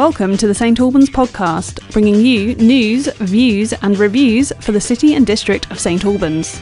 Welcome 0.00 0.38
to 0.38 0.46
the 0.46 0.54
St 0.54 0.80
Albans 0.80 1.10
podcast, 1.10 1.92
bringing 1.92 2.14
you 2.24 2.54
news, 2.54 3.06
views, 3.18 3.74
and 3.74 3.98
reviews 3.98 4.50
for 4.60 4.72
the 4.72 4.80
city 4.80 5.14
and 5.14 5.26
district 5.26 5.70
of 5.70 5.78
St 5.78 6.02
Albans. 6.06 6.58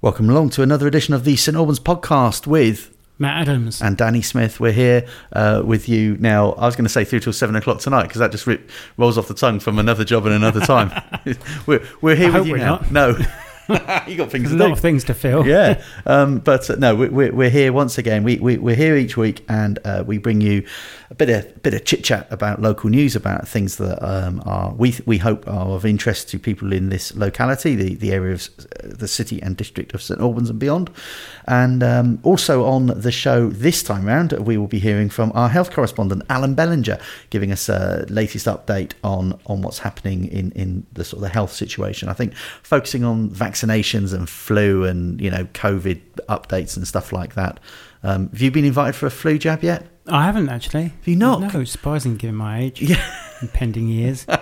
Welcome 0.00 0.30
along 0.30 0.48
to 0.50 0.62
another 0.62 0.86
edition 0.86 1.12
of 1.12 1.24
the 1.24 1.36
St 1.36 1.54
Albans 1.54 1.80
podcast 1.80 2.46
with 2.46 2.96
Matt 3.18 3.42
Adams. 3.42 3.82
and 3.82 3.98
Danny 3.98 4.22
Smith. 4.22 4.58
We're 4.58 4.72
here 4.72 5.06
uh, 5.34 5.60
with 5.66 5.86
you 5.86 6.16
now. 6.16 6.52
I 6.52 6.64
was 6.64 6.76
going 6.76 6.86
to 6.86 6.88
say 6.88 7.04
through 7.04 7.20
till 7.20 7.34
seven 7.34 7.56
o'clock 7.56 7.80
tonight 7.80 8.04
because 8.04 8.20
that 8.20 8.30
just 8.32 8.46
rip, 8.46 8.70
rolls 8.96 9.18
off 9.18 9.28
the 9.28 9.34
tongue 9.34 9.60
from 9.60 9.78
another 9.78 10.02
job 10.02 10.24
and 10.24 10.34
another 10.34 10.60
time. 10.60 10.92
we're 11.66 11.86
we're 12.00 12.16
here 12.16 12.28
I 12.28 12.30
with 12.30 12.34
hope 12.38 12.46
you 12.46 12.52
we're 12.52 12.58
now. 12.58 12.76
not. 12.76 12.90
No, 12.90 13.18
you 14.06 14.16
got 14.16 14.30
things 14.30 14.44
There's 14.44 14.52
a 14.52 14.56
to 14.56 14.62
lot 14.62 14.66
do. 14.68 14.72
of 14.72 14.80
things 14.80 15.04
to 15.04 15.14
fill. 15.14 15.46
yeah, 15.46 15.82
um, 16.06 16.38
but 16.38 16.68
uh, 16.68 16.76
no, 16.76 16.94
we- 16.94 17.08
we're, 17.08 17.32
we're 17.32 17.50
here 17.50 17.72
once 17.72 17.98
again. 17.98 18.22
We, 18.24 18.36
we 18.36 18.56
we're 18.58 18.74
here 18.76 18.96
each 18.96 19.16
week, 19.16 19.44
and 19.48 19.78
uh, 19.84 20.04
we 20.06 20.18
bring 20.18 20.40
you 20.40 20.66
a 21.10 21.14
bit 21.14 21.30
of 21.30 21.62
bit 21.62 21.74
of 21.74 21.84
chit 21.84 22.04
chat 22.04 22.26
about 22.30 22.60
local 22.60 22.90
news, 22.90 23.16
about 23.16 23.46
things 23.48 23.76
that 23.76 24.02
um, 24.06 24.42
are 24.44 24.74
we 24.74 24.94
we 25.06 25.18
hope 25.18 25.46
are 25.48 25.68
of 25.70 25.86
interest 25.86 26.28
to 26.30 26.38
people 26.38 26.72
in 26.72 26.88
this 26.90 27.14
locality, 27.16 27.74
the 27.74 27.94
the 27.94 28.12
area 28.12 28.34
of 28.34 28.48
uh, 28.82 28.88
the 28.88 29.08
city 29.08 29.40
and 29.42 29.56
district 29.56 29.94
of 29.94 30.02
St 30.02 30.20
Albans 30.20 30.50
and 30.50 30.58
beyond. 30.58 30.90
And 31.46 31.82
um, 31.82 32.18
also 32.22 32.64
on 32.64 32.86
the 32.86 33.12
show 33.12 33.48
this 33.50 33.82
time 33.82 34.06
round, 34.06 34.32
we 34.32 34.56
will 34.56 34.66
be 34.66 34.78
hearing 34.78 35.08
from 35.10 35.30
our 35.34 35.48
health 35.48 35.70
correspondent 35.72 36.22
Alan 36.30 36.54
Bellinger, 36.54 36.98
giving 37.30 37.52
us 37.52 37.68
a 37.68 38.04
latest 38.08 38.46
update 38.46 38.92
on 39.02 39.38
on 39.46 39.62
what's 39.62 39.78
happening 39.80 40.26
in 40.26 40.50
in 40.52 40.86
the 40.92 41.04
sort 41.04 41.18
of 41.18 41.22
the 41.22 41.28
health 41.34 41.52
situation. 41.52 42.08
I 42.08 42.12
think 42.14 42.34
focusing 42.62 43.04
on 43.04 43.30
vaccinations 43.54 44.12
and 44.12 44.28
flu 44.28 44.84
and 44.84 45.20
you 45.20 45.30
know 45.30 45.44
COVID 45.54 46.00
updates 46.28 46.76
and 46.76 46.86
stuff 46.86 47.12
like 47.12 47.34
that. 47.34 47.60
Um, 48.02 48.28
have 48.30 48.40
you 48.42 48.50
been 48.50 48.64
invited 48.64 48.94
for 48.94 49.06
a 49.06 49.10
flu 49.10 49.38
jab 49.38 49.62
yet? 49.62 49.86
I 50.06 50.24
haven't 50.24 50.50
actually. 50.50 50.84
Have 50.84 51.08
you 51.08 51.16
not? 51.16 51.54
No, 51.54 51.64
surprising 51.64 52.16
given 52.16 52.36
my 52.36 52.60
age 52.60 52.82
Yeah. 52.82 53.02
and 53.40 53.52
pending 53.52 53.88
years. 53.88 54.26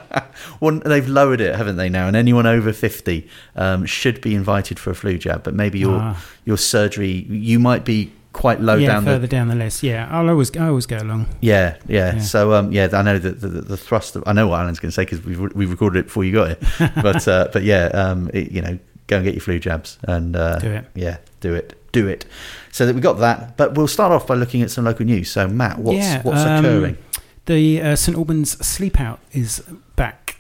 Well, 0.61 0.81
they've 0.85 1.07
lowered 1.09 1.41
it, 1.41 1.55
haven't 1.55 1.77
they? 1.77 1.89
Now, 1.89 2.07
and 2.09 2.17
anyone 2.17 2.47
over 2.47 2.73
fifty 2.73 3.29
um, 3.55 3.85
should 3.87 4.21
be 4.21 4.35
invited 4.35 4.79
for 4.79 4.91
a 4.91 4.95
flu 4.95 5.19
jab. 5.19 5.43
But 5.43 5.55
maybe 5.55 5.79
your 5.79 5.99
Ah. 6.01 6.25
your 6.45 6.57
surgery, 6.57 7.27
you 7.29 7.59
might 7.59 7.85
be 7.85 8.13
quite 8.33 8.61
low 8.61 8.77
yeah, 8.77 8.89
down 8.89 9.05
further 9.05 9.19
the 9.21 9.29
down 9.29 9.49
the 9.49 9.55
list. 9.55 9.83
Yeah, 9.83 10.09
I'll 10.11 10.29
always 10.29 10.57
I 10.57 10.67
always 10.69 10.87
go 10.87 10.97
along. 10.99 11.27
Yeah, 11.41 11.77
yeah. 11.87 12.15
Yeah. 12.15 12.21
So, 12.21 12.55
um, 12.55 12.73
yeah, 12.73 12.89
I 12.93 13.03
know 13.03 13.19
that 13.19 13.41
the, 13.41 13.49
the, 13.49 13.61
the 13.61 13.77
thrust 13.77 14.17
of 14.17 14.25
I 14.27 14.33
know 14.33 14.49
what 14.49 14.61
Alan's 14.61 14.81
going 14.81 14.91
to 14.91 14.95
say 14.95 15.05
because 15.05 15.23
we 15.25 15.37
we 15.37 15.67
recorded 15.67 15.99
it 16.01 16.05
before 16.07 16.25
you 16.25 16.33
got 16.33 16.51
it. 16.53 16.63
but 17.03 17.29
uh, 17.29 17.49
but 17.53 17.63
yeah, 17.63 17.87
um, 17.89 18.31
it, 18.33 18.51
you 18.51 18.63
know, 18.63 18.79
go 19.07 19.17
and 19.17 19.25
get 19.25 19.35
your 19.35 19.41
flu 19.43 19.59
jabs 19.59 19.99
and 20.03 20.37
uh, 20.37 20.59
Do 20.59 20.71
it. 20.71 20.85
Yeah, 20.95 21.19
do 21.41 21.55
it, 21.55 21.75
do 21.93 22.07
it. 22.09 22.25
So 22.71 22.87
that 22.87 22.95
we 22.95 23.01
got 23.01 23.19
that. 23.19 23.57
But 23.57 23.75
we'll 23.75 23.89
start 23.89 24.13
off 24.13 24.27
by 24.27 24.35
looking 24.35 24.63
at 24.63 24.71
some 24.71 24.85
local 24.85 25.05
news. 25.07 25.31
So, 25.31 25.47
Matt, 25.49 25.79
what's 25.79 25.99
Yeah, 25.99 26.23
what's 26.23 26.41
um, 26.43 26.65
occurring? 26.65 26.99
The 27.47 27.83
uh, 27.83 27.97
St 27.97 28.17
Albans 28.17 28.65
Sleep 28.65 29.01
Out 29.01 29.19
is 29.33 29.61
back. 29.97 30.37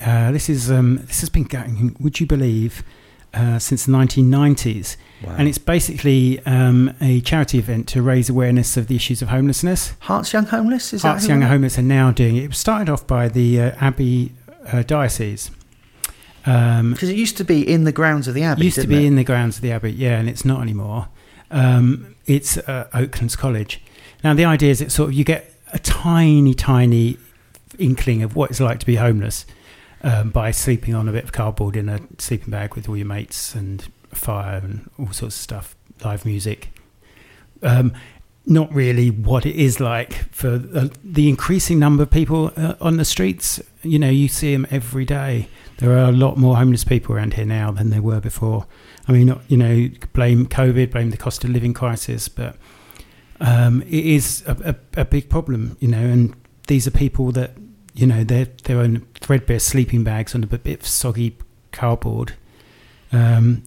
Uh, 0.00 0.32
this 0.32 0.48
is 0.50 0.70
um, 0.70 0.96
this 1.06 1.20
has 1.20 1.30
been 1.30 1.44
going. 1.44 1.96
Would 2.00 2.20
you 2.20 2.26
believe? 2.26 2.82
Uh, 3.34 3.58
since 3.58 3.86
the 3.86 3.92
1990s, 3.92 4.98
Wow. 5.24 5.36
and 5.38 5.48
it's 5.48 5.56
basically 5.56 6.38
um, 6.44 6.92
a 7.00 7.22
charity 7.22 7.56
event 7.58 7.88
to 7.88 8.02
raise 8.02 8.28
awareness 8.28 8.76
of 8.76 8.88
the 8.88 8.94
issues 8.96 9.22
of 9.22 9.28
homelessness. 9.28 9.94
Herts 10.02 10.34
Young 10.34 10.44
Homeless 10.44 10.92
is 10.92 11.02
Herts 11.02 11.26
Young 11.28 11.40
Homeless 11.40 11.78
are 11.78 11.82
now 11.82 12.10
doing 12.10 12.36
it. 12.36 12.44
It 12.44 12.48
was 12.48 12.58
started 12.58 12.90
off 12.90 13.06
by 13.06 13.28
the 13.28 13.58
uh, 13.58 13.70
Abbey 13.80 14.32
uh, 14.70 14.82
Diocese. 14.82 15.50
Um, 16.44 16.92
Because 16.92 17.08
it 17.08 17.16
used 17.16 17.36
to 17.38 17.44
be 17.44 17.68
in 17.68 17.84
the 17.84 17.92
grounds 17.92 18.28
of 18.28 18.34
the 18.34 18.42
Abbey. 18.42 18.62
It 18.62 18.64
used 18.64 18.80
to 18.80 18.86
be 18.86 19.04
it? 19.04 19.06
in 19.06 19.16
the 19.16 19.24
grounds 19.24 19.56
of 19.56 19.62
the 19.62 19.72
Abbey, 19.72 19.92
yeah, 19.92 20.18
and 20.18 20.28
it's 20.28 20.44
not 20.44 20.60
anymore. 20.60 21.08
Um, 21.50 22.16
it's 22.26 22.56
uh, 22.58 22.88
Oaklands 22.94 23.36
College. 23.36 23.80
Now, 24.24 24.34
the 24.34 24.44
idea 24.44 24.70
is 24.70 24.78
that 24.78 24.90
sort 24.90 25.10
of 25.10 25.14
you 25.14 25.24
get 25.24 25.52
a 25.72 25.78
tiny, 25.78 26.54
tiny 26.54 27.18
inkling 27.78 28.22
of 28.22 28.36
what 28.36 28.50
it's 28.50 28.60
like 28.60 28.78
to 28.80 28.86
be 28.86 28.96
homeless 28.96 29.46
um, 30.02 30.30
by 30.30 30.50
sleeping 30.50 30.94
on 30.94 31.08
a 31.08 31.12
bit 31.12 31.24
of 31.24 31.32
cardboard 31.32 31.76
in 31.76 31.88
a 31.88 32.00
sleeping 32.18 32.50
bag 32.50 32.74
with 32.74 32.88
all 32.88 32.96
your 32.96 33.06
mates 33.06 33.54
and 33.54 33.88
fire 34.10 34.58
and 34.58 34.90
all 34.98 35.12
sorts 35.12 35.36
of 35.36 35.42
stuff, 35.42 35.76
live 36.04 36.24
music. 36.24 36.70
Um, 37.62 37.92
not 38.44 38.72
really 38.74 39.10
what 39.10 39.46
it 39.46 39.54
is 39.54 39.78
like 39.78 40.14
for 40.34 40.60
uh, 40.74 40.88
the 41.04 41.28
increasing 41.28 41.78
number 41.78 42.02
of 42.02 42.10
people 42.10 42.50
uh, 42.56 42.74
on 42.80 42.96
the 42.96 43.04
streets. 43.04 43.60
You 43.82 43.98
know, 44.00 44.10
you 44.10 44.28
see 44.28 44.52
them 44.52 44.66
every 44.70 45.04
day. 45.04 45.48
There 45.82 45.98
are 45.98 46.08
a 46.08 46.12
lot 46.12 46.36
more 46.36 46.56
homeless 46.56 46.84
people 46.84 47.16
around 47.16 47.34
here 47.34 47.44
now 47.44 47.72
than 47.72 47.90
there 47.90 48.00
were 48.00 48.20
before. 48.20 48.68
I 49.08 49.12
mean, 49.12 49.36
you 49.48 49.56
know, 49.56 49.88
blame 50.12 50.46
COVID, 50.46 50.92
blame 50.92 51.10
the 51.10 51.16
cost 51.16 51.42
of 51.42 51.50
living 51.50 51.74
crisis, 51.74 52.28
but 52.28 52.56
um, 53.40 53.82
it 53.82 54.06
is 54.06 54.44
a, 54.46 54.76
a, 54.96 55.00
a 55.00 55.04
big 55.04 55.28
problem, 55.28 55.76
you 55.80 55.88
know. 55.88 55.98
And 55.98 56.36
these 56.68 56.86
are 56.86 56.92
people 56.92 57.32
that, 57.32 57.56
you 57.94 58.06
know, 58.06 58.22
they're 58.22 58.46
their 58.62 58.78
own 58.78 59.08
threadbare 59.16 59.58
sleeping 59.58 60.04
bags 60.04 60.36
on 60.36 60.44
a 60.44 60.46
bit 60.46 60.78
of 60.78 60.86
soggy 60.86 61.36
cardboard. 61.72 62.34
Um, 63.10 63.64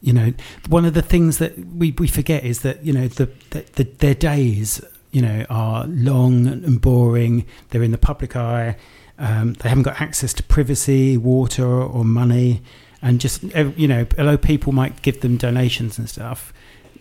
you 0.00 0.12
know, 0.12 0.32
one 0.68 0.84
of 0.84 0.94
the 0.94 1.02
things 1.02 1.38
that 1.38 1.56
we, 1.56 1.92
we 1.92 2.08
forget 2.08 2.42
is 2.42 2.62
that 2.62 2.84
you 2.84 2.92
know 2.92 3.06
the, 3.06 3.30
the, 3.50 3.64
the 3.74 3.84
their 3.84 4.14
days 4.16 4.80
you 5.12 5.22
know 5.22 5.46
are 5.48 5.86
long 5.86 6.48
and 6.48 6.80
boring. 6.80 7.46
They're 7.70 7.84
in 7.84 7.92
the 7.92 7.96
public 7.96 8.34
eye. 8.34 8.76
Um, 9.18 9.54
they 9.54 9.68
haven't 9.68 9.84
got 9.84 10.00
access 10.00 10.32
to 10.34 10.42
privacy, 10.42 11.16
water, 11.16 11.66
or 11.66 12.04
money, 12.04 12.62
and 13.00 13.20
just 13.20 13.42
you 13.42 13.86
know, 13.86 14.06
although 14.18 14.36
people 14.38 14.72
might 14.72 15.02
give 15.02 15.20
them 15.20 15.36
donations 15.36 15.98
and 15.98 16.08
stuff, 16.08 16.52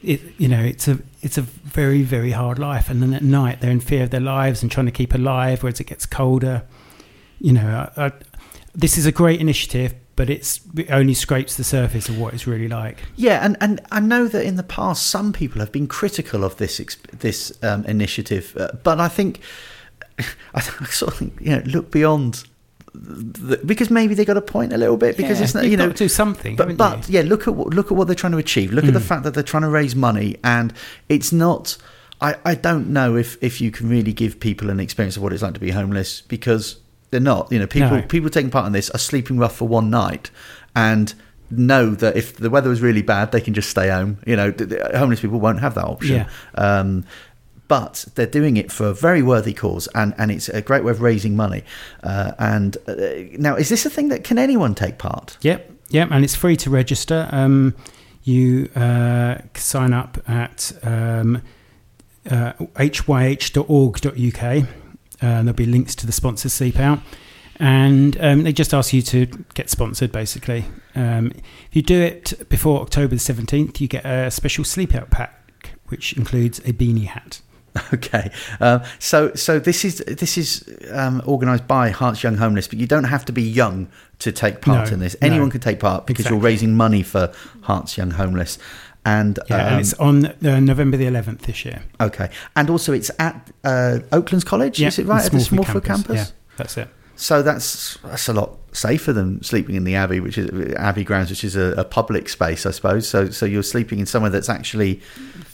it 0.03 0.21
you 0.37 0.47
know 0.47 0.61
it's 0.61 0.87
a 0.87 0.99
it's 1.21 1.37
a 1.37 1.41
very 1.41 2.03
very 2.03 2.31
hard 2.31 2.59
life. 2.59 2.89
And 2.89 3.01
then 3.01 3.13
at 3.13 3.23
night 3.23 3.61
they're 3.61 3.71
in 3.71 3.79
fear 3.79 4.03
of 4.03 4.09
their 4.11 4.19
lives 4.19 4.61
and 4.61 4.71
trying 4.71 4.85
to 4.85 4.91
keep 4.91 5.13
alive. 5.13 5.63
Whereas 5.63 5.79
it 5.79 5.85
gets 5.85 6.05
colder, 6.05 6.63
you 7.39 7.53
know, 7.53 7.89
I, 7.97 8.05
I, 8.05 8.11
this 8.75 8.97
is 8.97 9.05
a 9.05 9.11
great 9.11 9.39
initiative, 9.39 9.95
but 10.15 10.29
it's 10.29 10.61
it 10.77 10.91
only 10.91 11.13
scrapes 11.13 11.55
the 11.55 11.63
surface 11.63 12.09
of 12.09 12.19
what 12.19 12.33
it's 12.33 12.45
really 12.45 12.67
like. 12.67 12.99
Yeah, 13.15 13.43
and, 13.43 13.57
and 13.61 13.81
I 13.91 13.99
know 13.99 14.27
that 14.27 14.45
in 14.45 14.55
the 14.55 14.63
past 14.63 15.07
some 15.07 15.33
people 15.33 15.59
have 15.59 15.71
been 15.71 15.87
critical 15.87 16.43
of 16.43 16.57
this 16.57 16.77
this 17.11 17.57
um, 17.63 17.85
initiative, 17.85 18.55
uh, 18.57 18.71
but 18.83 18.99
I 18.99 19.07
think 19.07 19.39
I 20.53 20.59
sort 20.61 21.11
of 21.13 21.17
think 21.19 21.37
you 21.41 21.51
know 21.55 21.61
look 21.65 21.91
beyond 21.91 22.43
the, 22.93 23.59
because 23.65 23.89
maybe 23.89 24.13
they 24.13 24.23
got 24.25 24.37
a 24.37 24.41
point 24.41 24.71
a 24.73 24.77
little 24.77 24.97
bit 24.97 25.17
because 25.17 25.39
Yeah, 25.39 25.43
it's 25.45 25.55
not 25.55 25.65
you've 25.65 25.79
know 25.79 25.91
do 25.91 26.07
something, 26.07 26.55
but 26.55 26.77
but 26.77 27.09
you? 27.09 27.19
yeah 27.19 27.27
look 27.27 27.47
at 27.47 27.55
what 27.55 27.69
look 27.73 27.87
at 27.91 27.97
what 27.97 28.05
they're 28.07 28.15
trying 28.15 28.33
to 28.33 28.37
achieve 28.37 28.71
look 28.71 28.85
at 28.85 28.93
the 28.93 28.99
Mm. 28.99 29.03
fact 29.03 29.23
that 29.23 29.33
they're 29.33 29.43
trying 29.43 29.63
to 29.63 29.69
raise 29.69 29.95
money 29.95 30.37
and 30.43 30.73
it's 31.09 31.31
not 31.31 31.77
I, 32.21 32.35
I 32.45 32.55
don't 32.55 32.89
know 32.89 33.15
if 33.15 33.37
if 33.41 33.59
you 33.59 33.71
can 33.71 33.89
really 33.89 34.13
give 34.13 34.39
people 34.39 34.69
an 34.69 34.79
experience 34.79 35.17
of 35.17 35.23
what 35.23 35.33
it's 35.33 35.41
like 35.41 35.55
to 35.55 35.59
be 35.59 35.71
homeless 35.71 36.21
because 36.21 36.77
they're 37.09 37.19
not 37.19 37.51
you 37.51 37.57
know 37.59 37.67
people 37.67 37.89
No. 37.97 38.01
people 38.03 38.29
taking 38.29 38.51
part 38.51 38.67
in 38.67 38.73
this 38.73 38.89
are 38.91 38.99
sleeping 38.99 39.37
rough 39.39 39.55
for 39.55 39.67
one 39.67 39.89
night 39.89 40.29
and 40.75 41.13
know 41.49 41.89
that 41.95 42.15
if 42.15 42.37
the 42.37 42.49
weather 42.49 42.69
was 42.69 42.81
really 42.81 43.01
bad 43.01 43.31
they 43.31 43.41
can 43.41 43.53
just 43.53 43.69
stay 43.69 43.89
home 43.89 44.17
you 44.27 44.35
know 44.35 44.53
homeless 44.95 45.19
people 45.21 45.39
won't 45.39 45.59
have 45.61 45.73
that 45.75 45.85
option 45.85 46.15
Yeah. 46.15 46.29
um, 46.55 47.05
but 47.67 48.05
they're 48.15 48.25
doing 48.27 48.57
it 48.57 48.71
for 48.71 48.87
a 48.87 48.93
very 48.93 49.21
worthy 49.21 49.53
cause, 49.53 49.87
and, 49.95 50.13
and 50.17 50.31
it's 50.31 50.49
a 50.49 50.61
great 50.61 50.83
way 50.83 50.91
of 50.91 51.01
raising 51.01 51.35
money. 51.35 51.63
Uh, 52.03 52.33
and 52.39 52.77
uh, 52.87 52.95
now, 53.37 53.55
is 53.55 53.69
this 53.69 53.85
a 53.85 53.89
thing 53.89 54.09
that 54.09 54.23
can 54.23 54.37
anyone 54.37 54.75
take 54.75 54.97
part? 54.97 55.37
Yep, 55.41 55.71
yep, 55.89 56.09
and 56.11 56.23
it's 56.23 56.35
free 56.35 56.55
to 56.57 56.69
register. 56.69 57.29
Um, 57.31 57.75
you 58.23 58.69
uh, 58.75 59.37
sign 59.55 59.93
up 59.93 60.17
at 60.27 60.71
um, 60.83 61.41
uh, 62.29 62.53
hyh.org.uk. 62.77 64.43
Uh, 65.21 65.37
there'll 65.41 65.53
be 65.53 65.65
links 65.65 65.95
to 65.95 66.05
the 66.05 66.11
sponsors 66.11 66.53
Sleep 66.53 66.79
Out. 66.79 66.99
And 67.57 68.17
um, 68.19 68.43
they 68.43 68.51
just 68.51 68.73
ask 68.73 68.93
you 68.93 69.01
to 69.03 69.25
get 69.53 69.69
sponsored, 69.69 70.11
basically. 70.11 70.65
Um, 70.95 71.31
if 71.35 71.69
you 71.73 71.81
do 71.81 72.01
it 72.01 72.49
before 72.49 72.81
October 72.81 73.15
the 73.15 73.21
17th, 73.21 73.79
you 73.79 73.87
get 73.87 74.05
a 74.05 74.31
special 74.31 74.63
Sleep 74.63 74.95
Out 74.95 75.11
pack, 75.11 75.71
which 75.87 76.13
includes 76.13 76.59
a 76.59 76.73
beanie 76.73 77.05
hat. 77.05 77.41
Okay, 77.93 78.29
um, 78.59 78.81
so 78.99 79.33
so 79.33 79.59
this 79.59 79.83
is 79.83 79.97
this 80.07 80.37
is 80.37 80.63
um, 80.91 81.21
organised 81.25 81.67
by 81.67 81.89
Herts 81.91 82.21
Young 82.23 82.35
Homeless, 82.37 82.67
but 82.67 82.77
you 82.79 82.85
don't 82.87 83.05
have 83.05 83.25
to 83.25 83.31
be 83.33 83.41
young 83.41 83.87
to 84.19 84.31
take 84.31 84.61
part 84.61 84.87
No, 84.89 84.93
in 84.93 84.99
this. 84.99 85.15
no. 85.21 85.27
Anyone 85.27 85.49
can 85.49 85.59
take 85.61 85.79
part 85.79 86.05
because 86.05 86.29
you're 86.29 86.39
raising 86.39 86.75
money 86.75 87.01
for 87.03 87.31
Herts 87.63 87.97
Young 87.97 88.11
Homeless. 88.11 88.57
And 89.05 89.37
Yeah, 89.49 89.55
um, 89.57 89.71
and 89.73 89.79
it's 89.81 89.93
on 89.95 90.25
uh, 90.27 90.59
November 90.59 90.97
the 90.97 91.05
11th 91.05 91.39
this 91.41 91.65
year. 91.65 91.81
okay, 91.99 92.29
and 92.55 92.69
also 92.69 92.93
it's 92.93 93.11
at 93.19 93.49
uh, 93.63 93.99
Oaklands 94.11 94.43
College. 94.45 94.79
Yeah, 94.79 94.87
is 94.89 94.99
it 94.99 95.07
right 95.07 95.25
at 95.25 95.31
the 95.31 95.39
Smallford 95.39 95.65
Smallford 95.81 95.83
campus? 95.85 96.15
Yeah, 96.15 96.25
that's 96.57 96.77
it. 96.77 96.87
So 97.15 97.41
that's 97.43 97.97
that's 98.03 98.27
a 98.29 98.33
lot 98.33 98.57
safer 98.71 99.13
than 99.13 99.41
sleeping 99.43 99.75
in 99.75 99.83
the 99.83 99.95
Abbey, 99.95 100.19
which 100.19 100.37
is 100.37 100.73
Abbey 100.75 101.03
grounds, 101.03 101.29
which 101.29 101.43
is 101.43 101.55
a, 101.55 101.73
a 101.77 101.83
public 101.83 102.29
space, 102.29 102.65
I 102.65 102.71
suppose. 102.71 103.07
So 103.07 103.29
so 103.29 103.45
you're 103.45 103.61
sleeping 103.63 103.99
in 103.99 104.05
somewhere 104.05 104.31
that's 104.31 104.49
actually, 104.49 105.01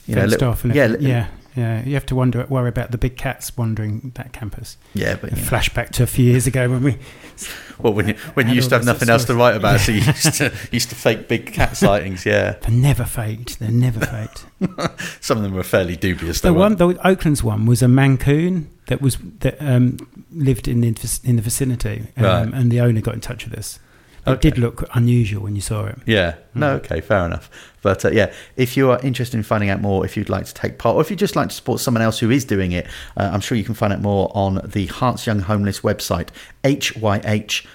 you 0.05 0.15
know, 0.15 0.21
fenced 0.21 0.41
li- 0.41 0.47
off 0.47 0.63
and 0.63 0.75
yeah, 0.75 0.95
yeah, 0.99 1.27
yeah. 1.59 1.83
You 1.83 1.93
have 1.93 2.05
to 2.07 2.15
wonder, 2.15 2.45
worry 2.47 2.69
about 2.69 2.91
the 2.91 2.97
big 2.97 3.17
cats 3.17 3.55
wandering 3.57 4.11
that 4.15 4.33
campus. 4.33 4.77
yeah. 4.93 5.15
But. 5.19 5.31
Flashback 5.31 5.89
to 5.91 6.03
a 6.03 6.07
few 6.07 6.25
years 6.25 6.47
ago 6.47 6.69
when 6.69 6.83
we 6.83 6.97
well, 7.79 7.93
when 7.93 8.07
you 8.09 8.13
when 8.35 8.47
you 8.47 8.55
used 8.55 8.69
to 8.69 8.75
have 8.75 8.85
nothing 8.85 9.09
else 9.09 9.25
to 9.25 9.35
write 9.35 9.55
about, 9.55 9.79
so 9.79 9.91
you 9.91 10.01
used 10.01 10.33
to 10.35 10.51
used 10.71 10.89
to 10.89 10.95
fake 10.95 11.27
big 11.27 11.53
cat 11.53 11.75
sightings. 11.85 12.25
Yeah, 12.25 12.53
they're 12.61 12.71
never 12.71 13.03
faked. 13.05 13.59
They're 13.59 13.69
never 13.71 13.99
faked. 14.05 14.45
some 15.23 15.37
of 15.37 15.43
them 15.43 15.53
were 15.53 15.63
fairly 15.63 15.95
dubious. 15.95 16.41
the 16.41 16.49
though, 16.49 16.53
one, 16.59 16.75
the 16.75 17.07
Oakland's 17.07 17.43
one 17.43 17.65
was 17.65 17.81
a 17.81 17.87
Maine 17.87 18.17
Coon 18.17 18.69
that 18.87 19.01
was 19.01 19.17
that 19.39 19.57
um, 19.61 19.97
lived 20.33 20.67
in 20.67 20.81
the 20.81 21.19
in 21.23 21.35
the 21.37 21.41
vicinity, 21.41 22.07
um, 22.17 22.23
Right. 22.23 22.53
and 22.53 22.71
the 22.71 22.81
owner 22.81 23.01
got 23.01 23.13
in 23.13 23.21
touch 23.21 23.45
with 23.45 23.57
us. 23.57 23.79
It 24.25 24.29
Okay. 24.31 24.49
did 24.49 24.57
look 24.59 24.87
unusual 24.93 25.43
when 25.43 25.55
you 25.55 25.61
saw 25.61 25.85
it. 25.85 25.97
Yeah. 26.05 26.35
No. 26.53 26.77
Mm. 26.77 26.85
Okay. 26.85 27.01
Fair 27.01 27.25
enough. 27.25 27.49
But 27.81 28.03
uh, 28.05 28.09
yeah, 28.11 28.31
if 28.57 28.75
you 28.75 28.91
are 28.91 28.99
interested 29.01 29.37
in 29.37 29.43
finding 29.43 29.69
out 29.69 29.81
more, 29.81 30.05
if 30.05 30.17
you'd 30.17 30.29
like 30.29 30.45
to 30.45 30.53
take 30.53 30.77
part, 30.77 30.95
or 30.95 31.01
if 31.01 31.09
you'd 31.09 31.19
just 31.19 31.35
like 31.35 31.49
to 31.49 31.55
support 31.55 31.79
someone 31.79 32.01
else 32.03 32.19
who 32.19 32.29
is 32.29 32.43
doing 32.45 32.71
it, 32.73 32.85
uh, 33.17 33.29
I'm 33.33 33.39
sure 33.41 33.57
you 33.57 33.63
can 33.63 33.75
find 33.75 33.93
out 33.93 34.01
more 34.01 34.29
on 34.35 34.55
the 34.65 34.87
Herts 34.87 35.25
Young 35.25 35.39
Homeless 35.39 35.79
website, 35.81 36.29
hyh.org.uk. 36.63 37.69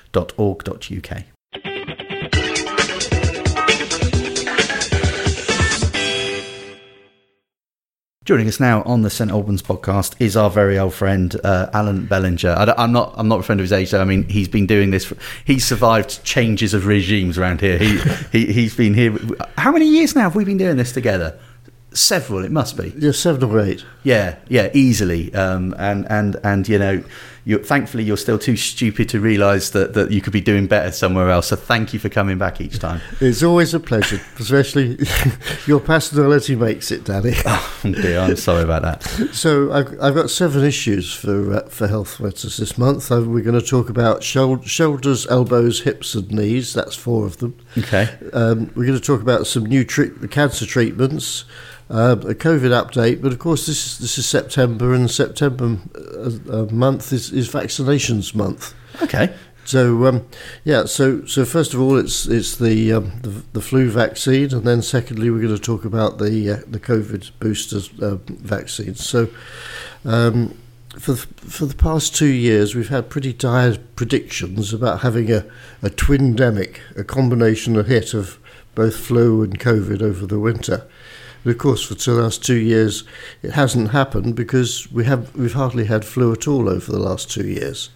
Joining 8.25 8.49
us 8.49 8.59
now 8.59 8.81
on 8.85 9.03
the 9.03 9.11
St 9.11 9.31
Albans 9.31 9.61
podcast 9.63 10.15
is 10.19 10.35
our 10.35 10.49
very 10.49 10.79
old 10.79 10.95
friend 10.95 11.39
uh, 11.45 11.69
Alan 11.75 12.07
Bellinger. 12.07 12.49
I 12.49 12.83
am 12.83 12.91
not 12.91 13.13
I'm 13.19 13.29
not 13.29 13.37
referring 13.37 13.59
to 13.59 13.65
his 13.65 13.73
age 13.73 13.91
though. 13.91 14.01
I 14.01 14.07
mean 14.07 14.27
he's 14.31 14.49
been 14.49 14.65
doing 14.67 14.93
this. 14.93 15.05
For, 15.05 15.19
he's 15.45 15.63
survived 15.63 16.25
changes 16.25 16.73
of 16.73 16.87
regimes 16.87 17.37
around 17.37 17.61
here. 17.61 17.77
He, 17.77 17.99
he 18.33 18.51
he's 18.51 18.75
been 18.75 18.95
here. 18.95 19.15
How 19.59 19.73
many 19.73 19.87
years 19.87 20.15
now 20.15 20.23
have 20.23 20.37
we 20.37 20.47
been 20.47 20.57
doing 20.57 20.79
this 20.79 20.91
together? 20.91 21.39
Several. 21.93 22.43
It 22.43 22.51
must 22.51 22.79
be. 22.79 22.95
Yeah, 22.97 23.13
seven 23.13 23.45
or 23.45 23.61
eight. 23.61 23.85
Yeah, 24.05 24.37
yeah, 24.49 24.71
easily. 24.73 25.33
Um, 25.35 25.75
and 25.79 26.11
and 26.11 26.37
and 26.43 26.67
you 26.67 26.79
know, 26.79 27.05
you 27.45 27.59
thankfully 27.59 28.05
you're 28.05 28.17
still 28.17 28.39
too 28.39 28.57
stupid 28.57 29.09
to 29.11 29.21
realise 29.21 29.71
that 29.71 29.95
that 29.95 30.11
you 30.11 30.21
could 30.21 30.33
be 30.33 30.41
doing 30.41 30.67
better 30.67 30.91
somewhere 30.93 31.31
else. 31.31 31.49
So 31.49 31.57
thank 31.57 31.93
you 31.93 31.99
for 31.99 32.09
coming 32.09 32.39
back 32.39 32.61
each 32.61 32.79
time. 32.79 33.01
It's 33.21 33.43
always 33.43 33.75
a 33.75 33.81
pleasure, 33.81 34.21
especially 34.39 34.99
your 35.67 35.81
personality 35.81 36.57
makes 36.57 36.91
it, 36.91 37.05
Danny. 37.05 37.35
Oh 37.87 37.93
dear, 37.93 38.21
I'm 38.21 38.37
sorry 38.37 38.63
about 38.63 38.81
that. 38.83 39.03
So 39.35 39.71
I've, 39.71 39.89
I've 40.01 40.15
got 40.15 40.31
seven 40.31 40.65
issues 40.65 41.13
for 41.15 41.55
uh, 41.55 41.69
for 41.69 41.87
Health 41.87 42.19
Matters 42.19 42.57
this 42.57 42.79
month. 42.79 43.13
Uh, 43.13 43.23
we're 43.23 43.43
going 43.45 43.61
to 43.61 43.67
talk 43.67 43.91
about 43.91 44.23
shoul- 44.23 44.63
shoulders, 44.65 45.27
elbows, 45.27 45.83
hips, 45.83 46.15
and 46.15 46.31
knees. 46.31 46.73
That's 46.73 46.95
four 46.97 47.27
of 47.27 47.37
them. 47.39 47.59
Okay. 47.77 48.09
Um, 48.33 48.71
we're 48.75 48.87
going 48.87 48.99
to 48.99 49.05
talk 49.05 49.21
about 49.21 49.47
some 49.47 49.67
new 49.67 49.85
treat- 49.85 50.31
cancer 50.31 50.65
treatments, 50.65 51.45
um, 51.91 52.21
a 52.23 52.35
COVID 52.35 52.71
update. 52.71 53.21
But 53.21 53.33
of 53.33 53.39
course, 53.39 53.67
this 53.67 53.87
is 53.87 53.99
this 53.99 54.19
is 54.19 54.27
September, 54.27 54.95
and 54.95 55.11
September 55.11 55.79
uh, 55.95 56.31
uh, 56.51 56.67
month 56.71 57.13
is, 57.13 57.33
is 57.33 57.49
vaccinations 57.49 58.35
month. 58.35 58.75
Okay. 59.03 59.35
So 59.65 60.07
um, 60.07 60.27
yeah, 60.65 60.85
so 60.85 61.25
so 61.25 61.45
first 61.45 61.73
of 61.73 61.81
all, 61.81 61.97
it's 61.97 62.27
it's 62.27 62.57
the, 62.57 62.93
um, 62.93 63.13
the 63.23 63.43
the 63.55 63.61
flu 63.61 63.91
vaccine, 63.91 64.53
and 64.53 64.65
then 64.65 64.83
secondly, 64.83 65.31
we're 65.31 65.41
going 65.41 65.55
to 65.55 65.61
talk 65.61 65.85
about 65.85 66.19
the 66.19 66.51
uh, 66.51 66.61
the 66.67 66.81
COVID 66.81 67.31
boosters 67.41 67.91
uh, 68.01 68.19
vaccines. 68.29 69.05
So 69.05 69.29
um, 70.05 70.57
for 70.99 71.13
the, 71.13 71.17
for 71.17 71.67
the 71.67 71.75
past 71.75 72.15
two 72.15 72.27
years, 72.27 72.75
we've 72.75 72.91
had 72.91 73.09
pretty 73.09 73.33
dire 73.33 73.79
predictions 73.97 74.75
about 74.75 75.01
having 75.01 75.33
a 75.33 75.47
a 75.83 75.89
twindemic, 75.89 76.79
a 76.97 77.05
combination, 77.05 77.79
a 77.79 77.83
hit 77.83 78.13
of 78.13 78.39
both 78.75 78.97
flu 78.97 79.43
and 79.43 79.59
COVID 79.59 80.03
over 80.03 80.27
the 80.27 80.39
winter. 80.41 80.87
And 81.45 81.53
of 81.53 81.59
course, 81.59 81.83
for 81.85 81.95
the 81.95 82.23
last 82.23 82.45
two 82.45 82.57
years, 82.57 83.05
it 83.43 83.53
hasn't 83.53 83.91
happened 83.91 84.35
because 84.35 84.91
we 84.91 85.05
have 85.05 85.35
we've 85.37 85.53
hardly 85.53 85.85
had 85.85 86.05
flu 86.05 86.33
at 86.33 86.49
all 86.49 86.69
over 86.69 86.91
the 86.91 86.99
last 86.99 87.31
two 87.31 87.47
years. 87.47 87.91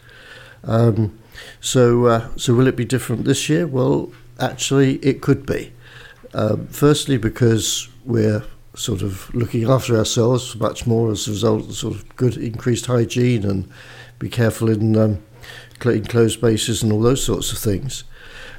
Um, 0.65 1.19
so, 1.61 2.07
uh, 2.07 2.29
so 2.37 2.55
will 2.55 2.67
it 2.67 2.77
be 2.77 2.85
different 2.85 3.25
this 3.25 3.49
year? 3.49 3.67
Well, 3.67 4.13
actually, 4.39 4.97
it 4.97 5.23
could 5.23 5.47
be. 5.47 5.73
Um, 6.35 6.67
firstly, 6.69 7.17
because 7.17 7.89
we're 8.05 8.45
sort 8.75 9.03
of 9.03 9.33
looking 9.35 9.69
after 9.69 9.97
ourselves 9.97 10.55
much 10.57 10.87
more 10.87 11.11
as 11.11 11.27
a 11.27 11.31
result 11.31 11.69
of 11.69 11.75
sort 11.75 11.95
of 11.95 12.17
good 12.17 12.37
increased 12.37 12.87
hygiene 12.87 13.45
and 13.45 13.69
be 14.19 14.29
careful 14.29 14.69
in 14.69 14.97
um, 14.97 15.23
cl- 15.83 15.95
enclosed 15.95 16.39
spaces 16.39 16.83
and 16.83 16.93
all 16.93 17.01
those 17.01 17.25
sorts 17.25 17.51
of 17.53 17.59
things. 17.59 18.05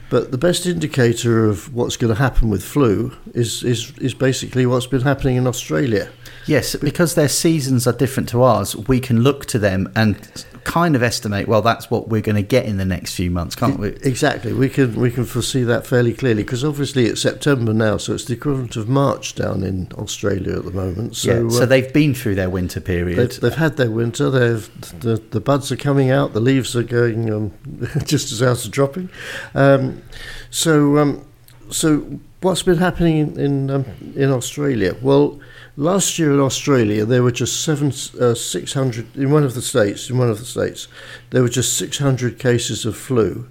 But 0.10 0.32
the 0.32 0.38
best 0.38 0.66
indicator 0.66 1.46
of 1.46 1.74
what's 1.74 1.96
going 1.96 2.14
to 2.14 2.20
happen 2.20 2.50
with 2.50 2.64
flu 2.64 3.16
is, 3.34 3.64
is, 3.64 3.94
is 4.00 4.14
basically 4.14 4.66
what's 4.66 4.88
been 4.88 5.02
happening 5.02 5.36
in 5.36 5.46
Australia. 5.46 6.10
Yes, 6.48 6.76
because 6.76 7.14
their 7.14 7.30
seasons 7.30 7.86
are 7.86 7.94
different 7.94 8.28
to 8.30 8.42
ours, 8.42 8.76
we 8.76 9.00
can 9.00 9.22
look 9.22 9.46
to 9.48 9.60
them 9.60 9.92
and 9.96 10.46
kind 10.64 10.96
of 10.96 11.04
estimate. 11.04 11.48
Well, 11.48 11.62
that's 11.62 11.90
what 11.90 12.08
we're 12.08 12.22
going 12.22 12.36
to 12.36 12.42
get 12.42 12.66
in 12.66 12.78
the 12.78 12.86
next 12.86 13.16
few 13.16 13.32
months, 13.32 13.56
can't 13.56 13.80
we? 13.80 13.90
Exactly, 14.04 14.54
we 14.54 14.70
can 14.70 14.96
we 14.96 15.12
can 15.12 15.26
foresee 15.26 15.64
that 15.64 15.86
fairly 15.86 16.14
clearly 16.14 16.44
because 16.44 16.64
obviously 16.64 17.06
it's 17.06 17.22
September 17.22 17.74
now, 17.74 17.98
so 17.98 18.14
it's 18.14 18.26
the 18.26 18.34
equivalent 18.34 18.76
of 18.76 18.88
March 18.88 19.36
down 19.36 19.64
in 19.64 19.90
Australia 19.98 20.58
at 20.58 20.66
the 20.66 20.72
moment. 20.72 21.16
So, 21.16 21.44
yeah. 21.44 21.50
So 21.50 21.64
uh, 21.64 21.66
they've 21.66 21.92
been 21.92 22.14
through 22.14 22.36
their 22.36 22.50
winter 22.50 22.80
period. 22.82 23.18
they've, 23.18 23.42
they've 23.42 23.56
had 23.56 23.78
their 23.78 23.92
winter. 23.92 24.30
They've 24.30 25.00
the, 25.00 25.18
the 25.18 25.40
buds 25.40 25.72
are 25.72 25.78
coming 25.78 26.12
out, 26.12 26.34
the 26.34 26.40
leaves 26.40 26.76
are 26.76 26.84
going 26.84 27.32
um, 27.32 27.54
just 28.06 28.32
as 28.32 28.42
out 28.42 28.66
of 28.66 28.72
dropping. 28.72 29.10
Um, 29.56 30.02
so 30.50 30.98
um, 30.98 31.26
so 31.70 32.20
what's 32.42 32.64
been 32.64 32.78
happening 32.78 33.18
in 33.18 33.40
in, 33.40 33.70
um, 33.70 33.86
in 34.16 34.32
Australia? 34.32 34.96
Well. 35.02 35.40
Last 35.80 36.20
year 36.20 36.34
in 36.34 36.42
Australia, 36.42 37.06
there 37.06 37.24
were 37.24 37.32
just 37.32 37.64
seven, 37.64 37.94
uh, 38.20 38.34
600 38.34 39.16
in 39.16 39.32
one 39.32 39.46
of 39.46 39.54
the 39.54 39.62
states. 39.62 40.10
In 40.10 40.18
one 40.18 40.30
of 40.30 40.38
the 40.38 40.44
states, 40.44 40.90
there 41.30 41.42
were 41.42 41.48
just 41.48 41.78
600 41.78 42.38
cases 42.38 42.86
of 42.86 42.98
flu. 42.98 43.48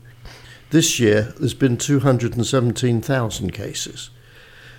This 0.69 1.01
year, 1.01 1.33
there's 1.39 1.55
been 1.55 1.79
217,000 1.79 3.53
cases. 3.55 4.11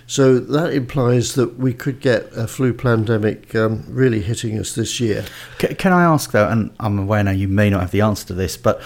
So 0.06 0.38
that 0.38 0.72
implies 0.72 1.34
that 1.34 1.58
we 1.58 1.74
could 1.74 2.00
get 2.00 2.32
a 2.36 2.46
flu 2.46 2.72
pandemic 2.72 3.52
um, 3.56 3.84
really 3.88 4.22
hitting 4.22 4.56
us 4.56 4.76
this 4.76 5.00
year. 5.00 5.24
Can 5.58 5.92
I 5.92 6.04
ask 6.04 6.30
though, 6.30 6.48
and 6.48 6.70
I'm 6.78 7.00
aware 7.00 7.24
now 7.24 7.32
you 7.32 7.48
may 7.48 7.68
not 7.68 7.80
have 7.80 7.90
the 7.90 8.02
answer 8.02 8.28
to 8.28 8.34
this, 8.34 8.56
but 8.56 8.80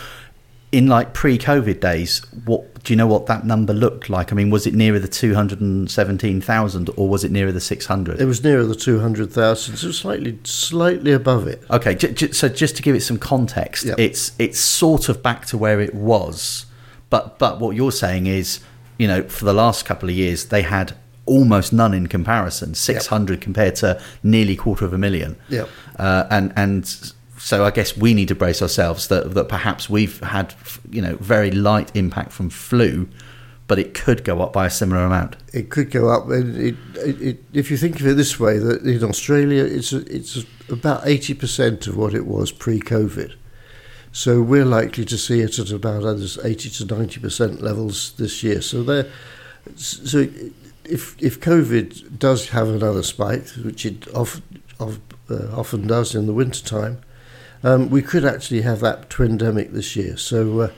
in 0.77 0.87
like 0.89 1.15
pre-COVID 1.15 1.81
days, 1.81 2.21
what 2.45 2.83
do 2.85 2.93
you 2.93 2.97
know 2.97 3.07
what 3.07 3.27
that 3.27 3.45
number 3.47 3.73
looked 3.73 4.11
like? 4.11 4.33
I 4.33 4.35
mean, 4.35 4.51
was 4.51 4.67
it 4.67 4.75
nearer 4.75 4.99
the 4.99 5.09
two 5.09 5.35
hundred 5.35 5.61
and 5.61 5.91
seventeen 5.91 6.41
thousand, 6.41 6.91
or 6.97 7.09
was 7.09 7.25
it 7.25 7.31
nearer 7.31 7.53
the 7.53 7.61
six 7.61 7.87
hundred? 7.87 8.21
It 8.21 8.27
was 8.27 8.43
nearer 8.45 8.65
the 8.65 8.75
200,000, 8.75 9.77
so 9.77 9.91
slightly, 9.93 10.39
slightly 10.45 11.13
above 11.13 11.47
it. 11.47 11.63
Okay, 11.71 11.95
j- 11.95 12.13
j- 12.13 12.33
so 12.33 12.49
just 12.49 12.77
to 12.77 12.83
give 12.83 12.95
it 12.95 13.01
some 13.03 13.19
context, 13.19 13.85
Yeah. 13.85 13.95
it's 13.99 14.33
it's 14.39 14.59
sort 14.59 15.09
of 15.09 15.23
back 15.23 15.47
to 15.47 15.57
where 15.59 15.81
it 15.81 15.95
was, 15.95 16.67
but 17.11 17.39
but 17.39 17.61
what 17.61 17.75
you're 17.77 17.93
saying 17.93 18.27
is, 18.27 18.61
you 18.99 19.07
know, 19.07 19.23
for 19.23 19.45
the 19.45 19.55
last 19.55 19.85
couple 19.87 20.09
of 20.09 20.15
years 20.15 20.47
they 20.47 20.63
had 20.63 20.95
almost 21.27 21.73
none 21.73 21.95
in 21.95 22.07
comparison, 22.07 22.75
six 22.75 23.07
hundred 23.07 23.41
compared 23.41 23.77
to 23.77 23.99
nearly 24.23 24.57
quarter 24.57 24.85
of 24.85 24.93
a 24.93 24.99
million, 24.99 25.37
Yep. 25.49 25.69
uh, 25.99 26.25
and 26.31 26.53
and 26.57 27.13
so 27.45 27.63
I 27.63 27.71
guess 27.71 27.95
we 27.95 28.15
need 28.15 28.29
to 28.29 28.35
brace 28.35 28.63
ourselves 28.63 29.09
that 29.09 29.35
that 29.35 29.51
perhaps 29.51 29.91
we've 29.91 30.19
had 30.21 30.55
you 30.89 31.03
know 31.03 31.17
very 31.17 31.51
light 31.51 31.95
impact 31.95 32.33
from 32.33 32.49
flu, 32.49 33.07
but 33.67 33.79
it 33.79 33.93
could 33.93 34.25
go 34.25 34.41
up 34.41 34.55
by 34.55 34.65
a 34.65 34.71
similar 34.71 35.05
amount. 35.05 35.37
It 35.53 35.69
could 35.69 35.91
go 35.91 36.09
up. 36.09 36.31
and 36.31 36.57
It, 36.57 36.75
it, 36.97 37.21
it, 37.21 37.45
if 37.53 37.71
you 37.71 37.77
think 37.77 38.01
of 38.01 38.07
it 38.07 38.15
this 38.15 38.41
way, 38.41 38.57
that 38.57 38.81
in 38.87 39.05
Australia, 39.05 39.63
it's 39.63 39.93
it's 39.93 40.47
about 40.71 41.03
80% 41.03 41.87
of 41.87 41.99
what 41.99 42.15
it 42.15 42.27
was 42.27 42.51
pre-COVID. 42.51 43.35
So 44.11 44.41
we're 44.41 44.65
likely 44.65 45.05
to 45.05 45.19
see 45.19 45.41
it 45.41 45.59
at 45.59 45.71
about 45.71 46.03
80 46.03 46.71
to 46.71 46.87
90% 46.87 47.61
levels 47.61 48.13
this 48.13 48.43
year. 48.43 48.63
So 48.63 48.83
there, 48.83 49.11
so 49.77 50.21
if 50.87 51.15
if 51.23 51.41
COVID 51.41 52.19
does 52.19 52.49
have 52.49 52.69
another 52.69 53.03
spike, 53.03 53.49
which 53.63 53.85
it 53.85 54.07
of, 54.09 54.41
of, 54.81 54.99
uh, 55.29 55.55
often 55.55 55.87
does 55.87 56.15
in 56.15 56.27
the 56.27 56.33
winter 56.33 56.63
wintertime, 56.63 57.05
um, 57.65 57.91
we 57.91 58.03
could 58.03 58.25
actually 58.25 58.61
have 58.61 58.81
that 58.81 59.09
twindemic 59.09 59.73
this 59.73 59.97
year. 59.97 60.17
So 60.17 60.61
uh, 60.61 60.71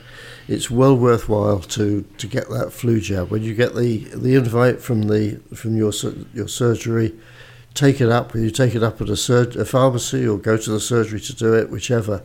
it's 0.48 0.70
well 0.70 0.96
worthwhile 0.96 1.60
to, 1.60 2.02
to 2.16 2.26
get 2.26 2.48
that 2.50 2.72
flu 2.72 3.00
jab. 3.00 3.30
When 3.30 3.42
you 3.42 3.54
get 3.54 3.74
the, 3.74 3.98
the 4.14 4.36
invite 4.36 4.80
from 4.80 5.02
the 5.02 5.40
from 5.54 5.76
your 5.76 5.92
your 6.32 6.48
surgery, 6.48 7.14
take 7.74 8.00
it 8.00 8.08
up. 8.08 8.34
You 8.34 8.50
take 8.50 8.74
it 8.74 8.82
up 8.82 9.00
at 9.00 9.08
a, 9.08 9.16
sur- 9.16 9.60
a 9.60 9.64
pharmacy 9.64 10.26
or 10.26 10.38
go 10.38 10.56
to 10.56 10.70
the 10.70 10.80
surgery 10.80 11.20
to 11.20 11.34
do 11.34 11.54
it, 11.54 11.70
whichever. 11.70 12.22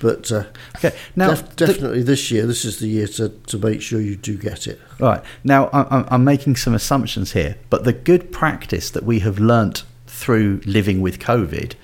But 0.00 0.30
uh, 0.30 0.44
Okay, 0.76 0.94
now 1.16 1.30
def- 1.30 1.56
definitely 1.56 2.02
this 2.02 2.30
year, 2.30 2.46
this 2.46 2.66
is 2.66 2.78
the 2.78 2.88
year 2.88 3.06
to, 3.06 3.30
to 3.30 3.58
make 3.58 3.80
sure 3.80 4.00
you 4.00 4.16
do 4.16 4.36
get 4.36 4.66
it. 4.66 4.78
Right. 5.00 5.22
Now, 5.44 5.70
I'm, 5.72 6.04
I'm 6.08 6.24
making 6.24 6.56
some 6.56 6.74
assumptions 6.74 7.32
here, 7.32 7.56
but 7.70 7.84
the 7.84 7.92
good 7.92 8.30
practice 8.30 8.90
that 8.90 9.04
we 9.04 9.20
have 9.20 9.38
learnt 9.38 9.84
through 10.06 10.60
living 10.66 11.00
with 11.00 11.20
COVID 11.20 11.74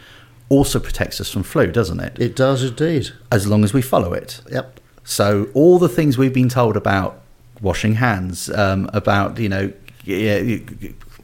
also 0.51 0.79
protects 0.79 1.19
us 1.21 1.31
from 1.33 1.43
flu, 1.43 1.73
doesn't 1.73 2.01
it? 2.01 2.19
It 2.21 2.37
does 2.37 2.63
indeed. 2.63 3.11
As 3.33 3.47
long 3.47 3.65
as 3.65 3.73
we 3.73 3.81
follow 3.81 4.13
it. 4.13 4.43
Yep. 4.51 4.79
So, 5.05 5.49
all 5.55 5.79
the 5.79 5.89
things 5.89 6.19
we've 6.19 6.35
been 6.35 6.51
told 6.51 6.77
about 6.77 7.23
washing 7.63 7.95
hands, 7.95 8.51
um, 8.51 8.91
about, 8.93 9.39
you 9.39 9.49
know, 9.49 9.73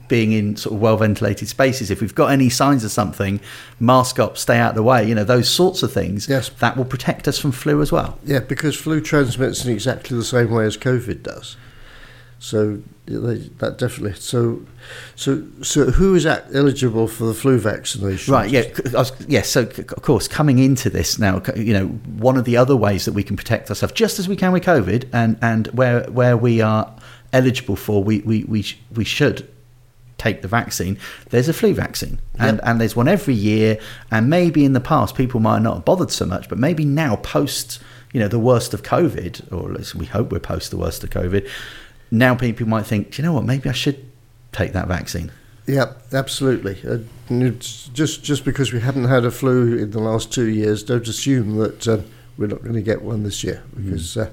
being 0.09 0.33
in 0.33 0.57
sort 0.57 0.75
of 0.75 0.81
well 0.81 0.97
ventilated 0.97 1.49
spaces, 1.49 1.91
if 1.91 2.01
we've 2.01 2.15
got 2.15 2.31
any 2.31 2.49
signs 2.49 2.85
of 2.85 2.91
something, 2.93 3.41
mask 3.81 4.19
up, 4.19 4.39
stay 4.39 4.57
out 4.57 4.71
of 4.71 4.75
the 4.77 4.83
way, 4.83 5.07
you 5.07 5.15
know, 5.15 5.25
those 5.25 5.49
sorts 5.49 5.83
of 5.83 5.93
things, 5.93 6.29
Yes. 6.29 6.49
that 6.61 6.77
will 6.77 6.85
protect 6.85 7.27
us 7.27 7.39
from 7.39 7.53
flu 7.53 7.83
as 7.83 7.91
well. 7.91 8.19
Yeah, 8.25 8.39
because 8.41 8.77
flu 8.77 9.01
transmits 9.01 9.65
in 9.65 9.73
exactly 9.73 10.17
the 10.17 10.25
same 10.25 10.51
way 10.51 10.65
as 10.65 10.77
COVID 10.77 11.23
does. 11.25 11.57
So 12.47 12.81
they, 13.07 13.39
that 13.59 13.77
definitely. 13.79 14.13
So, 14.21 14.63
so, 15.17 15.43
so 15.63 15.91
who 15.91 16.15
is 16.15 16.25
eligible 16.27 17.09
for 17.09 17.25
the 17.25 17.35
flu 17.35 17.59
vaccination? 17.59 18.33
Right. 18.33 18.49
Yeah. 18.49 18.63
c- 18.63 18.95
I 18.95 18.99
was- 18.99 19.13
Yes. 19.27 19.49
so, 19.49 19.63
of 19.63 20.03
course, 20.03 20.29
coming 20.29 20.61
into 20.61 20.89
this 20.89 21.19
now, 21.19 21.43
you 21.57 21.73
know, 21.73 21.87
one 21.87 22.37
of 22.37 22.45
the 22.45 22.57
other 22.57 22.77
ways 22.77 23.05
that 23.05 23.15
we 23.15 23.25
can 23.25 23.37
protect 23.37 23.69
ourselves, 23.69 23.93
just 23.95 24.21
as 24.21 24.29
we 24.29 24.37
can 24.37 24.53
with 24.53 24.63
COVID, 24.63 25.09
and 25.13 25.37
and 25.43 25.67
where 25.69 26.05
where 26.05 26.37
we 26.37 26.61
are 26.61 26.95
eligible 27.33 27.75
for, 27.75 28.05
we 28.05 28.21
we 28.21 28.45
we, 28.45 28.65
we 28.95 29.03
should 29.05 29.49
take 30.19 30.43
the 30.43 30.49
vaccine. 30.49 30.97
There's 31.31 31.49
a 31.49 31.53
flu 31.53 31.75
vaccine, 31.75 32.21
and 32.39 32.59
Yep. 32.59 32.61
and 32.67 32.81
there's 32.81 32.95
one 32.95 33.09
every 33.09 33.35
year. 33.35 33.79
And 34.13 34.31
maybe 34.31 34.65
in 34.65 34.73
the 34.73 34.81
past, 34.81 35.17
people 35.17 35.41
might 35.41 35.63
not 35.63 35.75
have 35.75 35.85
bothered 35.85 36.13
so 36.13 36.27
much, 36.27 36.49
but 36.49 36.59
maybe 36.59 36.85
now, 36.85 37.17
post 37.17 37.81
you 38.13 38.21
know 38.21 38.29
the 38.29 38.39
worst 38.39 38.73
of 38.73 38.85
COVID, 38.85 39.53
or 39.53 39.71
at 39.73 39.77
least 39.79 39.95
we 39.97 40.07
hope 40.07 40.31
we're 40.31 40.39
post 40.39 40.71
the 40.71 40.77
worst 40.79 41.03
of 41.03 41.11
COVID. 41.11 41.43
Now 42.19 42.35
people 42.35 42.67
might 42.67 42.87
think, 42.87 43.13
"Do 43.13 43.23
you 43.23 43.27
know 43.27 43.35
what? 43.35 43.45
Maybe 43.45 43.69
I 43.69 43.73
should 43.73 44.07
take 44.57 44.73
that 44.73 44.89
vaccine. 44.89 45.31
Yeah, 45.67 45.93
absolutely. 46.13 46.79
Uh, 46.89 46.99
just 47.59 48.23
just 48.23 48.45
because 48.45 48.73
we 48.73 48.81
haven't 48.81 49.05
had 49.05 49.25
a 49.25 49.31
flu 49.31 49.77
in 49.77 49.91
the 49.91 50.01
last 50.01 50.33
two 50.33 50.47
years, 50.47 50.83
don't 50.83 51.07
assume 51.09 51.57
that 51.57 51.89
um, 51.89 52.05
we're 52.39 52.47
not 52.47 52.63
going 52.63 52.75
to 52.75 52.83
get 52.83 53.03
one 53.03 53.25
this 53.25 53.43
year. 53.43 53.63
Because, 53.75 54.17
uh, 54.17 54.31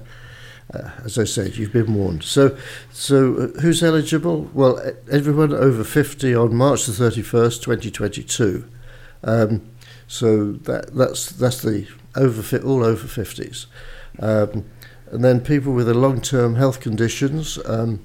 uh, 0.72 0.90
as 1.04 1.18
I 1.18 1.24
said, 1.24 1.56
you've 1.56 1.72
been 1.72 1.92
warned. 1.94 2.22
So, 2.22 2.56
so 2.92 3.34
uh, 3.34 3.60
who's 3.60 3.82
eligible? 3.82 4.48
Well, 4.54 4.80
everyone 5.10 5.52
over 5.52 5.82
fifty 5.82 6.34
on 6.34 6.54
March 6.54 6.86
the 6.86 6.92
thirty 6.92 7.22
first, 7.22 7.62
twenty 7.62 7.90
twenty 7.90 8.22
two. 8.22 8.68
Um, 9.24 9.68
so 10.06 10.52
that 10.52 10.94
that's 10.94 11.30
that's 11.30 11.62
the 11.62 11.88
over 12.14 12.58
all 12.58 12.84
over 12.84 13.08
fifties, 13.08 13.66
um, 14.20 14.64
and 15.10 15.24
then 15.24 15.40
people 15.40 15.72
with 15.72 15.86
the 15.86 15.94
long 15.94 16.20
term 16.20 16.56
health 16.56 16.80
conditions. 16.80 17.58
Um, 17.66 18.00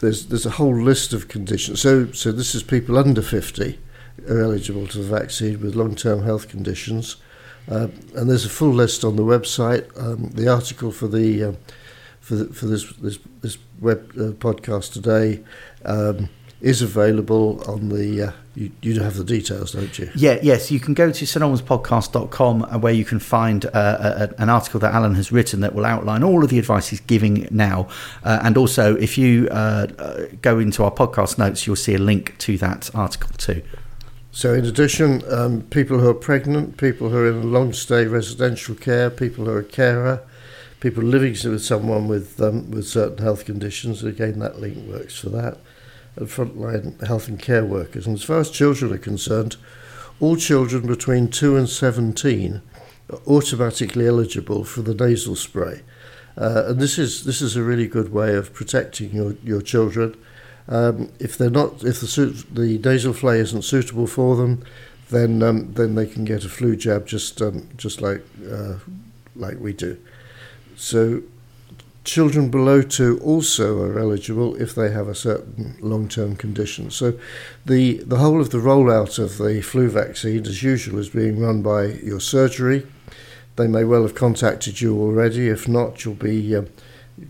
there's 0.00 0.26
there's 0.26 0.46
a 0.46 0.50
whole 0.50 0.74
list 0.74 1.12
of 1.12 1.28
conditions. 1.28 1.80
So 1.80 2.10
so 2.12 2.32
this 2.32 2.54
is 2.54 2.62
people 2.62 2.98
under 2.98 3.22
50 3.22 3.78
are 4.28 4.40
eligible 4.40 4.86
to 4.88 4.98
the 4.98 5.18
vaccine 5.18 5.60
with 5.60 5.74
long-term 5.74 6.22
health 6.22 6.48
conditions, 6.48 7.16
uh, 7.70 7.88
and 8.14 8.28
there's 8.28 8.44
a 8.44 8.50
full 8.50 8.72
list 8.72 9.04
on 9.04 9.16
the 9.16 9.22
website. 9.22 9.86
Um, 10.00 10.30
the 10.30 10.48
article 10.48 10.90
for 10.90 11.08
the 11.08 11.44
um, 11.44 11.56
for 12.20 12.36
the, 12.36 12.52
for 12.52 12.66
this 12.66 12.92
this 12.96 13.18
this 13.40 13.58
web 13.80 14.12
uh, 14.16 14.32
podcast 14.32 14.92
today 14.92 15.42
um, 15.84 16.28
is 16.62 16.80
available 16.80 17.62
on 17.66 17.90
the. 17.90 18.22
Uh, 18.28 18.32
you, 18.54 18.70
you 18.82 19.00
have 19.00 19.16
the 19.16 19.24
details, 19.24 19.72
don't 19.72 19.98
you? 19.98 20.10
Yeah, 20.14 20.38
yes, 20.42 20.70
you 20.70 20.78
can 20.78 20.92
go 20.94 21.10
to 21.10 21.24
stalbanspodcast.com 21.24 22.62
uh, 22.62 22.78
where 22.78 22.92
you 22.92 23.04
can 23.04 23.18
find 23.18 23.64
uh, 23.66 23.70
a, 23.74 24.22
a- 24.24 24.42
an 24.42 24.48
article 24.50 24.78
that 24.80 24.92
Alan 24.94 25.14
has 25.14 25.32
written 25.32 25.60
that 25.60 25.74
will 25.74 25.86
outline 25.86 26.22
all 26.22 26.44
of 26.44 26.50
the 26.50 26.58
advice 26.58 26.88
he's 26.88 27.00
giving 27.00 27.48
now. 27.50 27.88
Uh, 28.24 28.40
and 28.42 28.56
also, 28.56 28.94
if 28.96 29.16
you 29.18 29.48
uh, 29.50 29.86
uh, 29.98 30.26
go 30.42 30.58
into 30.58 30.84
our 30.84 30.90
podcast 30.90 31.38
notes, 31.38 31.66
you'll 31.66 31.76
see 31.76 31.94
a 31.94 31.98
link 31.98 32.36
to 32.38 32.58
that 32.58 32.94
article 32.94 33.30
too. 33.38 33.62
So, 34.30 34.54
in 34.54 34.64
addition, 34.64 35.22
um, 35.32 35.62
people 35.62 35.98
who 35.98 36.08
are 36.08 36.14
pregnant, 36.14 36.76
people 36.78 37.08
who 37.10 37.16
are 37.18 37.28
in 37.28 37.52
long 37.52 37.72
stay 37.72 38.06
residential 38.06 38.74
care, 38.74 39.10
people 39.10 39.44
who 39.46 39.50
are 39.50 39.58
a 39.60 39.64
carer, 39.64 40.20
people 40.80 41.02
living 41.02 41.32
with 41.50 41.64
someone 41.64 42.08
with 42.08 42.40
um, 42.40 42.70
with 42.70 42.86
certain 42.86 43.18
health 43.18 43.44
conditions. 43.44 44.02
Again, 44.04 44.38
that 44.40 44.58
link 44.60 44.76
works 44.88 45.18
for 45.18 45.28
that. 45.30 45.58
And 46.16 46.28
frontline 46.28 47.06
health 47.06 47.28
and 47.28 47.40
care 47.40 47.64
workers. 47.64 48.06
And 48.06 48.16
as 48.16 48.22
far 48.22 48.40
as 48.40 48.50
children 48.50 48.92
are 48.92 48.98
concerned, 48.98 49.56
all 50.20 50.36
children 50.36 50.86
between 50.86 51.28
two 51.28 51.56
and 51.56 51.68
seventeen 51.68 52.60
are 53.10 53.20
automatically 53.26 54.06
eligible 54.06 54.64
for 54.64 54.82
the 54.82 54.94
nasal 54.94 55.36
spray. 55.36 55.80
Uh, 56.36 56.64
and 56.66 56.80
this 56.80 56.98
is 56.98 57.24
this 57.24 57.40
is 57.40 57.56
a 57.56 57.62
really 57.62 57.86
good 57.86 58.12
way 58.12 58.34
of 58.34 58.52
protecting 58.52 59.12
your, 59.12 59.36
your 59.42 59.62
children. 59.62 60.14
Um, 60.68 61.10
if 61.18 61.36
they're 61.36 61.50
not, 61.50 61.82
if 61.82 62.00
the 62.00 62.44
the 62.52 62.78
nasal 62.78 63.12
flay 63.12 63.40
isn't 63.40 63.62
suitable 63.62 64.06
for 64.06 64.36
them, 64.36 64.64
then 65.10 65.42
um, 65.42 65.72
then 65.72 65.94
they 65.94 66.06
can 66.06 66.24
get 66.24 66.44
a 66.44 66.48
flu 66.48 66.76
jab 66.76 67.06
just 67.06 67.40
um, 67.42 67.68
just 67.76 68.00
like 68.00 68.22
uh, 68.50 68.74
like 69.34 69.58
we 69.58 69.72
do. 69.72 69.98
So 70.76 71.22
children 72.04 72.50
below 72.50 72.82
two 72.82 73.18
also 73.20 73.82
are 73.82 73.98
eligible 73.98 74.54
if 74.60 74.74
they 74.74 74.90
have 74.90 75.08
a 75.08 75.14
certain 75.14 75.76
long-term 75.80 76.36
condition. 76.36 76.90
So 76.90 77.18
the 77.64 77.98
the 77.98 78.18
whole 78.18 78.40
of 78.40 78.50
the 78.50 78.58
rollout 78.58 79.18
of 79.18 79.38
the 79.38 79.62
flu 79.62 79.88
vaccine, 79.88 80.46
as 80.46 80.62
usual, 80.62 80.98
is 80.98 81.08
being 81.08 81.40
run 81.40 81.62
by 81.62 81.84
your 81.84 82.20
surgery. 82.20 82.86
They 83.56 83.68
may 83.68 83.84
well 83.84 84.02
have 84.02 84.14
contacted 84.14 84.80
you 84.80 84.98
already. 84.98 85.48
If 85.48 85.68
not, 85.68 86.04
you'll 86.04 86.14
be 86.14 86.56
um, 86.56 86.68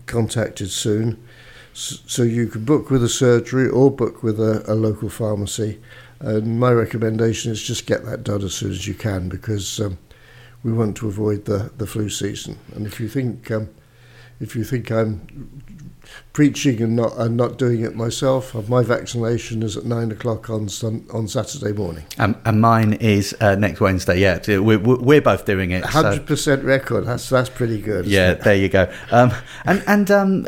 contacted 0.05 0.71
soon. 0.71 1.21
So 1.73 2.23
you 2.23 2.47
can 2.47 2.65
book 2.65 2.89
with 2.91 3.03
a 3.03 3.09
surgery 3.09 3.67
or 3.67 3.89
book 3.91 4.23
with 4.23 4.39
a, 4.39 4.63
a 4.71 4.75
local 4.75 5.09
pharmacy. 5.09 5.81
And 6.19 6.59
my 6.59 6.71
recommendation 6.71 7.51
is 7.51 7.61
just 7.61 7.85
get 7.85 8.05
that 8.05 8.23
done 8.23 8.43
as 8.43 8.53
soon 8.53 8.71
as 8.71 8.87
you 8.87 8.93
can 8.93 9.27
because 9.27 9.79
um, 9.81 9.97
we 10.63 10.71
want 10.71 10.95
to 10.97 11.07
avoid 11.07 11.45
the, 11.45 11.71
the 11.77 11.87
flu 11.87 12.09
season. 12.09 12.59
And 12.73 12.85
if 12.85 12.99
you 12.99 13.09
think 13.09 13.51
um, 13.51 13.69
if 14.43 14.55
you 14.55 14.63
think 14.63 14.91
I'm 14.91 15.63
preaching 16.33 16.81
and 16.81 16.95
not 16.95 17.15
and 17.17 17.37
not 17.37 17.57
doing 17.57 17.81
it 17.81 17.95
myself, 17.95 18.55
uh, 18.55 18.61
my 18.67 18.83
vaccination 18.83 19.63
is 19.63 19.77
at 19.77 19.85
nine 19.85 20.11
o'clock 20.11 20.49
on 20.49 20.67
sun, 20.69 21.05
on 21.13 21.27
Saturday 21.27 21.71
morning. 21.71 22.03
Um, 22.19 22.35
and 22.45 22.59
mine 22.61 22.93
is 22.93 23.35
uh, 23.39 23.55
next 23.55 23.79
Wednesday. 23.79 24.19
Yeah, 24.19 24.39
we're, 24.59 24.79
we're 24.79 24.99
we're 24.99 25.21
both 25.21 25.45
doing 25.45 25.71
it. 25.71 25.83
so- 25.83 25.89
Hundred 25.89 26.25
percent 26.25 26.63
record. 26.63 27.05
That's 27.05 27.29
that's 27.29 27.49
pretty 27.49 27.81
good. 27.81 28.05
Yeah, 28.05 28.33
there 28.33 28.55
you 28.55 28.69
go. 28.69 28.91
Um, 29.11 29.31
and 29.65 29.83
and 29.87 30.11
um, 30.11 30.47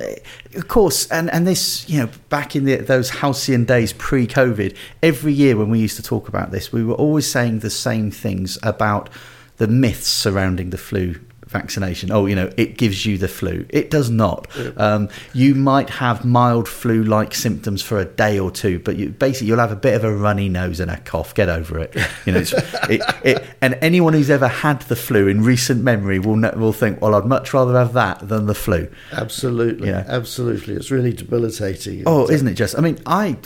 of 0.55 0.67
course, 0.67 1.09
and, 1.11 1.29
and 1.31 1.45
this, 1.47 1.87
you 1.89 1.99
know, 1.99 2.09
back 2.29 2.55
in 2.55 2.65
the, 2.65 2.77
those 2.77 3.09
halcyon 3.09 3.65
days 3.65 3.91
pre-COVID, 3.93 4.75
every 5.03 5.33
year 5.33 5.57
when 5.57 5.69
we 5.69 5.79
used 5.79 5.97
to 5.97 6.03
talk 6.03 6.27
about 6.29 6.51
this, 6.51 6.71
we 6.71 6.83
were 6.83 6.93
always 6.95 7.29
saying 7.29 7.59
the 7.59 7.69
same 7.69 8.09
things 8.11 8.57
about 8.63 9.09
the 9.57 9.67
myths 9.67 10.07
surrounding 10.07 10.69
the 10.69 10.77
flu 10.77 11.15
vaccination. 11.55 12.11
Oh, 12.11 12.25
you 12.25 12.35
know, 12.35 12.51
it 12.57 12.77
gives 12.77 13.05
you 13.05 13.17
the 13.17 13.27
flu. 13.27 13.65
It 13.69 13.89
does 13.89 14.09
not. 14.09 14.47
Um, 14.77 15.09
you 15.33 15.55
might 15.55 15.89
have 15.89 16.25
mild 16.25 16.67
flu-like 16.67 17.33
symptoms 17.33 17.81
for 17.81 17.97
a 17.99 18.05
day 18.05 18.37
or 18.37 18.51
two, 18.51 18.79
but 18.79 18.97
you, 18.97 19.09
basically 19.09 19.47
you'll 19.47 19.59
have 19.59 19.71
a 19.71 19.77
bit 19.77 19.93
of 19.93 20.03
a 20.03 20.15
runny 20.15 20.49
nose 20.49 20.79
and 20.79 20.91
a 20.91 20.99
cough. 20.99 21.33
Get 21.33 21.49
over 21.49 21.79
it. 21.79 21.95
You 22.25 22.33
know, 22.33 22.39
it's, 22.39 22.53
it, 22.89 23.01
it, 23.23 23.43
and 23.61 23.77
anyone 23.81 24.13
who's 24.13 24.29
ever 24.29 24.47
had 24.47 24.81
the 24.83 24.95
flu 24.95 25.27
in 25.27 25.41
recent 25.43 25.81
memory 25.81 26.19
will 26.19 26.35
know, 26.35 26.51
will 26.55 26.73
think, 26.73 27.01
well, 27.01 27.15
I'd 27.15 27.25
much 27.25 27.53
rather 27.53 27.73
have 27.73 27.93
that 27.93 28.27
than 28.27 28.47
the 28.47 28.55
flu. 28.55 28.89
Absolutely, 29.11 29.89
absolutely. 29.91 30.75
It's 30.75 30.91
really 30.91 31.13
debilitating. 31.13 32.03
Oh, 32.05 32.23
uh, 32.23 32.31
isn't 32.31 32.47
it 32.47 32.55
just? 32.55 32.77
I 32.77 32.81
mean, 32.81 32.99
I, 33.05 33.37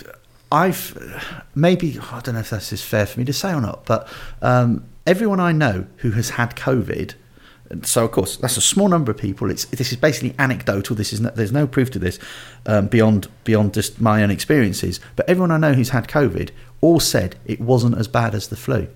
I've 0.51 1.45
maybe 1.53 1.99
I 2.11 2.19
don't 2.21 2.33
know 2.35 2.41
if 2.41 2.49
this 2.49 2.73
is 2.73 2.81
fair 2.81 3.05
for 3.05 3.19
me 3.19 3.25
to 3.25 3.33
say 3.33 3.53
or 3.53 3.61
not, 3.61 3.85
but 3.85 4.07
um, 4.41 4.85
everyone 5.05 5.39
I 5.39 5.51
know 5.51 5.85
who 5.97 6.11
has 6.11 6.31
had 6.31 6.55
COVID. 6.55 7.13
So 7.83 8.03
of 8.03 8.11
course 8.11 8.37
that's 8.37 8.57
a 8.57 8.61
small 8.61 8.87
number 8.87 9.11
of 9.11 9.17
people. 9.17 9.49
It's 9.51 9.65
this 9.65 9.91
is 9.91 9.97
basically 9.97 10.35
anecdotal. 10.39 10.95
This 10.95 11.13
is 11.13 11.21
no, 11.21 11.29
there's 11.29 11.51
no 11.51 11.67
proof 11.67 11.91
to 11.91 11.99
this 11.99 12.19
um, 12.65 12.87
beyond 12.87 13.27
beyond 13.43 13.73
just 13.73 14.01
my 14.01 14.23
own 14.23 14.31
experiences. 14.31 14.99
But 15.15 15.29
everyone 15.29 15.51
I 15.51 15.57
know 15.57 15.73
who's 15.73 15.89
had 15.89 16.07
COVID 16.07 16.49
all 16.81 16.99
said 16.99 17.35
it 17.45 17.61
wasn't 17.61 17.97
as 17.97 18.07
bad 18.07 18.33
as 18.33 18.47
the 18.47 18.55
flu. 18.55 18.87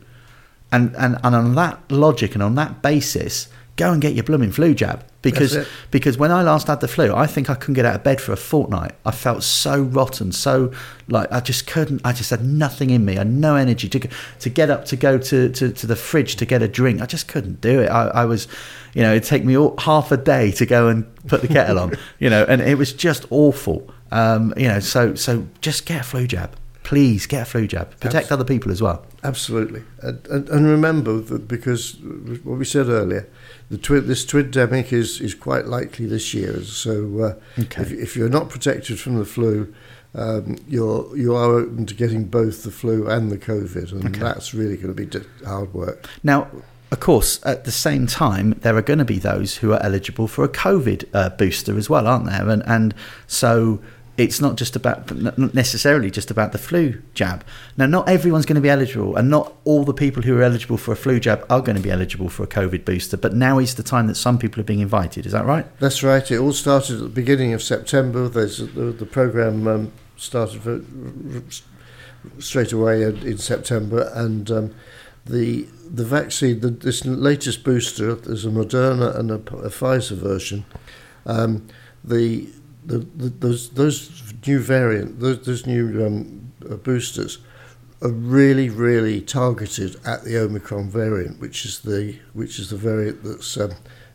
And 0.71 0.95
and 0.95 1.17
and 1.23 1.35
on 1.35 1.55
that 1.55 1.91
logic 1.91 2.33
and 2.33 2.41
on 2.41 2.55
that 2.55 2.81
basis, 2.81 3.47
go 3.75 3.91
and 3.91 4.01
get 4.01 4.13
your 4.13 4.23
blooming 4.23 4.51
flu 4.51 4.73
jab 4.75 5.03
because 5.23 5.65
because 5.89 6.17
when 6.17 6.31
I 6.31 6.43
last 6.43 6.67
had 6.67 6.81
the 6.81 6.87
flu, 6.87 7.15
I 7.15 7.25
think 7.25 7.49
I 7.49 7.55
couldn't 7.55 7.75
get 7.75 7.85
out 7.85 7.95
of 7.95 8.03
bed 8.03 8.21
for 8.21 8.33
a 8.33 8.37
fortnight. 8.37 8.91
I 9.05 9.11
felt 9.11 9.41
so 9.41 9.81
rotten, 9.81 10.31
so 10.31 10.71
like 11.07 11.31
I 11.31 11.39
just 11.39 11.65
couldn't. 11.65 12.01
I 12.03 12.11
just 12.11 12.29
had 12.29 12.43
nothing 12.43 12.89
in 12.89 13.05
me. 13.05 13.13
I 13.13 13.19
had 13.19 13.31
no 13.31 13.55
energy 13.55 13.87
to 13.89 14.07
to 14.41 14.49
get 14.49 14.69
up 14.69 14.85
to 14.85 14.95
go 14.95 15.17
to, 15.17 15.49
to, 15.49 15.71
to 15.71 15.87
the 15.87 15.95
fridge 15.95 16.35
to 16.35 16.45
get 16.45 16.61
a 16.61 16.67
drink. 16.67 17.01
I 17.01 17.05
just 17.05 17.27
couldn't 17.27 17.61
do 17.61 17.81
it. 17.81 17.87
I, 17.87 18.07
I 18.09 18.25
was, 18.25 18.47
you 18.93 19.01
know, 19.01 19.11
it'd 19.11 19.23
take 19.23 19.45
me 19.45 19.57
all, 19.57 19.75
half 19.77 20.11
a 20.11 20.17
day 20.17 20.51
to 20.51 20.65
go 20.65 20.89
and 20.89 21.05
put 21.27 21.41
the 21.41 21.47
kettle 21.47 21.79
on, 21.79 21.93
you 22.19 22.29
know, 22.29 22.43
and 22.43 22.61
it 22.61 22.77
was 22.77 22.93
just 22.93 23.25
awful. 23.31 23.89
Um, 24.11 24.53
you 24.57 24.67
know, 24.67 24.81
so 24.81 25.15
so 25.15 25.47
just 25.61 25.85
get 25.85 26.01
a 26.01 26.03
flu 26.03 26.27
jab, 26.27 26.55
please 26.83 27.25
get 27.25 27.43
a 27.43 27.45
flu 27.45 27.65
jab. 27.65 27.91
Protect 27.99 28.25
Abs- 28.25 28.31
other 28.31 28.43
people 28.43 28.71
as 28.71 28.81
well. 28.81 29.05
Absolutely, 29.23 29.83
and, 30.01 30.27
and, 30.27 30.49
and 30.49 30.67
remember 30.67 31.19
that 31.21 31.47
because 31.47 31.95
what 32.43 32.59
we 32.59 32.65
said 32.65 32.89
earlier, 32.89 33.27
the 33.73 33.79
twi- 33.79 33.99
this 34.11 34.23
twindemic 34.25 34.93
is 34.93 35.19
is 35.27 35.33
quite 35.47 35.65
likely 35.65 36.05
this 36.05 36.33
year. 36.33 36.63
So 36.63 36.93
uh, 37.27 37.61
Okay. 37.61 37.81
if, 37.83 37.91
if 37.91 38.15
you're 38.17 38.29
not 38.39 38.49
protected 38.49 38.99
from 38.99 39.13
the 39.17 39.25
flu, 39.25 39.73
um, 40.15 40.57
you're 40.67 41.01
you 41.17 41.35
are 41.35 41.51
open 41.61 41.85
to 41.87 41.95
getting 41.95 42.25
both 42.25 42.61
the 42.63 42.71
flu 42.71 43.07
and 43.07 43.31
the 43.31 43.37
COVID, 43.37 43.91
and 43.91 44.05
Okay. 44.09 44.19
that's 44.19 44.53
really 44.53 44.77
going 44.77 44.93
to 44.95 44.99
be 45.05 45.07
hard 45.45 45.73
work. 45.73 46.07
Now, 46.23 46.47
of 46.91 46.99
course, 46.99 47.39
at 47.43 47.65
the 47.65 47.71
same 47.71 48.05
time, 48.05 48.47
there 48.61 48.75
are 48.77 48.83
going 48.83 48.99
to 48.99 49.05
be 49.15 49.17
those 49.17 49.57
who 49.57 49.73
are 49.73 49.81
eligible 49.81 50.27
for 50.27 50.43
a 50.45 50.49
COVID 50.49 50.99
uh, 51.13 51.29
booster 51.29 51.75
as 51.77 51.89
well, 51.89 52.05
aren't 52.07 52.27
there? 52.27 52.47
And 52.47 52.61
and 52.67 52.93
so 53.25 53.79
it's 54.15 54.39
not 54.39 54.57
just 54.57 54.75
about 54.75 55.15
not 55.15 55.53
necessarily 55.53 56.11
just 56.11 56.29
about 56.29 56.51
the 56.51 56.57
flu 56.57 57.01
jab. 57.13 57.43
Now, 57.77 57.87
not 57.87 58.07
everyone's 58.07 58.45
going 58.45 58.55
to 58.55 58.61
be 58.61 58.69
eligible, 58.69 59.15
and 59.15 59.29
not 59.29 59.53
all 59.63 59.83
the 59.83 59.93
people 59.93 60.21
who 60.21 60.37
are 60.37 60.43
eligible 60.43 60.77
for 60.77 60.91
a 60.91 60.95
flu 60.95 61.19
jab 61.19 61.45
are 61.49 61.61
going 61.61 61.75
to 61.75 61.81
be 61.81 61.89
eligible 61.89 62.29
for 62.29 62.43
a 62.43 62.47
COVID 62.47 62.85
booster. 62.85 63.17
But 63.17 63.33
now 63.33 63.57
is 63.57 63.75
the 63.75 63.83
time 63.83 64.07
that 64.07 64.15
some 64.15 64.37
people 64.37 64.61
are 64.61 64.65
being 64.65 64.81
invited. 64.81 65.25
Is 65.25 65.31
that 65.31 65.45
right? 65.45 65.65
That's 65.79 66.03
right. 66.03 66.29
It 66.29 66.37
all 66.37 66.53
started 66.53 66.97
at 66.97 67.01
the 67.01 67.09
beginning 67.09 67.53
of 67.53 67.63
September. 67.63 68.29
There's 68.29 68.59
the, 68.59 68.91
the 68.91 69.05
program 69.05 69.67
um, 69.67 69.91
started 70.15 70.61
for, 70.61 70.81
straight 72.39 72.71
away 72.71 73.03
in 73.03 73.37
September, 73.39 74.11
and 74.13 74.49
um, 74.51 74.75
the 75.25 75.67
the 75.89 76.05
vaccine, 76.05 76.59
the, 76.59 76.69
this 76.69 77.05
latest 77.05 77.63
booster, 77.63 78.13
there's 78.15 78.45
a 78.45 78.49
Moderna 78.49 79.17
and 79.17 79.31
a, 79.31 79.35
a 79.35 79.69
Pfizer 79.69 80.17
version. 80.17 80.65
Um, 81.25 81.67
the 82.03 82.49
the, 82.85 82.99
the, 82.99 83.29
those 83.29 83.69
those 83.71 84.33
new 84.45 84.59
variant, 84.59 85.19
those, 85.19 85.45
those 85.45 85.65
new 85.65 86.05
um, 86.05 86.51
uh, 86.69 86.75
boosters, 86.75 87.39
are 88.01 88.09
really 88.09 88.69
really 88.69 89.21
targeted 89.21 89.95
at 90.05 90.23
the 90.23 90.37
Omicron 90.37 90.89
variant, 90.89 91.39
which 91.39 91.65
is 91.65 91.79
the 91.81 92.17
which 92.33 92.59
is 92.59 92.69
the 92.69 92.77
variant 92.77 93.23
that's 93.23 93.57
um, 93.57 93.71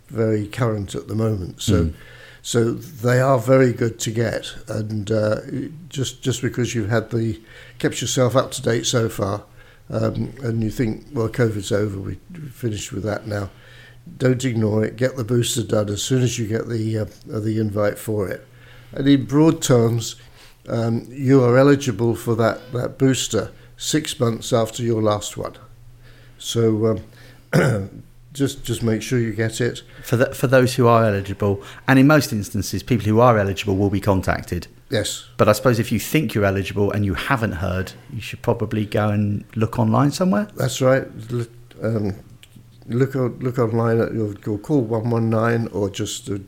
very 0.09 0.47
current 0.47 0.95
at 0.95 1.09
the 1.09 1.15
moment. 1.15 1.63
So. 1.63 1.87
Mm. 1.87 1.95
So 2.41 2.73
they 2.73 3.21
are 3.21 3.39
very 3.39 3.75
good 3.75 3.99
to 4.01 4.11
get, 4.11 4.55
and 4.69 5.11
uh, 5.11 5.41
just 5.91 6.23
just 6.23 6.41
because 6.41 6.75
you've 6.75 6.89
had 6.89 7.11
the 7.11 7.43
kept 7.79 8.01
yourself 8.01 8.37
up 8.37 8.53
to 8.53 8.63
date 8.63 8.87
so 8.87 9.11
far, 9.11 9.45
um, 9.91 10.33
and 10.43 10.63
you 10.63 10.71
think, 10.71 11.07
well, 11.13 11.29
COVID's 11.29 11.73
over, 11.73 11.99
we 11.99 12.15
finished 12.51 12.93
with 12.93 13.03
that 13.03 13.27
now. 13.27 13.51
Don't 14.17 14.43
ignore 14.45 14.85
it. 14.85 14.97
Get 14.97 15.17
the 15.17 15.25
booster 15.25 15.63
done 15.63 15.91
as 15.91 16.03
soon 16.03 16.23
as 16.23 16.39
you 16.39 16.47
get 16.47 16.69
the 16.69 16.99
uh, 16.99 17.07
the 17.27 17.59
invite 17.59 17.99
for 17.99 18.29
it. 18.29 18.47
And 18.93 19.07
in 19.07 19.25
broad 19.27 19.63
terms, 19.63 20.17
um, 20.69 21.07
you 21.11 21.43
are 21.43 21.57
eligible 21.57 22.15
for 22.15 22.35
that, 22.37 22.73
that 22.73 22.99
booster 22.99 23.53
six 23.77 24.19
months 24.19 24.53
after 24.53 24.83
your 24.83 25.03
last 25.03 25.37
one. 25.37 25.55
So 26.39 27.01
um, 27.53 28.03
just 28.33 28.65
just 28.65 28.83
make 28.83 29.03
sure 29.03 29.19
you 29.19 29.33
get 29.33 29.61
it. 29.61 29.83
For, 30.05 30.17
the, 30.17 30.35
for 30.35 30.47
those 30.47 30.75
who 30.75 30.87
are 30.87 31.05
eligible, 31.05 31.63
and 31.87 31.99
in 31.99 32.07
most 32.07 32.33
instances, 32.33 32.83
people 32.83 33.07
who 33.07 33.21
are 33.21 33.39
eligible 33.39 33.77
will 33.77 33.91
be 33.91 34.01
contacted. 34.01 34.69
Yes. 34.91 35.27
But 35.37 35.49
I 35.49 35.53
suppose 35.53 35.79
if 35.79 35.93
you 35.93 35.99
think 35.99 36.35
you're 36.35 36.45
eligible 36.45 36.91
and 36.93 37.05
you 37.05 37.15
haven't 37.15 37.53
heard, 37.53 37.93
you 38.13 38.21
should 38.21 38.41
probably 38.43 38.87
go 38.87 39.11
and 39.11 39.45
look 39.55 39.79
online 39.79 40.13
somewhere. 40.13 40.49
That's 40.57 40.81
right. 40.81 41.07
Um, 41.83 42.15
look 42.87 43.15
look 43.15 43.59
online 43.59 44.01
at 44.01 44.13
your, 44.15 44.35
your 44.47 44.59
call 44.59 44.81
one 44.81 45.11
one 45.11 45.29
nine 45.31 45.69
or 45.69 45.91
just 45.91 46.31
uh, 46.31 46.39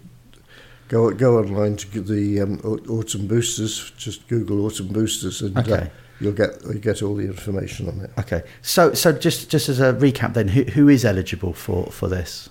go 0.91 1.11
go 1.13 1.39
online 1.39 1.77
to 1.77 1.87
get 1.87 2.07
the 2.07 2.41
um, 2.41 2.61
autumn 2.89 3.27
boosters. 3.27 3.93
Just 3.97 4.29
Google 4.29 4.67
autumn 4.67 4.89
boosters, 4.89 5.41
and 5.41 5.57
uh, 5.57 5.61
okay. 5.61 5.73
uh, 5.73 5.87
you'll 6.21 6.33
get 6.33 6.63
you 6.67 6.79
get 6.79 7.03
all 7.03 7.15
the 7.15 7.25
information 7.25 7.89
on 7.89 8.01
it. 8.01 8.11
Okay. 8.19 8.43
So 8.61 8.93
so 8.93 9.13
just 9.13 9.49
just 9.49 9.71
as 9.71 9.81
a 9.81 9.95
recap, 9.95 10.35
then, 10.35 10.49
who 10.49 10.65
who 10.65 10.89
is 10.89 11.05
eligible 11.05 11.55
for 11.55 11.87
for 11.87 12.09
this? 12.09 12.51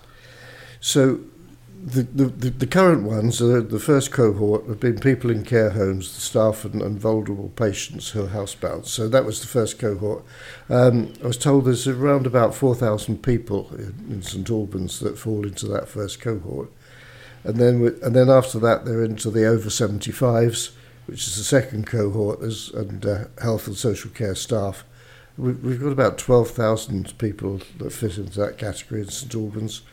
So. 0.79 1.19
The, 1.81 2.03
the, 2.03 2.50
the 2.50 2.67
current 2.67 3.03
ones, 3.03 3.41
uh, 3.41 3.62
the 3.65 3.79
first 3.79 4.12
cohort, 4.12 4.67
have 4.67 4.81
been 4.81 5.00
people 5.00 5.29
in 5.29 5.46
care 5.46 5.69
homes, 5.69 6.13
the 6.13 6.19
staff 6.19 6.65
and, 6.65 6.81
and 6.81 7.00
vulnerable 7.00 7.53
patients 7.55 8.10
who 8.10 8.25
are 8.25 8.27
housebound. 8.27 8.86
So 8.86 9.08
that 9.08 9.24
was 9.24 9.39
the 9.39 9.48
first 9.48 9.79
cohort. 9.79 10.25
Um, 10.67 11.13
I 11.24 11.27
was 11.27 11.38
told 11.38 11.63
there's 11.63 11.88
around 11.88 12.27
about 12.27 12.53
4,000 12.53 13.24
people 13.24 13.74
in, 13.75 13.96
in 14.10 14.22
St 14.22 14.50
Albans 14.50 15.00
that 15.00 15.17
fall 15.17 15.46
into 15.46 15.67
that 15.67 15.88
first 15.88 16.19
cohort 16.19 16.69
and 17.43 17.55
then 17.58 17.98
and 18.03 18.15
then 18.15 18.29
after 18.29 18.60
that 18.60 18.86
they're 18.86 19.03
into 19.03 19.29
the 19.29 19.46
over 19.46 19.69
75s, 19.69 20.72
which 21.05 21.27
is 21.27 21.38
the 21.38 21.43
second 21.43 21.88
cohort, 21.88 22.41
as, 22.41 22.69
and 22.69 23.05
uh, 23.05 23.25
health 23.41 23.67
and 23.67 23.75
social 23.75 24.12
care 24.12 24.36
staff. 24.36 24.84
We've 25.38 25.79
got 25.79 25.93
about 25.93 26.17
12,000 26.17 27.17
people 27.17 27.62
that 27.77 27.93
fit 27.93 28.17
into 28.17 28.41
that 28.41 28.58
category 28.58 29.01
in 29.01 29.08
St 29.08 29.34
Albans. 29.34 29.84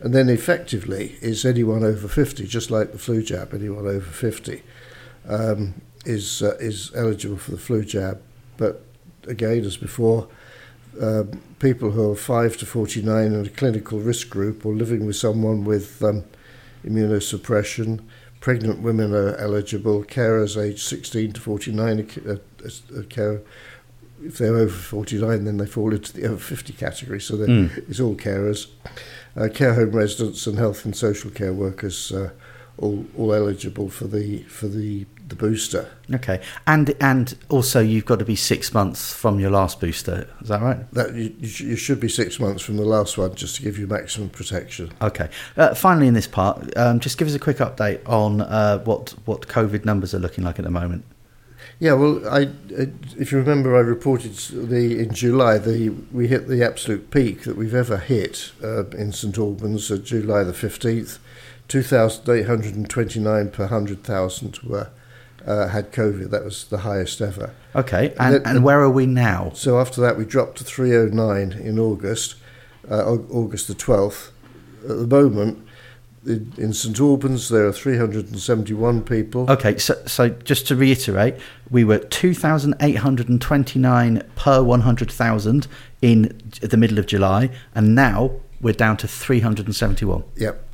And 0.00 0.12
then 0.12 0.28
effectively 0.28 1.16
is 1.20 1.44
anyone 1.44 1.84
over 1.84 2.08
50, 2.08 2.44
just 2.46 2.72
like 2.72 2.90
the 2.90 2.98
flu 2.98 3.22
jab, 3.22 3.54
anyone 3.54 3.86
over 3.86 4.00
50 4.00 4.62
um, 5.28 5.80
is, 6.04 6.42
uh, 6.42 6.56
is 6.58 6.90
eligible 6.96 7.36
for 7.36 7.52
the 7.52 7.58
flu 7.58 7.84
jab. 7.84 8.20
But 8.56 8.82
again, 9.28 9.64
as 9.64 9.76
before, 9.76 10.26
um, 11.00 11.40
people 11.60 11.92
who 11.92 12.10
are 12.10 12.16
5 12.16 12.56
to 12.56 12.66
49 12.66 13.26
in 13.32 13.46
a 13.46 13.48
clinical 13.48 14.00
risk 14.00 14.28
group 14.28 14.66
or 14.66 14.74
living 14.74 15.06
with 15.06 15.16
someone 15.16 15.64
with 15.64 16.02
um, 16.02 16.24
immunosuppression. 16.84 18.02
Pregnant 18.40 18.80
women 18.80 19.14
are 19.14 19.36
eligible. 19.36 20.02
Carers 20.04 20.60
aged 20.60 20.80
16 20.80 21.32
to 21.32 21.40
49 21.40 22.10
are, 22.26 22.40
are, 22.98 23.02
care. 23.04 23.42
If 24.22 24.38
they're 24.38 24.56
over 24.56 24.70
49, 24.70 25.44
then 25.44 25.56
they 25.58 25.66
fall 25.66 25.92
into 25.92 26.12
the 26.12 26.26
over 26.26 26.36
50 26.36 26.72
category. 26.74 27.20
So 27.20 27.36
mm. 27.36 27.76
it's 27.88 28.00
all 28.00 28.14
carers. 28.14 28.68
Uh, 29.36 29.48
care 29.52 29.74
home 29.74 29.92
residents 29.92 30.46
and 30.46 30.58
health 30.58 30.84
and 30.84 30.96
social 30.96 31.30
care 31.30 31.52
workers 31.52 32.12
uh, 32.12 32.30
all, 32.78 33.04
all 33.16 33.32
eligible 33.32 33.88
for 33.88 34.06
the 34.06 34.42
for 34.44 34.66
the 34.66 35.06
the 35.30 35.36
booster. 35.36 35.90
Okay, 36.12 36.40
and 36.66 36.94
and 37.00 37.36
also 37.48 37.80
you've 37.80 38.04
got 38.04 38.18
to 38.18 38.24
be 38.24 38.36
six 38.36 38.74
months 38.74 39.12
from 39.12 39.40
your 39.40 39.50
last 39.50 39.80
booster. 39.80 40.28
Is 40.42 40.48
that 40.48 40.60
right? 40.60 40.92
That 40.92 41.14
you, 41.14 41.34
you 41.40 41.76
should 41.76 42.00
be 42.00 42.08
six 42.08 42.38
months 42.38 42.62
from 42.62 42.76
the 42.76 42.84
last 42.84 43.16
one 43.16 43.34
just 43.34 43.56
to 43.56 43.62
give 43.62 43.78
you 43.78 43.86
maximum 43.86 44.28
protection. 44.28 44.92
Okay. 45.00 45.30
Uh, 45.56 45.74
finally, 45.74 46.08
in 46.08 46.14
this 46.14 46.26
part, 46.26 46.76
um, 46.76 47.00
just 47.00 47.16
give 47.16 47.28
us 47.28 47.34
a 47.34 47.38
quick 47.38 47.58
update 47.58 48.06
on 48.08 48.42
uh, 48.42 48.78
what 48.80 49.14
what 49.24 49.48
COVID 49.48 49.84
numbers 49.84 50.14
are 50.14 50.18
looking 50.18 50.44
like 50.44 50.58
at 50.58 50.64
the 50.64 50.70
moment. 50.70 51.04
Yeah, 51.78 51.94
well, 51.94 52.26
I, 52.28 52.50
if 52.68 53.32
you 53.32 53.38
remember, 53.38 53.74
I 53.76 53.80
reported 53.80 54.34
the 54.34 54.98
in 54.98 55.14
July 55.14 55.56
the 55.58 55.90
we 56.12 56.28
hit 56.28 56.48
the 56.48 56.62
absolute 56.64 57.10
peak 57.10 57.44
that 57.44 57.56
we've 57.56 57.74
ever 57.74 57.96
hit 57.96 58.52
uh, 58.62 58.86
in 58.88 59.12
St 59.12 59.38
Albans, 59.38 59.90
uh, 59.90 59.96
July 59.96 60.44
the 60.44 60.52
fifteenth. 60.52 61.18
2,829 61.70 63.50
per 63.50 63.62
100,000 63.62 64.58
were 64.64 64.90
uh, 65.46 65.68
had 65.68 65.92
COVID. 65.92 66.30
That 66.30 66.44
was 66.44 66.64
the 66.64 66.78
highest 66.78 67.20
ever. 67.20 67.54
Okay, 67.74 68.14
and, 68.18 68.36
and, 68.36 68.46
and, 68.46 68.64
where 68.64 68.80
are 68.80 68.90
we 68.90 69.06
now? 69.06 69.52
So 69.54 69.78
after 69.78 70.00
that, 70.00 70.16
we 70.16 70.24
dropped 70.24 70.58
to 70.58 70.64
309 70.64 71.52
in 71.52 71.78
August, 71.78 72.36
uh, 72.90 73.04
August 73.04 73.68
the 73.68 73.74
12th. 73.74 74.30
At 74.82 74.88
the 74.88 75.06
moment, 75.06 75.66
in, 76.26 76.52
in 76.56 76.72
St 76.72 76.98
Albans, 77.00 77.48
there 77.48 77.66
are 77.66 77.72
371 77.72 79.02
people. 79.02 79.50
Okay, 79.50 79.76
so, 79.78 80.00
so 80.06 80.28
just 80.28 80.68
to 80.68 80.76
reiterate, 80.76 81.34
we 81.70 81.82
were 81.84 81.98
2,829 81.98 84.22
per 84.36 84.62
100,000 84.62 85.66
in 86.02 86.40
the 86.60 86.76
middle 86.76 86.98
of 86.98 87.06
July, 87.06 87.48
and 87.74 87.94
now 87.94 88.32
we're 88.60 88.74
down 88.74 88.98
to 88.98 89.08
371. 89.08 90.22
Yep. 90.36 90.66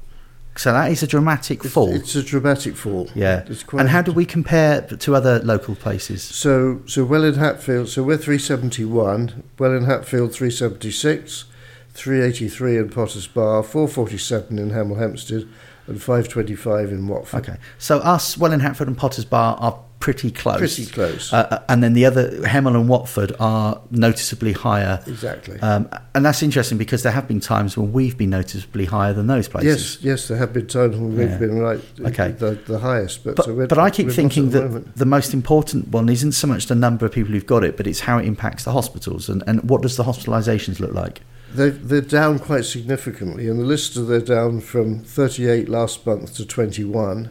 So 0.56 0.72
that 0.72 0.90
is 0.90 1.02
a 1.02 1.06
dramatic 1.06 1.62
fall. 1.62 1.92
It's, 1.92 2.14
a 2.14 2.22
dramatic 2.22 2.76
fall. 2.76 3.10
Yeah. 3.14 3.44
and 3.72 3.88
how 3.88 4.02
do 4.02 4.12
we 4.12 4.24
compare 4.24 4.80
to 4.80 5.14
other 5.14 5.38
local 5.40 5.74
places? 5.74 6.22
So, 6.22 6.82
so 6.86 7.04
Welwyn 7.04 7.34
Hatfield. 7.34 7.88
So 7.88 8.02
we're 8.02 8.16
371. 8.16 9.42
Welwyn 9.58 9.84
Hatfield 9.84 10.32
376, 10.32 11.44
383 11.90 12.76
in 12.78 12.88
Potters 12.88 13.26
Bar, 13.26 13.62
447 13.62 14.58
in 14.58 14.70
Hemel 14.70 14.98
Hempstead, 14.98 15.48
and 15.86 16.02
525 16.02 16.90
in 16.90 17.06
Watford. 17.06 17.48
Okay. 17.48 17.58
So 17.78 17.98
us, 17.98 18.38
Welwyn 18.38 18.60
Hatfield 18.60 18.88
and 18.88 18.98
Potters 18.98 19.26
Bar 19.26 19.56
are 19.60 19.78
pretty 20.00 20.30
close. 20.30 20.58
Pretty 20.58 20.86
close. 20.86 21.32
Uh, 21.32 21.48
uh, 21.50 21.62
and 21.68 21.82
then 21.82 21.92
the 21.92 22.04
other, 22.04 22.30
Hemel 22.42 22.74
and 22.74 22.88
Watford, 22.88 23.32
are 23.40 23.80
noticeably 23.90 24.52
higher. 24.52 25.02
Exactly. 25.06 25.58
Um, 25.60 25.88
and 26.14 26.24
that's 26.24 26.42
interesting 26.42 26.78
because 26.78 27.02
there 27.02 27.12
have 27.12 27.26
been 27.26 27.40
times 27.40 27.76
when 27.76 27.92
we've 27.92 28.16
been 28.16 28.30
noticeably 28.30 28.84
higher 28.84 29.12
than 29.12 29.26
those 29.26 29.48
places. 29.48 29.96
Yes, 29.96 30.04
yes, 30.04 30.28
there 30.28 30.38
have 30.38 30.52
been 30.52 30.66
times 30.66 30.96
when 30.96 31.16
we've 31.16 31.30
yeah. 31.30 31.38
been 31.38 31.58
right 31.58 31.80
okay. 32.00 32.32
the, 32.32 32.52
the 32.66 32.78
highest. 32.78 33.24
But, 33.24 33.36
but, 33.36 33.44
so 33.46 33.66
but 33.66 33.78
I 33.78 33.90
keep 33.90 34.10
thinking 34.10 34.50
that 34.50 34.68
the, 34.68 34.80
the 34.80 35.06
most 35.06 35.32
important 35.34 35.88
one 35.88 36.08
isn't 36.08 36.32
so 36.32 36.46
much 36.46 36.66
the 36.66 36.74
number 36.74 37.06
of 37.06 37.12
people 37.12 37.32
who've 37.32 37.46
got 37.46 37.64
it, 37.64 37.76
but 37.76 37.86
it's 37.86 38.00
how 38.00 38.18
it 38.18 38.26
impacts 38.26 38.64
the 38.64 38.72
hospitals 38.72 39.28
and, 39.28 39.42
and 39.46 39.68
what 39.68 39.82
does 39.82 39.96
the 39.96 40.04
hospitalisations 40.04 40.80
look 40.80 40.92
like? 40.92 41.22
They're, 41.52 41.70
they're 41.70 42.00
down 42.00 42.38
quite 42.38 42.64
significantly. 42.64 43.48
and 43.48 43.58
the 43.58 43.64
Lister, 43.64 44.02
they're 44.02 44.20
down 44.20 44.60
from 44.60 45.00
38 45.00 45.68
last 45.68 46.04
month 46.06 46.34
to 46.36 46.44
21 46.44 47.30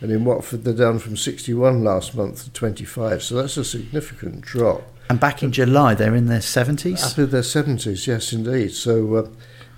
and 0.00 0.10
in 0.10 0.24
Watford 0.24 0.64
they're 0.64 0.74
down 0.74 0.98
from 0.98 1.16
61 1.16 1.82
last 1.82 2.14
month 2.14 2.44
to 2.44 2.50
25. 2.50 3.22
So 3.22 3.36
that's 3.36 3.56
a 3.56 3.64
significant 3.64 4.42
drop. 4.42 4.82
And 5.08 5.20
back 5.20 5.42
in 5.42 5.52
July 5.52 5.94
they're 5.94 6.14
in 6.14 6.26
their 6.26 6.40
70s? 6.40 7.12
Up 7.12 7.18
in 7.18 7.30
their 7.30 7.42
70s, 7.42 8.06
yes, 8.06 8.32
indeed. 8.32 8.72
So 8.72 9.14
uh, 9.14 9.28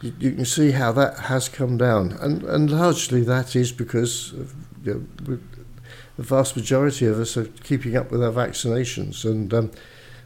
you, 0.00 0.14
you, 0.18 0.33
can 0.33 0.44
see 0.44 0.72
how 0.72 0.92
that 0.92 1.18
has 1.20 1.48
come 1.48 1.76
down. 1.76 2.12
And, 2.12 2.42
and 2.44 2.70
largely 2.70 3.22
that 3.22 3.54
is 3.54 3.72
because 3.72 4.33
of, 4.33 4.54
you 4.85 5.07
know, 5.26 5.38
the 6.16 6.22
vast 6.22 6.57
majority 6.57 7.07
of 7.07 7.20
us 7.20 7.37
are 7.37 7.44
keeping 7.44 7.96
up 7.96 8.11
with 8.11 8.22
our 8.22 8.33
vaccinations. 8.33 9.24
And 9.24 9.52
um, 9.54 9.70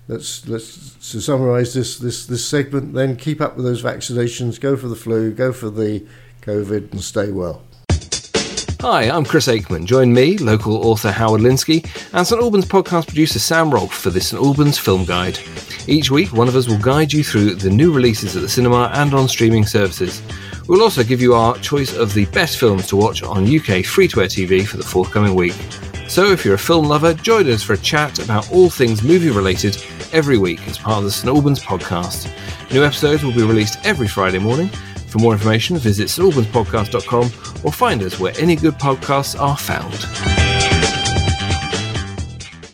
let's, 0.08 0.46
let's 0.48 0.94
to 1.10 1.20
summarise 1.20 1.74
this, 1.74 1.98
this, 1.98 2.26
this 2.26 2.46
segment 2.46 2.94
then 2.94 3.16
keep 3.16 3.40
up 3.40 3.56
with 3.56 3.64
those 3.64 3.82
vaccinations, 3.82 4.60
go 4.60 4.76
for 4.76 4.88
the 4.88 4.96
flu, 4.96 5.32
go 5.32 5.52
for 5.52 5.68
the 5.68 6.06
COVID, 6.42 6.92
and 6.92 7.02
stay 7.02 7.30
well. 7.30 7.62
Hi, 8.82 9.04
I'm 9.04 9.24
Chris 9.24 9.46
Aikman. 9.46 9.84
Join 9.84 10.12
me, 10.12 10.36
local 10.38 10.88
author 10.88 11.12
Howard 11.12 11.40
Linskey, 11.40 11.88
and 12.14 12.26
St 12.26 12.42
Albans 12.42 12.64
podcast 12.64 13.06
producer 13.06 13.38
Sam 13.38 13.70
Rolfe 13.70 13.94
for 13.94 14.10
the 14.10 14.20
St 14.20 14.42
Albans 14.42 14.76
Film 14.76 15.04
Guide. 15.04 15.38
Each 15.86 16.10
week, 16.10 16.32
one 16.32 16.48
of 16.48 16.56
us 16.56 16.66
will 16.66 16.80
guide 16.80 17.12
you 17.12 17.22
through 17.22 17.54
the 17.54 17.70
new 17.70 17.92
releases 17.92 18.34
at 18.34 18.42
the 18.42 18.48
cinema 18.48 18.90
and 18.94 19.14
on 19.14 19.28
streaming 19.28 19.64
services. 19.66 20.20
We'll 20.66 20.82
also 20.82 21.04
give 21.04 21.20
you 21.20 21.32
our 21.32 21.56
choice 21.58 21.96
of 21.96 22.12
the 22.12 22.26
best 22.26 22.58
films 22.58 22.88
to 22.88 22.96
watch 22.96 23.22
on 23.22 23.44
UK 23.44 23.84
free 23.84 24.08
to 24.08 24.22
air 24.22 24.26
TV 24.26 24.66
for 24.66 24.78
the 24.78 24.82
forthcoming 24.82 25.36
week. 25.36 25.54
So, 26.08 26.32
if 26.32 26.44
you're 26.44 26.56
a 26.56 26.58
film 26.58 26.88
lover, 26.88 27.14
join 27.14 27.48
us 27.48 27.62
for 27.62 27.74
a 27.74 27.78
chat 27.78 28.18
about 28.18 28.50
all 28.50 28.68
things 28.68 29.04
movie 29.04 29.30
related 29.30 29.80
every 30.12 30.38
week 30.38 30.66
as 30.66 30.76
part 30.76 30.98
of 30.98 31.04
the 31.04 31.12
St 31.12 31.28
Albans 31.28 31.60
podcast. 31.60 32.28
New 32.72 32.82
episodes 32.82 33.22
will 33.22 33.32
be 33.32 33.44
released 33.44 33.78
every 33.86 34.08
Friday 34.08 34.40
morning. 34.40 34.70
For 35.12 35.18
more 35.18 35.34
information, 35.34 35.76
visit 35.76 36.08
stalbanspodcast.com 36.08 37.64
or 37.66 37.70
find 37.70 38.02
us 38.02 38.18
where 38.18 38.32
any 38.38 38.56
good 38.56 38.76
podcasts 38.76 39.38
are 39.38 39.58
found. 39.58 39.92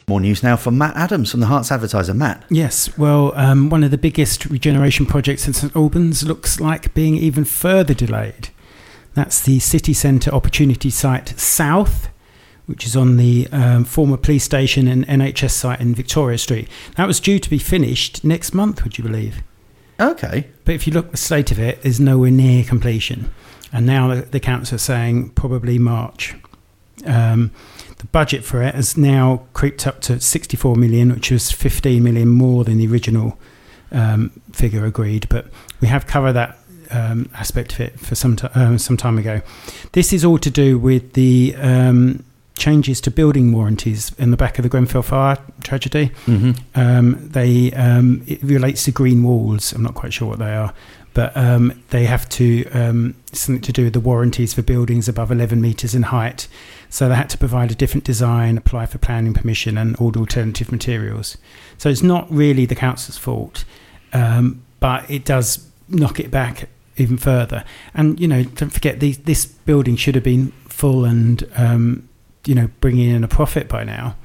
More 0.06 0.20
news 0.20 0.44
now 0.44 0.54
from 0.54 0.78
Matt 0.78 0.94
Adams 0.94 1.32
from 1.32 1.40
the 1.40 1.46
Herts 1.46 1.72
Advertiser. 1.72 2.14
Matt. 2.14 2.44
Yes, 2.48 2.96
well, 2.96 3.32
um, 3.34 3.70
one 3.70 3.82
of 3.82 3.90
the 3.90 3.98
biggest 3.98 4.44
regeneration 4.46 5.04
projects 5.04 5.48
in 5.48 5.52
St 5.52 5.74
Albans 5.74 6.22
looks 6.22 6.60
like 6.60 6.94
being 6.94 7.16
even 7.16 7.44
further 7.44 7.92
delayed. 7.92 8.50
That's 9.14 9.40
the 9.40 9.58
city 9.58 9.92
centre 9.92 10.30
opportunity 10.32 10.90
site 10.90 11.30
South, 11.40 12.08
which 12.66 12.86
is 12.86 12.94
on 12.94 13.16
the 13.16 13.48
um, 13.50 13.84
former 13.84 14.16
police 14.16 14.44
station 14.44 14.86
and 14.86 15.04
NHS 15.08 15.50
site 15.50 15.80
in 15.80 15.92
Victoria 15.92 16.38
Street. 16.38 16.68
That 16.94 17.08
was 17.08 17.18
due 17.18 17.40
to 17.40 17.50
be 17.50 17.58
finished 17.58 18.22
next 18.22 18.54
month, 18.54 18.84
would 18.84 18.96
you 18.96 19.02
believe? 19.02 19.42
Okay. 20.00 20.48
But 20.64 20.74
if 20.74 20.86
you 20.86 20.92
look 20.92 21.06
at 21.06 21.12
the 21.12 21.18
state 21.18 21.50
of 21.50 21.58
it, 21.58 21.78
is 21.84 21.98
nowhere 21.98 22.30
near 22.30 22.64
completion. 22.64 23.30
And 23.72 23.86
now 23.86 24.14
the, 24.14 24.22
the 24.22 24.40
council 24.40 24.76
are 24.76 24.78
saying 24.78 25.30
probably 25.30 25.78
March. 25.78 26.34
Um, 27.04 27.52
the 27.98 28.06
budget 28.06 28.44
for 28.44 28.62
it 28.62 28.74
has 28.74 28.96
now 28.96 29.46
creeped 29.52 29.86
up 29.86 30.00
to 30.02 30.20
64 30.20 30.76
million, 30.76 31.12
which 31.12 31.30
was 31.30 31.50
15 31.50 32.02
million 32.02 32.28
more 32.28 32.64
than 32.64 32.78
the 32.78 32.86
original 32.86 33.38
um, 33.92 34.40
figure 34.52 34.84
agreed. 34.84 35.28
But 35.28 35.46
we 35.80 35.88
have 35.88 36.06
covered 36.06 36.34
that 36.34 36.58
um, 36.90 37.28
aspect 37.34 37.72
of 37.74 37.80
it 37.80 38.00
for 38.00 38.14
some, 38.14 38.36
t- 38.36 38.48
uh, 38.54 38.78
some 38.78 38.96
time 38.96 39.18
ago. 39.18 39.42
This 39.92 40.12
is 40.12 40.24
all 40.24 40.38
to 40.38 40.50
do 40.50 40.78
with 40.78 41.12
the 41.14 41.54
um, 41.58 42.24
changes 42.58 43.00
to 43.02 43.10
building 43.10 43.52
warranties 43.52 44.12
in 44.18 44.30
the 44.30 44.36
back 44.36 44.58
of 44.58 44.62
the 44.62 44.68
Grenfell 44.68 45.02
fire 45.02 45.38
tragedy. 45.62 46.10
Mm-hmm. 46.26 46.52
Um, 46.74 47.28
they 47.30 47.72
um, 47.72 48.22
it 48.26 48.42
relates 48.42 48.84
to 48.84 48.90
green 48.90 49.22
walls. 49.22 49.72
I'm 49.72 49.82
not 49.82 49.94
quite 49.94 50.12
sure 50.12 50.28
what 50.28 50.38
they 50.38 50.54
are, 50.54 50.74
but 51.14 51.36
um, 51.36 51.82
they 51.90 52.04
have 52.04 52.28
to 52.30 52.68
um, 52.70 53.14
something 53.32 53.62
to 53.62 53.72
do 53.72 53.84
with 53.84 53.92
the 53.92 54.00
warranties 54.00 54.54
for 54.54 54.62
buildings 54.62 55.08
above 55.08 55.30
11 55.30 55.60
meters 55.60 55.94
in 55.94 56.04
height. 56.04 56.48
So 56.90 57.08
they 57.08 57.14
had 57.14 57.30
to 57.30 57.38
provide 57.38 57.70
a 57.70 57.74
different 57.74 58.04
design, 58.04 58.56
apply 58.56 58.86
for 58.86 58.98
planning 58.98 59.34
permission, 59.34 59.76
and 59.76 59.98
order 60.00 60.20
alternative 60.20 60.72
materials. 60.72 61.36
So 61.76 61.88
it's 61.88 62.02
not 62.02 62.30
really 62.30 62.66
the 62.66 62.74
council's 62.74 63.18
fault, 63.18 63.64
um, 64.12 64.62
but 64.80 65.10
it 65.10 65.24
does 65.24 65.66
knock 65.88 66.20
it 66.20 66.30
back 66.30 66.68
even 66.96 67.16
further. 67.16 67.64
And 67.94 68.18
you 68.20 68.28
know, 68.28 68.44
don't 68.44 68.70
forget 68.70 69.00
these, 69.00 69.18
this 69.18 69.46
building 69.46 69.96
should 69.96 70.14
have 70.14 70.24
been 70.24 70.52
full 70.68 71.04
and 71.04 71.48
um, 71.56 72.08
you 72.46 72.54
know 72.54 72.68
bringing 72.80 73.10
in 73.10 73.24
a 73.24 73.28
profit 73.28 73.68
by 73.68 73.84
now. 73.84 74.16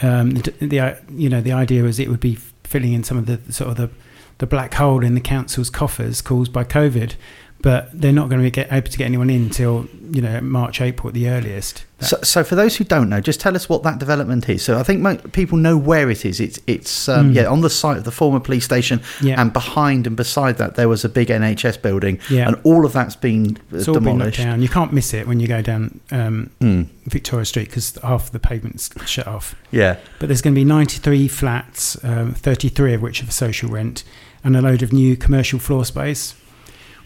Um, 0.00 0.30
the, 0.30 0.50
the 0.60 0.98
you 1.10 1.28
know 1.28 1.40
the 1.40 1.52
idea 1.52 1.82
was 1.82 1.98
it 1.98 2.08
would 2.08 2.20
be 2.20 2.36
filling 2.64 2.92
in 2.92 3.02
some 3.02 3.16
of 3.16 3.26
the 3.26 3.52
sort 3.52 3.70
of 3.70 3.76
the 3.76 3.90
the 4.38 4.46
black 4.46 4.74
hole 4.74 5.04
in 5.04 5.14
the 5.14 5.20
council's 5.20 5.70
coffers 5.70 6.22
caused 6.22 6.52
by 6.52 6.64
COVID, 6.64 7.14
but 7.60 7.90
they're 7.92 8.12
not 8.12 8.28
going 8.28 8.40
to 8.40 8.44
be 8.44 8.50
get, 8.52 8.72
able 8.72 8.88
to 8.88 8.96
get 8.98 9.04
anyone 9.06 9.30
in 9.30 9.42
until 9.44 9.88
you 10.12 10.22
know 10.22 10.40
March, 10.40 10.80
April 10.80 11.08
at 11.08 11.14
the 11.14 11.28
earliest. 11.28 11.84
So, 12.00 12.16
so 12.22 12.44
for 12.44 12.54
those 12.54 12.76
who 12.76 12.84
don't 12.84 13.08
know, 13.08 13.20
just 13.20 13.40
tell 13.40 13.56
us 13.56 13.68
what 13.68 13.82
that 13.82 13.98
development 13.98 14.48
is. 14.48 14.62
So 14.62 14.78
I 14.78 14.84
think 14.84 15.32
people 15.32 15.58
know 15.58 15.76
where 15.76 16.08
it 16.10 16.24
is. 16.24 16.38
It's 16.38 16.60
it's 16.68 17.08
um, 17.08 17.32
Mm. 17.32 17.34
yeah 17.34 17.46
on 17.46 17.60
the 17.60 17.68
site 17.70 17.96
of 17.96 18.04
the 18.04 18.12
former 18.12 18.38
police 18.38 18.64
station, 18.64 19.00
Yeah. 19.20 19.40
and 19.40 19.52
behind 19.52 20.06
and 20.06 20.16
beside 20.16 20.58
that 20.58 20.76
there 20.76 20.88
was 20.88 21.04
a 21.04 21.08
big 21.08 21.28
NHS 21.28 21.82
building, 21.82 22.20
Yeah. 22.30 22.46
and 22.46 22.56
all 22.62 22.86
of 22.86 22.92
that's 22.92 23.16
been 23.16 23.58
it's 23.72 23.88
all 23.88 23.98
been 23.98 24.18
knocked 24.18 24.36
down. 24.38 24.62
You 24.62 24.68
can't 24.68 24.92
miss 24.92 25.12
it 25.12 25.26
when 25.26 25.40
you 25.40 25.48
go 25.48 25.60
down 25.60 25.98
um, 26.12 26.50
Mm, 26.60 26.86
Victoria 27.06 27.44
Street 27.44 27.66
because 27.68 27.98
half 28.04 28.26
of 28.26 28.30
the 28.32 28.38
pavement's 28.38 28.90
shut 29.04 29.26
off. 29.26 29.56
yeah, 29.72 29.96
But 30.20 30.28
there's 30.28 30.42
going 30.42 30.54
to 30.54 30.58
be 30.60 30.64
93 30.64 31.26
flats, 31.26 31.96
um, 32.04 32.34
33 32.34 32.94
of 32.94 33.02
which 33.02 33.20
are 33.22 33.26
for 33.26 33.32
social 33.32 33.68
rent, 33.68 34.04
and 34.44 34.56
a 34.56 34.62
load 34.62 34.82
of 34.82 34.92
new 34.92 35.16
commercial 35.16 35.58
floor 35.58 35.84
space, 35.84 36.34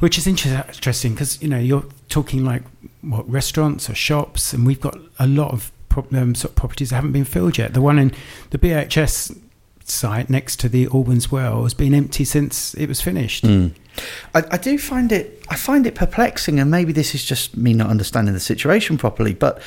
which 0.03 0.19
is 0.19 0.27
inter- 0.27 0.65
interesting 0.67 1.13
because 1.15 1.41
you 1.41 1.49
know 1.49 1.61
you're 1.61 1.85
talking 2.09 2.45
like 2.45 2.65
what 3.03 3.29
restaurants 3.31 3.89
or 3.89 3.95
shops, 3.95 4.53
and 4.53 4.67
we've 4.67 4.81
got 4.81 4.99
a 5.21 5.29
lot 5.29 5.53
of 5.53 5.71
pro- 5.89 6.05
um, 6.21 6.35
sort 6.35 6.51
of 6.51 6.57
properties 6.57 6.91
that 6.91 6.97
haven't 6.97 7.13
been 7.13 7.25
filled 7.25 7.57
yet. 7.57 7.73
The 7.73 7.81
one 7.81 8.01
in 8.01 8.13
the 8.51 8.59
BHS 8.59 9.39
site 9.85 10.29
next 10.29 10.59
to 10.59 10.69
the 10.69 10.89
Albans 10.93 11.31
Well 11.31 11.63
has 11.63 11.73
been 11.73 11.95
empty 11.95 12.25
since 12.25 12.75
it 12.75 12.89
was 12.89 13.01
finished. 13.01 13.45
Mm. 13.45 13.75
I, 14.35 14.43
I 14.51 14.57
do 14.57 14.77
find 14.77 15.13
it. 15.13 15.41
I 15.49 15.55
find 15.55 15.87
it 15.87 15.95
perplexing, 15.95 16.59
and 16.59 16.69
maybe 16.69 16.93
this 16.93 17.15
is 17.15 17.25
just 17.25 17.57
me 17.57 17.73
not 17.73 17.89
understanding 17.89 18.35
the 18.35 18.41
situation 18.41 18.99
properly. 18.99 19.35
But 19.35 19.59
y- 19.59 19.63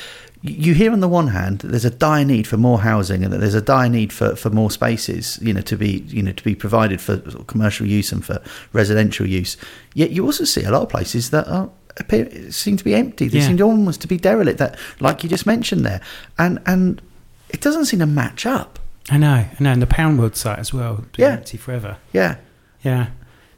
you 0.50 0.74
hear 0.74 0.92
on 0.92 1.00
the 1.00 1.08
one 1.08 1.28
hand 1.28 1.60
that 1.60 1.68
there's 1.68 1.84
a 1.84 1.90
dire 1.90 2.24
need 2.24 2.46
for 2.46 2.56
more 2.56 2.80
housing, 2.80 3.24
and 3.24 3.32
that 3.32 3.38
there's 3.38 3.54
a 3.54 3.60
dire 3.62 3.88
need 3.88 4.12
for, 4.12 4.36
for 4.36 4.50
more 4.50 4.70
spaces, 4.70 5.38
you 5.42 5.52
know, 5.52 5.60
to 5.62 5.76
be 5.76 6.04
you 6.08 6.22
know 6.22 6.32
to 6.32 6.44
be 6.44 6.54
provided 6.54 7.00
for 7.00 7.18
commercial 7.46 7.86
use 7.86 8.12
and 8.12 8.24
for 8.24 8.40
residential 8.72 9.26
use. 9.26 9.56
Yet 9.94 10.10
you 10.10 10.24
also 10.24 10.44
see 10.44 10.62
a 10.64 10.70
lot 10.70 10.82
of 10.82 10.88
places 10.88 11.30
that 11.30 11.46
are 11.48 11.70
appear 11.98 12.50
seem 12.52 12.76
to 12.76 12.84
be 12.84 12.94
empty. 12.94 13.28
They 13.28 13.38
Yeah. 13.38 13.46
seem 13.46 13.62
almost 13.62 14.00
to 14.02 14.08
be 14.08 14.18
derelict. 14.18 14.58
That, 14.58 14.78
like 15.00 15.22
you 15.22 15.28
just 15.30 15.46
mentioned 15.46 15.84
there, 15.86 16.00
and 16.38 16.60
and 16.66 17.00
it 17.48 17.60
doesn't 17.60 17.86
seem 17.86 18.00
to 18.00 18.06
match 18.06 18.44
up. 18.46 18.78
I 19.08 19.18
know, 19.18 19.32
I 19.34 19.56
know, 19.60 19.70
and 19.70 19.80
the 19.80 19.86
Poundwood 19.86 20.34
site 20.36 20.58
as 20.58 20.74
well, 20.74 21.04
Yeah. 21.16 21.32
empty 21.34 21.56
forever. 21.56 21.96
Yeah. 22.12 22.36
Yeah. 22.82 23.06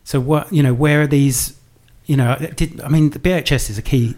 So 0.04 0.20
what 0.20 0.52
you 0.52 0.62
know, 0.62 0.74
where 0.74 1.02
are 1.02 1.06
these? 1.06 1.54
You 2.06 2.16
know, 2.16 2.36
did 2.56 2.80
I 2.80 2.88
mean 2.88 3.10
the 3.10 3.18
BHS 3.18 3.68
is 3.70 3.76
a 3.78 3.82
key 3.82 4.14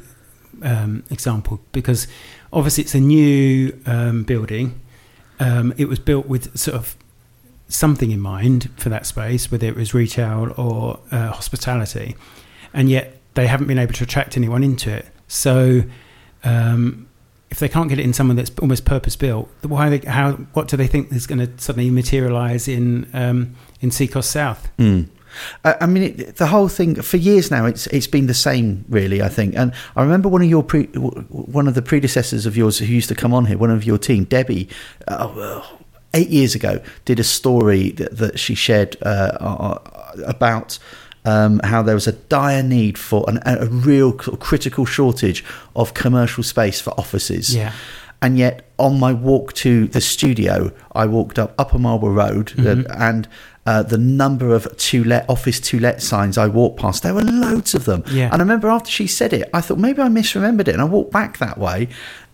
um, 0.62 1.02
example 1.10 1.60
because 1.72 2.06
obviously 2.52 2.84
it's 2.84 2.94
a 2.94 3.00
new 3.00 3.78
um, 3.86 4.24
building. 4.24 4.80
Um, 5.38 5.72
it 5.78 5.88
was 5.88 5.98
built 5.98 6.26
with 6.26 6.56
sort 6.58 6.76
of 6.76 6.96
something 7.68 8.10
in 8.10 8.20
mind 8.20 8.70
for 8.76 8.88
that 8.88 9.06
space, 9.06 9.50
whether 9.50 9.66
it 9.66 9.76
was 9.76 9.94
retail 9.94 10.52
or 10.56 11.00
uh, 11.10 11.28
hospitality, 11.28 12.16
and 12.74 12.90
yet 12.90 13.16
they 13.34 13.46
haven't 13.46 13.66
been 13.66 13.78
able 13.78 13.94
to 13.94 14.04
attract 14.04 14.36
anyone 14.36 14.62
into 14.62 14.92
it. 14.92 15.06
So. 15.28 15.82
Um, 16.42 17.06
if 17.50 17.58
they 17.58 17.68
can't 17.68 17.88
get 17.88 17.98
it 17.98 18.04
in 18.04 18.12
someone 18.12 18.36
that's 18.36 18.52
almost 18.60 18.84
purpose 18.84 19.16
built, 19.16 19.50
why? 19.62 19.88
They, 19.88 19.98
how? 20.08 20.34
What 20.52 20.68
do 20.68 20.76
they 20.76 20.86
think 20.86 21.12
is 21.12 21.26
going 21.26 21.40
to 21.40 21.50
suddenly 21.60 21.90
materialise 21.90 22.68
in 22.68 23.10
um, 23.12 23.56
in 23.80 23.90
CCOS 23.90 24.24
South? 24.24 24.70
Mm. 24.78 25.08
I 25.64 25.76
I 25.82 25.86
mean, 25.86 26.02
it, 26.02 26.36
the 26.36 26.46
whole 26.46 26.68
thing 26.68 27.02
for 27.02 27.16
years 27.16 27.50
now. 27.50 27.66
It's 27.66 27.86
it's 27.88 28.06
been 28.06 28.26
the 28.26 28.34
same, 28.34 28.84
really. 28.88 29.22
I 29.22 29.28
think, 29.28 29.54
and 29.56 29.72
I 29.96 30.02
remember 30.02 30.28
one 30.28 30.42
of 30.42 30.48
your 30.50 30.62
pre, 30.62 30.84
one 30.86 31.68
of 31.68 31.74
the 31.74 31.82
predecessors 31.82 32.46
of 32.46 32.56
yours 32.56 32.78
who 32.78 32.86
used 32.86 33.08
to 33.08 33.14
come 33.14 33.34
on 33.34 33.46
here, 33.46 33.58
one 33.58 33.70
of 33.70 33.84
your 33.84 33.98
team, 33.98 34.24
Debbie. 34.24 34.68
Uh, 35.08 35.62
Eight 36.12 36.28
years 36.30 36.56
ago, 36.56 36.80
did 37.04 37.20
a 37.20 37.22
story 37.24 37.92
that, 37.92 38.16
that 38.16 38.38
she 38.40 38.56
shared 38.56 38.96
uh, 39.02 39.06
uh, 39.38 39.78
about 40.26 40.76
um, 41.24 41.60
how 41.62 41.82
there 41.84 41.94
was 41.94 42.08
a 42.08 42.12
dire 42.12 42.64
need 42.64 42.98
for 42.98 43.24
an, 43.28 43.38
a 43.44 43.66
real 43.66 44.12
critical 44.14 44.84
shortage 44.84 45.44
of 45.76 45.94
commercial 45.94 46.42
space 46.42 46.80
for 46.80 46.90
offices. 46.98 47.54
Yeah. 47.54 47.72
And 48.20 48.36
yet, 48.38 48.68
on 48.76 48.98
my 48.98 49.12
walk 49.12 49.52
to 49.62 49.86
the 49.86 50.00
studio, 50.00 50.72
I 50.96 51.06
walked 51.06 51.38
up 51.38 51.54
Upper 51.60 51.78
Marlborough 51.78 52.12
Road, 52.12 52.54
uh, 52.58 52.62
Mhm. 52.74 52.86
and 52.98 53.28
uh, 53.70 53.82
the 53.94 53.98
number 54.22 54.48
of 54.58 54.62
to 54.88 54.96
let 55.04 55.22
office 55.28 55.58
to 55.70 55.74
let 55.86 55.96
signs 56.12 56.34
I 56.44 56.48
walked 56.60 56.78
past, 56.82 57.02
there 57.04 57.14
were 57.14 57.22
loads 57.46 57.74
of 57.78 57.82
them. 57.84 58.00
Yeah. 58.10 58.26
And 58.32 58.36
I 58.40 58.44
remember 58.46 58.68
after 58.76 58.90
she 58.98 59.06
said 59.06 59.32
it, 59.32 59.44
I 59.58 59.60
thought 59.64 59.78
maybe 59.86 60.00
I 60.06 60.08
misremembered 60.08 60.68
it, 60.70 60.74
and 60.76 60.82
I 60.86 60.88
walked 60.96 61.12
back 61.20 61.38
that 61.38 61.56
way, 61.66 61.78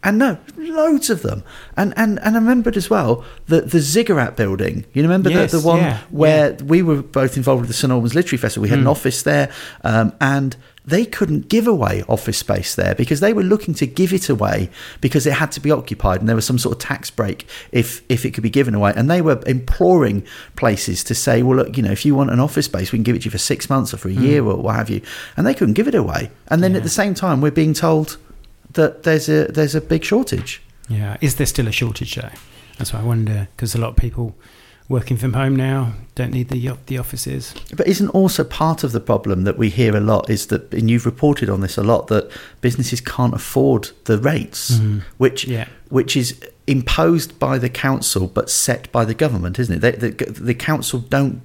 and 0.05 0.14
no, 0.25 0.31
loads 0.57 1.11
of 1.11 1.18
them. 1.22 1.42
And 1.77 1.92
and 2.03 2.12
and 2.25 2.33
I 2.37 2.38
remembered 2.38 2.77
as 2.77 2.88
well 2.94 3.11
the 3.53 3.61
the 3.75 3.81
Ziggurat 3.81 4.33
building. 4.37 4.85
You 4.94 5.03
remember 5.09 5.31
Yes, 5.31 5.51
the 5.53 5.59
the 5.59 5.66
one 5.72 5.81
yeah, 5.81 5.99
where 6.22 6.55
we 6.72 6.79
were 6.88 7.03
both 7.03 7.37
involved 7.37 7.61
with 7.62 7.70
the 7.72 7.75
St 7.83 7.90
Albans 7.92 8.14
Literary 8.14 8.38
Festival. 8.44 8.62
We 8.62 8.70
had 8.75 8.79
an 8.79 8.85
Mm. 8.87 8.96
office 8.96 9.22
there, 9.22 9.46
um, 9.90 10.12
and 10.20 10.57
they 10.87 11.05
couldn't 11.05 11.49
give 11.49 11.66
away 11.66 12.05
office 12.09 12.38
space 12.38 12.75
there 12.77 12.94
because 12.94 13.20
they 13.20 13.33
were 13.33 13.42
looking 13.42 13.75
to 13.75 13.87
give 13.87 14.12
it 14.12 14.29
away 14.29 14.70
because 15.01 15.27
it 15.27 15.33
had 15.33 15.51
to 15.53 15.61
be 15.61 15.70
occupied 15.70 16.20
and 16.20 16.29
there 16.29 16.37
was 16.37 16.46
some 16.46 16.59
sort 16.59 16.77
of 16.77 16.81
tax 16.81 17.11
break 17.11 17.46
if 17.72 18.03
if 18.09 18.25
it 18.25 18.31
could 18.31 18.42
be 18.42 18.51
given 18.51 18.75
away 18.75 18.92
and 18.94 19.11
they 19.11 19.20
were 19.20 19.42
imploring 19.46 20.25
places 20.55 21.03
to 21.03 21.14
say 21.14 21.42
well 21.42 21.57
look 21.57 21.77
you 21.77 21.83
know 21.83 21.90
if 21.90 22.07
you 22.07 22.14
want 22.14 22.31
an 22.31 22.40
office 22.40 22.66
space 22.66 22.92
we 22.92 22.99
can 22.99 23.03
give 23.03 23.16
it 23.16 23.20
to 23.20 23.25
you 23.27 23.31
for 23.31 23.38
six 23.38 23.68
months 23.68 23.92
or 23.92 23.96
for 23.96 24.09
a 24.09 24.14
hmm. 24.14 24.22
year 24.22 24.44
or 24.44 24.57
what 24.57 24.77
have 24.77 24.88
you 24.88 25.01
and 25.37 25.46
they 25.46 25.55
couldn't 25.55 25.75
give 25.75 25.88
it 25.88 25.94
away 25.94 26.31
and 26.49 26.62
then 26.62 26.72
Yeah. 26.72 26.79
at 26.79 26.83
the 26.85 26.88
same 26.88 27.14
time 27.14 27.40
we're 27.40 27.51
being 27.51 27.75
told 27.75 28.16
that 28.72 29.03
there's 29.03 29.29
a 29.29 29.46
there's 29.46 29.75
a 29.75 29.81
big 29.81 30.05
shortage 30.05 30.62
Yeah. 30.88 31.16
Is 31.20 31.35
there 31.35 31.46
still 31.46 31.66
a 31.66 31.72
shortage 31.72 32.14
though? 32.14 32.31
That's 32.79 32.92
what 32.92 33.03
I 33.03 33.05
wonder 33.05 33.49
because 33.57 33.75
a 33.75 33.81
lot 33.81 33.90
of 33.90 33.96
people 33.96 34.37
working 34.88 35.16
from 35.16 35.33
home 35.33 35.57
now. 35.57 35.92
Don't 36.14 36.33
need 36.33 36.49
the 36.49 36.72
the 36.87 36.99
offices. 36.99 37.55
But 37.77 37.87
isn't 37.87 38.09
also 38.11 38.42
part 38.44 38.85
of 38.85 38.92
the 38.92 39.01
problem 39.01 39.44
that 39.44 39.59
we 39.59 39.68
hear 39.68 39.94
a 39.96 40.01
lot 40.01 40.31
is 40.31 40.46
that, 40.46 40.72
and 40.72 40.88
you've 40.90 41.05
reported 41.07 41.51
on 41.51 41.61
this 41.61 41.77
a 41.77 41.83
lot, 41.83 42.07
that 42.09 42.31
businesses 42.61 43.01
can't 43.01 43.35
afford 43.35 43.90
the 44.05 44.16
rates, 44.18 44.72
Mhm. 44.79 45.03
which 45.18 45.44
Yeah. 45.46 45.66
which 45.90 46.16
is 46.16 46.35
imposed 46.66 47.38
by 47.38 47.59
the 47.59 47.68
council 47.68 48.27
but 48.27 48.49
set 48.51 48.90
by 48.92 49.05
the 49.05 49.14
government, 49.14 49.59
isn't 49.59 49.77
it? 49.77 49.81
They, 50.01 50.09
the, 50.11 50.31
the 50.33 50.55
council 50.55 51.01
don't 51.01 51.42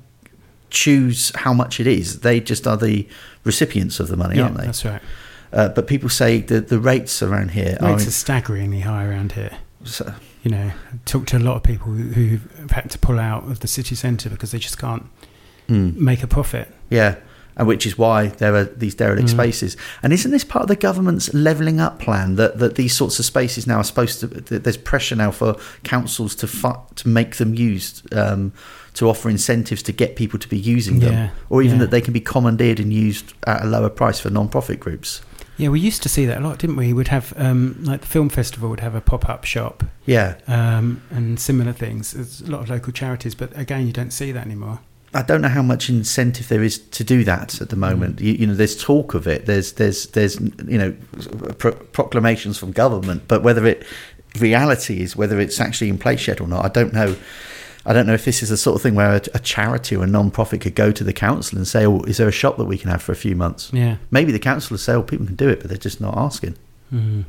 choose 0.70 1.32
how 1.36 1.54
much 1.54 1.80
it 1.80 1.88
is; 1.88 2.20
they 2.22 2.40
just 2.40 2.66
are 2.68 2.78
the 2.78 3.08
recipients 3.44 4.00
of 4.00 4.08
the 4.08 4.18
money, 4.18 4.38
yeah, 4.38 4.44
aren't 4.44 4.58
they? 4.58 4.66
that's 4.66 4.86
right. 4.86 5.02
Uh, 5.54 5.68
but 5.68 5.86
people 5.86 6.08
say 6.10 6.40
that 6.40 6.70
the 6.70 6.80
rates 6.80 7.22
around 7.22 7.52
here 7.52 7.78
Rates 7.82 8.06
are. 8.06 8.08
are 8.08 8.12
staggeringly 8.12 8.80
high 8.82 9.06
around 9.06 9.34
here. 9.34 9.52
so- 9.84 10.14
You 10.44 10.52
know, 10.52 10.72
I 10.72 10.98
talked 11.06 11.30
to 11.30 11.38
a 11.38 11.40
lot 11.40 11.56
of 11.58 11.64
people 11.64 11.88
who, 11.92 12.04
who've 12.38 12.72
had 12.72 12.90
to 12.92 12.98
pull 12.98 13.20
out 13.20 13.44
of 13.44 13.60
the 13.60 13.68
city 13.68 13.94
centre 13.96 14.30
because 14.30 14.52
they 14.52 14.60
just 14.60 14.78
can't 14.78 15.06
Mm. 15.70 15.96
make 15.96 16.22
a 16.24 16.28
profit. 16.28 16.74
Yeah, 16.90 17.16
and 17.56 17.68
which 17.68 17.86
is 17.86 17.98
why 17.98 18.28
there 18.28 18.56
are 18.56 18.64
these 18.66 18.96
derelict 18.96 19.28
Mm. 19.28 19.32
spaces. 19.32 19.78
And 20.04 20.12
isn't 20.12 20.32
this 20.32 20.44
part 20.44 20.64
of 20.64 20.68
the 20.68 20.76
government's 20.76 21.32
levelling 21.34 21.80
up 21.80 22.00
plan 22.00 22.36
that, 22.36 22.58
that 22.58 22.76
these 22.76 22.94
sorts 22.96 23.20
of 23.20 23.26
spaces 23.26 23.68
now 23.68 23.78
are 23.78 23.84
supposed 23.84 24.20
to? 24.22 24.28
There's 24.28 24.76
pressure 24.78 25.16
now 25.16 25.32
for 25.32 25.56
councils 25.84 26.34
to 26.36 26.48
fu- 26.48 26.76
to 26.96 27.08
make 27.08 27.36
them 27.38 27.54
used, 27.54 28.12
um, 28.14 28.52
to 28.96 29.08
offer 29.08 29.30
incentives 29.30 29.84
to 29.84 29.92
get 29.94 30.16
people 30.16 30.40
to 30.40 30.48
be 30.50 30.58
using 30.58 31.00
them, 31.00 31.14
Yeah, 31.14 31.30
or 31.50 31.62
even 31.62 31.78
yeah. 31.78 31.82
that 31.86 31.92
they 31.92 32.02
can 32.02 32.12
be 32.14 32.20
commandeered 32.20 32.80
and 32.80 32.92
used 32.92 33.34
at 33.48 33.64
a 33.64 33.68
lower 33.68 33.90
price 33.90 34.20
for 34.20 34.30
non-profit 34.32 34.80
groups. 34.80 35.22
Yeah, 35.62 35.70
we 35.70 35.80
used 35.80 36.02
to 36.02 36.10
see 36.10 36.26
that 36.26 36.40
a 36.40 36.42
lot, 36.42 36.58
didn't 36.58 36.76
we? 36.76 36.92
We'd 36.92 37.10
have 37.10 37.36
um, 37.38 37.78
like 37.84 38.02
the 38.02 38.08
film 38.08 38.30
festival 38.30 38.68
would 38.72 38.80
have 38.80 38.96
a 38.96 39.02
pop 39.02 39.30
up 39.30 39.44
shop 39.44 39.84
Yeah, 40.08 40.38
um, 40.48 41.04
and 41.12 41.40
similar 41.40 41.72
things. 41.72 42.14
There's 42.14 42.42
a 42.42 42.50
lot 42.50 42.62
of 42.62 42.70
local 42.72 42.92
charities, 42.92 43.36
but 43.36 43.56
again, 43.56 43.86
you 43.86 43.94
don't 43.94 44.10
see 44.10 44.32
that 44.32 44.44
anymore. 44.44 44.80
I 45.14 45.22
don't 45.22 45.40
know 45.40 45.50
how 45.50 45.62
much 45.62 45.88
incentive 45.88 46.48
there 46.48 46.64
is 46.64 46.80
to 46.80 47.04
do 47.04 47.24
that 47.26 47.62
at 47.62 47.70
the 47.70 47.76
moment. 47.76 48.16
Mm. 48.16 48.22
You, 48.22 48.34
you 48.34 48.48
know, 48.48 48.56
there's 48.56 48.76
talk 48.82 49.14
of 49.14 49.28
it. 49.28 49.46
There's 49.46 49.74
there's 49.74 50.08
there's 50.08 50.40
you 50.40 50.80
know 50.80 50.96
pro- 51.60 51.76
proclamations 51.76 52.58
from 52.58 52.72
government, 52.72 53.28
but 53.28 53.44
whether 53.44 53.64
it 53.68 53.86
reality 54.40 55.04
is 55.04 55.16
whether 55.16 55.40
it's 55.40 55.60
actually 55.60 55.90
in 55.90 56.00
place 56.00 56.28
yet 56.28 56.42
or 56.42 56.48
not, 56.48 56.66
I 56.66 56.70
don't 56.70 56.92
know. 56.92 57.16
I 57.86 57.94
don't 57.94 58.06
know 58.06 58.14
if 58.14 58.26
this 58.26 58.44
is 58.44 58.50
the 58.50 58.58
sort 58.58 58.76
of 58.76 58.82
thing 58.82 58.96
where 58.96 59.16
a, 59.16 59.22
a 59.34 59.40
charity 59.40 59.96
or 59.96 60.04
a 60.04 60.08
non-profit 60.08 60.62
could 60.62 60.76
go 60.76 60.92
to 60.92 61.04
the 61.04 61.14
council 61.14 61.58
and 61.58 61.68
say, 61.68 61.86
"Oh, 61.86 62.02
is 62.02 62.18
there 62.18 62.28
a 62.28 62.32
shop 62.32 62.58
that 62.58 62.66
we 62.66 62.78
can 62.78 62.90
have 62.90 63.02
for 63.02 63.12
a 63.12 63.16
few 63.16 63.36
months?" 63.36 63.72
Yeah. 63.74 63.98
Maybe 64.12 64.32
the 64.32 64.40
council 64.40 64.74
will 64.74 64.80
say, 64.80 64.94
"Oh, 64.94 65.04
people 65.04 65.26
can 65.26 65.36
do 65.36 65.50
it," 65.50 65.60
but 65.60 65.70
they're 65.70 65.78
just 65.78 66.02
not 66.02 66.18
asking. 66.18 66.56
Mm. 66.94 67.26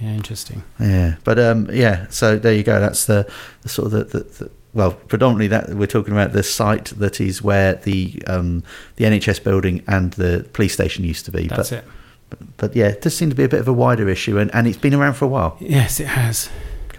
Yeah, 0.00 0.10
interesting. 0.10 0.62
Yeah, 0.78 1.16
but 1.24 1.38
um, 1.38 1.68
yeah. 1.72 2.06
So 2.10 2.38
there 2.38 2.54
you 2.54 2.62
go. 2.62 2.78
That's 2.78 3.06
the, 3.06 3.28
the 3.62 3.68
sort 3.68 3.86
of 3.86 3.92
the, 3.92 4.04
the, 4.04 4.24
the 4.24 4.50
well, 4.74 4.92
predominantly 4.92 5.48
that 5.48 5.70
we're 5.70 5.86
talking 5.86 6.12
about 6.12 6.32
the 6.32 6.42
site 6.42 6.86
that 6.98 7.20
is 7.20 7.42
where 7.42 7.74
the 7.74 8.22
um, 8.26 8.62
the 8.96 9.04
NHS 9.04 9.42
building 9.42 9.82
and 9.88 10.12
the 10.12 10.48
police 10.52 10.72
station 10.72 11.04
used 11.04 11.24
to 11.24 11.32
be. 11.32 11.48
That's 11.48 11.70
but, 11.70 11.78
it. 11.78 11.84
but 12.30 12.56
but 12.56 12.76
yeah, 12.76 12.88
it 12.88 13.02
does 13.02 13.16
seem 13.16 13.30
to 13.30 13.34
be 13.34 13.44
a 13.44 13.48
bit 13.48 13.60
of 13.60 13.66
a 13.66 13.72
wider 13.72 14.08
issue, 14.08 14.38
and, 14.38 14.54
and 14.54 14.68
it's 14.68 14.78
been 14.78 14.94
around 14.94 15.14
for 15.14 15.24
a 15.24 15.28
while. 15.28 15.56
Yes, 15.58 15.98
it 15.98 16.06
has. 16.06 16.48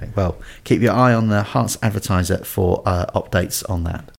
Okay, 0.01 0.11
well, 0.15 0.37
keep 0.63 0.81
your 0.81 0.93
eye 0.93 1.13
on 1.13 1.27
the 1.27 1.43
Herts 1.43 1.77
Advertiser 1.81 2.45
for 2.45 2.81
uh, 2.85 3.07
updates 3.13 3.69
on 3.69 3.83
that. 3.83 4.09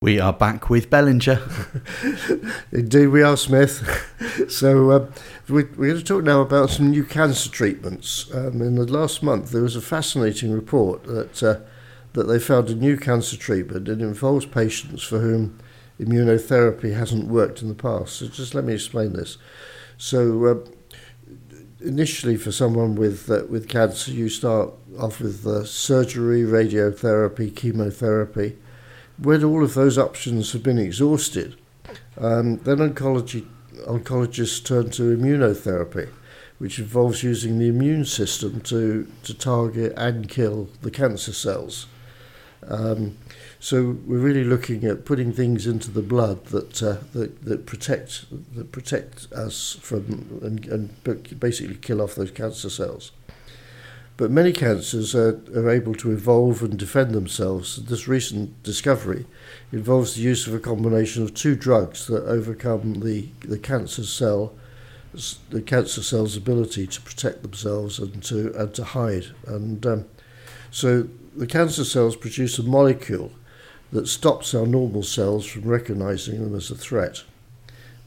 We 0.00 0.20
are 0.20 0.32
back 0.32 0.70
with 0.70 0.90
Bellinger. 0.90 1.42
Indeed, 2.72 3.08
we 3.08 3.22
are, 3.22 3.36
Smith. 3.36 4.46
so 4.48 4.92
um, 4.92 5.12
we, 5.48 5.64
we're 5.64 5.88
going 5.88 5.98
to 5.98 6.04
talk 6.04 6.22
now 6.22 6.40
about 6.40 6.70
some 6.70 6.90
new 6.90 7.04
cancer 7.04 7.50
treatments. 7.50 8.32
Um, 8.32 8.62
in 8.62 8.76
the 8.76 8.86
last 8.86 9.24
month, 9.24 9.50
there 9.50 9.62
was 9.62 9.74
a 9.74 9.80
fascinating 9.80 10.52
report 10.52 11.02
that 11.04 11.42
uh, 11.42 11.56
that 12.12 12.24
they 12.24 12.38
found 12.38 12.68
a 12.68 12.74
new 12.76 12.96
cancer 12.96 13.36
treatment. 13.36 13.88
It 13.88 14.00
involves 14.00 14.46
patients 14.46 15.02
for 15.02 15.18
whom 15.18 15.58
immunotherapy 16.00 16.94
hasn't 16.94 17.26
worked 17.26 17.60
in 17.60 17.68
the 17.68 17.74
past. 17.74 18.16
So 18.16 18.28
just 18.28 18.54
let 18.54 18.64
me 18.64 18.74
explain 18.74 19.12
this. 19.12 19.36
So 20.00 20.46
uh, 20.46 21.36
initially, 21.82 22.38
for 22.38 22.50
someone 22.50 22.94
with 22.94 23.30
uh, 23.30 23.44
with 23.50 23.68
cancer, 23.68 24.10
you 24.12 24.30
start 24.30 24.72
off 24.98 25.20
with 25.20 25.46
uh, 25.46 25.66
surgery, 25.66 26.40
radiotherapy, 26.40 27.54
chemotherapy. 27.54 28.56
When 29.18 29.44
all 29.44 29.62
of 29.62 29.74
those 29.74 29.98
options 29.98 30.52
have 30.52 30.62
been 30.62 30.78
exhausted, 30.78 31.54
um, 32.16 32.56
then 32.60 32.78
oncology 32.78 33.46
oncologists 33.86 34.64
turn 34.64 34.88
to 34.92 35.14
immunotherapy, 35.14 36.08
which 36.56 36.78
involves 36.78 37.22
using 37.22 37.58
the 37.58 37.68
immune 37.68 38.06
system 38.06 38.62
to 38.62 39.06
to 39.24 39.34
target 39.34 39.92
and 39.98 40.30
kill 40.30 40.70
the 40.80 40.90
cancer 40.90 41.34
cells. 41.34 41.88
Um, 42.66 43.18
so 43.62 43.98
we're 44.06 44.18
really 44.18 44.42
looking 44.42 44.84
at 44.84 45.04
putting 45.04 45.34
things 45.34 45.66
into 45.66 45.90
the 45.90 46.00
blood 46.00 46.46
that 46.46 46.82
uh, 46.82 46.96
that, 47.12 47.44
that 47.44 47.66
protect 47.66 48.24
that 48.54 48.72
protect 48.72 49.30
us 49.32 49.78
from 49.82 50.40
and, 50.42 50.66
and 50.66 51.38
basically 51.38 51.76
kill 51.76 52.00
off 52.00 52.14
those 52.14 52.30
cancer 52.30 52.70
cells. 52.70 53.12
But 54.16 54.30
many 54.30 54.52
cancers 54.52 55.14
are, 55.14 55.40
are 55.54 55.70
able 55.70 55.94
to 55.96 56.10
evolve 56.10 56.62
and 56.62 56.78
defend 56.78 57.12
themselves. 57.12 57.76
This 57.76 58.08
recent 58.08 58.62
discovery 58.62 59.26
involves 59.72 60.14
the 60.14 60.22
use 60.22 60.46
of 60.46 60.54
a 60.54 60.58
combination 60.58 61.22
of 61.22 61.32
two 61.32 61.54
drugs 61.54 62.06
that 62.06 62.24
overcome 62.24 63.00
the, 63.00 63.28
the 63.40 63.58
cancer 63.58 64.04
cell 64.04 64.54
the 65.50 65.60
cancer 65.60 66.02
cell's 66.02 66.36
ability 66.36 66.86
to 66.86 67.00
protect 67.00 67.42
themselves 67.42 67.98
and 67.98 68.22
to 68.22 68.54
and 68.54 68.72
to 68.74 68.84
hide. 68.84 69.26
And 69.46 69.84
um, 69.84 70.04
so 70.70 71.08
the 71.36 71.46
cancer 71.46 71.84
cells 71.84 72.16
produce 72.16 72.58
a 72.58 72.62
molecule 72.62 73.32
that 73.92 74.06
stops 74.08 74.54
our 74.54 74.66
normal 74.66 75.02
cells 75.02 75.46
from 75.46 75.62
recognizing 75.62 76.42
them 76.42 76.54
as 76.54 76.70
a 76.70 76.74
threat. 76.76 77.24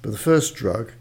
But 0.02 0.12
the 0.12 0.18
first 0.18 0.56
drug, 0.56 0.92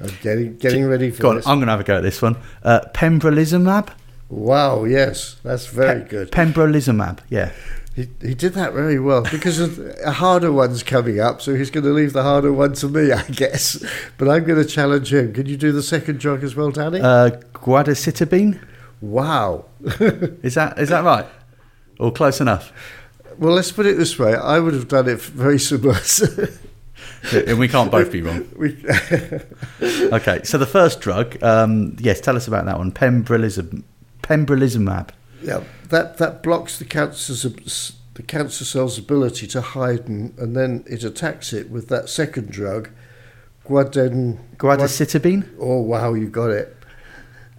I'm 0.00 0.10
getting 0.22 0.56
getting 0.58 0.84
ready 0.86 1.10
for 1.10 1.22
Go 1.22 1.30
on, 1.30 1.36
this. 1.36 1.46
I'm 1.46 1.58
going 1.58 1.66
to 1.66 1.72
have 1.72 1.80
a 1.80 1.84
go 1.84 1.96
at 1.96 2.02
this 2.02 2.22
one. 2.22 2.36
Uh, 2.62 2.80
pembrolizumab. 2.94 3.90
Wow, 4.28 4.84
yes, 4.84 5.36
that's 5.42 5.66
very 5.66 6.02
Pe- 6.02 6.08
good. 6.08 6.30
Pembrolizumab. 6.32 7.20
Yeah. 7.28 7.52
He, 7.96 8.08
he 8.22 8.34
did 8.34 8.52
that 8.52 8.74
very 8.74 9.00
well 9.00 9.22
because 9.22 9.58
a 9.80 10.12
harder 10.12 10.52
one's 10.52 10.84
coming 10.84 11.18
up, 11.18 11.40
so 11.42 11.56
he's 11.56 11.70
going 11.70 11.82
to 11.84 11.90
leave 11.90 12.12
the 12.12 12.22
harder 12.22 12.52
one 12.52 12.74
to 12.74 12.88
me, 12.88 13.10
I 13.10 13.22
guess. 13.24 13.82
But 14.18 14.28
I'm 14.28 14.44
going 14.44 14.62
to 14.62 14.68
challenge 14.68 15.12
him. 15.12 15.32
Can 15.32 15.46
you 15.46 15.56
do 15.56 15.72
the 15.72 15.82
second 15.82 16.20
drug 16.20 16.44
as 16.44 16.54
well, 16.54 16.70
Danny? 16.70 17.00
Uh, 17.00 17.30
guadecitabine. 17.54 18.60
wow. 19.00 19.64
Is 20.42 20.54
that 20.54 20.78
is 20.78 20.90
that 20.90 21.02
right? 21.04 21.26
Or 21.98 22.12
close 22.12 22.40
enough? 22.40 22.72
Well, 23.38 23.54
let's 23.54 23.70
put 23.70 23.86
it 23.86 23.96
this 23.96 24.18
way. 24.18 24.34
I 24.34 24.58
would 24.58 24.74
have 24.74 24.88
done 24.88 25.08
it 25.08 25.20
very 25.20 25.58
similar. 25.60 25.96
and 27.32 27.58
we 27.58 27.68
can't 27.68 27.90
both 27.90 28.10
be 28.10 28.22
wrong. 28.22 28.46
Okay, 29.80 30.40
so 30.42 30.58
the 30.58 30.66
first 30.66 31.00
drug, 31.00 31.40
um, 31.42 31.96
yes, 32.00 32.20
tell 32.20 32.36
us 32.36 32.48
about 32.48 32.64
that 32.64 32.78
one. 32.78 32.90
Pembrolizumab. 32.90 33.82
Pembrolizumab. 34.22 35.10
yeah, 35.42 35.62
that 35.88 36.16
that 36.18 36.42
blocks 36.42 36.78
the 36.78 36.84
cancer's 36.84 37.42
the 38.14 38.22
cancer 38.22 38.64
cell's 38.64 38.98
ability 38.98 39.46
to 39.46 39.60
hide, 39.60 40.08
and, 40.08 40.36
and 40.38 40.56
then 40.56 40.84
it 40.86 41.04
attacks 41.04 41.52
it 41.52 41.70
with 41.70 41.88
that 41.88 42.08
second 42.08 42.50
drug, 42.50 42.90
guaden. 43.64 44.38
Guadecitabine. 44.56 45.48
Oh 45.60 45.80
wow, 45.80 46.14
you 46.14 46.28
got 46.28 46.50
it. 46.50 46.76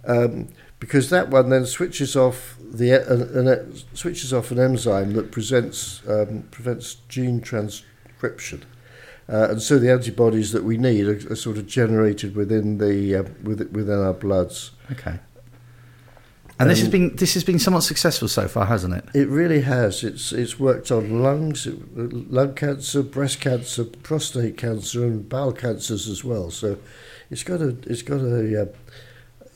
Um, 0.04 0.48
because 0.78 1.10
that 1.10 1.28
one 1.28 1.48
then 1.50 1.64
switches 1.66 2.16
off 2.16 2.56
the 2.72 2.92
an, 2.92 3.48
an, 3.48 3.74
switches 3.94 4.32
off 4.32 4.50
an 4.50 4.58
enzyme 4.58 5.12
that 5.14 5.30
presents 5.30 6.02
um, 6.08 6.44
prevents 6.50 6.96
gene 7.08 7.40
transcription, 7.40 8.64
uh, 9.28 9.48
and 9.50 9.62
so 9.62 9.78
the 9.78 9.90
antibodies 9.90 10.52
that 10.52 10.64
we 10.64 10.76
need 10.76 11.06
are, 11.06 11.32
are 11.32 11.36
sort 11.36 11.58
of 11.58 11.66
generated 11.66 12.36
within 12.36 12.78
the 12.78 13.16
uh, 13.16 13.22
with, 13.42 13.60
within 13.72 13.98
our 13.98 14.14
bloods. 14.14 14.72
Okay. 14.92 15.18
And 16.58 16.68
this 16.68 16.80
has 16.80 16.88
Um, 16.88 16.92
been 16.92 17.16
this 17.16 17.32
has 17.34 17.42
been 17.42 17.58
somewhat 17.58 17.84
successful 17.84 18.28
so 18.28 18.46
far, 18.46 18.66
hasn't 18.66 18.92
it? 18.94 19.04
It 19.14 19.28
really 19.28 19.62
has. 19.62 20.04
It's 20.04 20.30
it's 20.30 20.60
worked 20.60 20.90
on 20.90 21.22
lungs, 21.22 21.66
lung 21.94 22.54
cancer, 22.54 23.02
breast 23.02 23.40
cancer, 23.40 23.84
prostate 23.84 24.58
cancer, 24.58 25.04
and 25.04 25.26
bowel 25.26 25.52
cancers 25.52 26.06
as 26.06 26.22
well. 26.22 26.50
So 26.50 26.76
it's 27.30 27.42
got 27.42 27.62
a 27.62 27.76
it's 27.86 28.02
got 28.02 28.20
a 28.20 28.62
uh, 28.62 28.66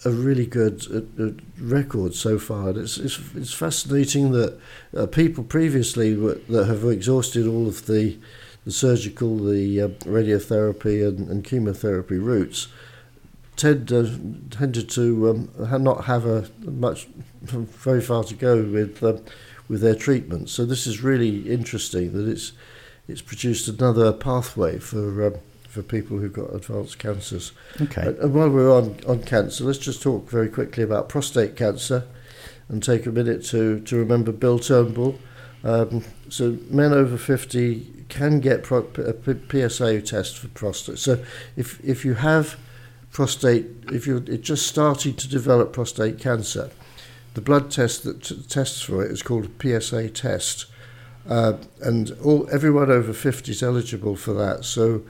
a 0.04 0.10
really 0.10 0.46
good 0.46 0.86
uh, 0.92 1.22
uh, 1.22 1.30
record 1.58 2.14
so 2.14 2.38
far. 2.38 2.70
And 2.70 2.78
it's 2.78 2.98
it's 2.98 3.18
it's 3.34 3.54
fascinating 3.54 4.32
that 4.32 4.58
uh, 4.96 5.06
people 5.06 5.44
previously 5.44 6.16
were, 6.16 6.40
that 6.48 6.66
have 6.66 6.84
exhausted 6.84 7.46
all 7.46 7.66
of 7.66 7.86
the 7.86 8.18
the 8.64 8.72
surgical, 8.72 9.38
the 9.38 9.82
uh, 9.82 9.88
radiotherapy, 10.04 11.06
and, 11.06 11.28
and 11.28 11.44
chemotherapy 11.44 12.18
routes 12.18 12.68
tend 13.56 13.92
uh, 13.92 14.06
tended 14.50 14.90
to 14.90 15.30
um, 15.30 15.82
not 15.82 16.04
have 16.04 16.26
a 16.26 16.48
much 16.60 17.06
very 17.42 18.00
far 18.00 18.24
to 18.24 18.34
go 18.34 18.62
with 18.62 19.02
um, 19.02 19.20
with 19.68 19.80
their 19.80 19.94
treatment. 19.94 20.48
So 20.48 20.64
this 20.64 20.86
is 20.86 21.02
really 21.02 21.50
interesting 21.50 22.12
that 22.12 22.28
it's 22.28 22.52
it's 23.08 23.22
produced 23.22 23.68
another 23.68 24.12
pathway 24.12 24.78
for 24.78 25.26
um, 25.26 25.34
for 25.74 25.82
people 25.82 26.18
who've 26.18 26.32
got 26.32 26.54
advanced 26.54 27.00
cancers. 27.00 27.50
Okay. 27.80 28.02
And, 28.02 28.18
and 28.18 28.32
while 28.32 28.48
we're 28.48 28.72
on, 28.72 28.96
on 29.08 29.24
cancer, 29.24 29.64
let's 29.64 29.78
just 29.78 30.00
talk 30.00 30.30
very 30.30 30.48
quickly 30.48 30.84
about 30.84 31.08
prostate 31.08 31.56
cancer 31.56 32.04
and 32.68 32.80
take 32.80 33.06
a 33.06 33.10
minute 33.10 33.44
to, 33.46 33.80
to 33.80 33.96
remember 33.96 34.30
Bill 34.30 34.60
Turnbull. 34.60 35.18
Um, 35.64 36.04
so 36.28 36.58
men 36.70 36.92
over 36.92 37.18
50 37.18 38.04
can 38.08 38.38
get 38.38 38.62
pro- 38.62 38.88
a 38.98 39.12
P- 39.12 39.68
PSA 39.68 40.00
test 40.02 40.38
for 40.38 40.46
prostate. 40.48 40.98
So 40.98 41.24
if, 41.56 41.82
if 41.84 42.04
you 42.04 42.14
have 42.14 42.56
prostate, 43.10 43.66
if 43.92 44.06
you're 44.06 44.20
just 44.20 44.66
starting 44.66 45.14
to 45.14 45.28
develop 45.28 45.72
prostate 45.72 46.20
cancer, 46.20 46.70
the 47.34 47.40
blood 47.40 47.70
test 47.70 48.04
that 48.04 48.22
t- 48.22 48.40
tests 48.48 48.80
for 48.80 49.04
it 49.04 49.10
is 49.10 49.22
called 49.22 49.46
a 49.46 49.80
PSA 49.80 50.10
test. 50.10 50.66
Uh, 51.28 51.54
and 51.80 52.12
all 52.22 52.46
everyone 52.52 52.90
over 52.90 53.12
50 53.12 53.50
is 53.50 53.62
eligible 53.62 54.14
for 54.14 54.34
that. 54.34 54.64
So 54.64 55.02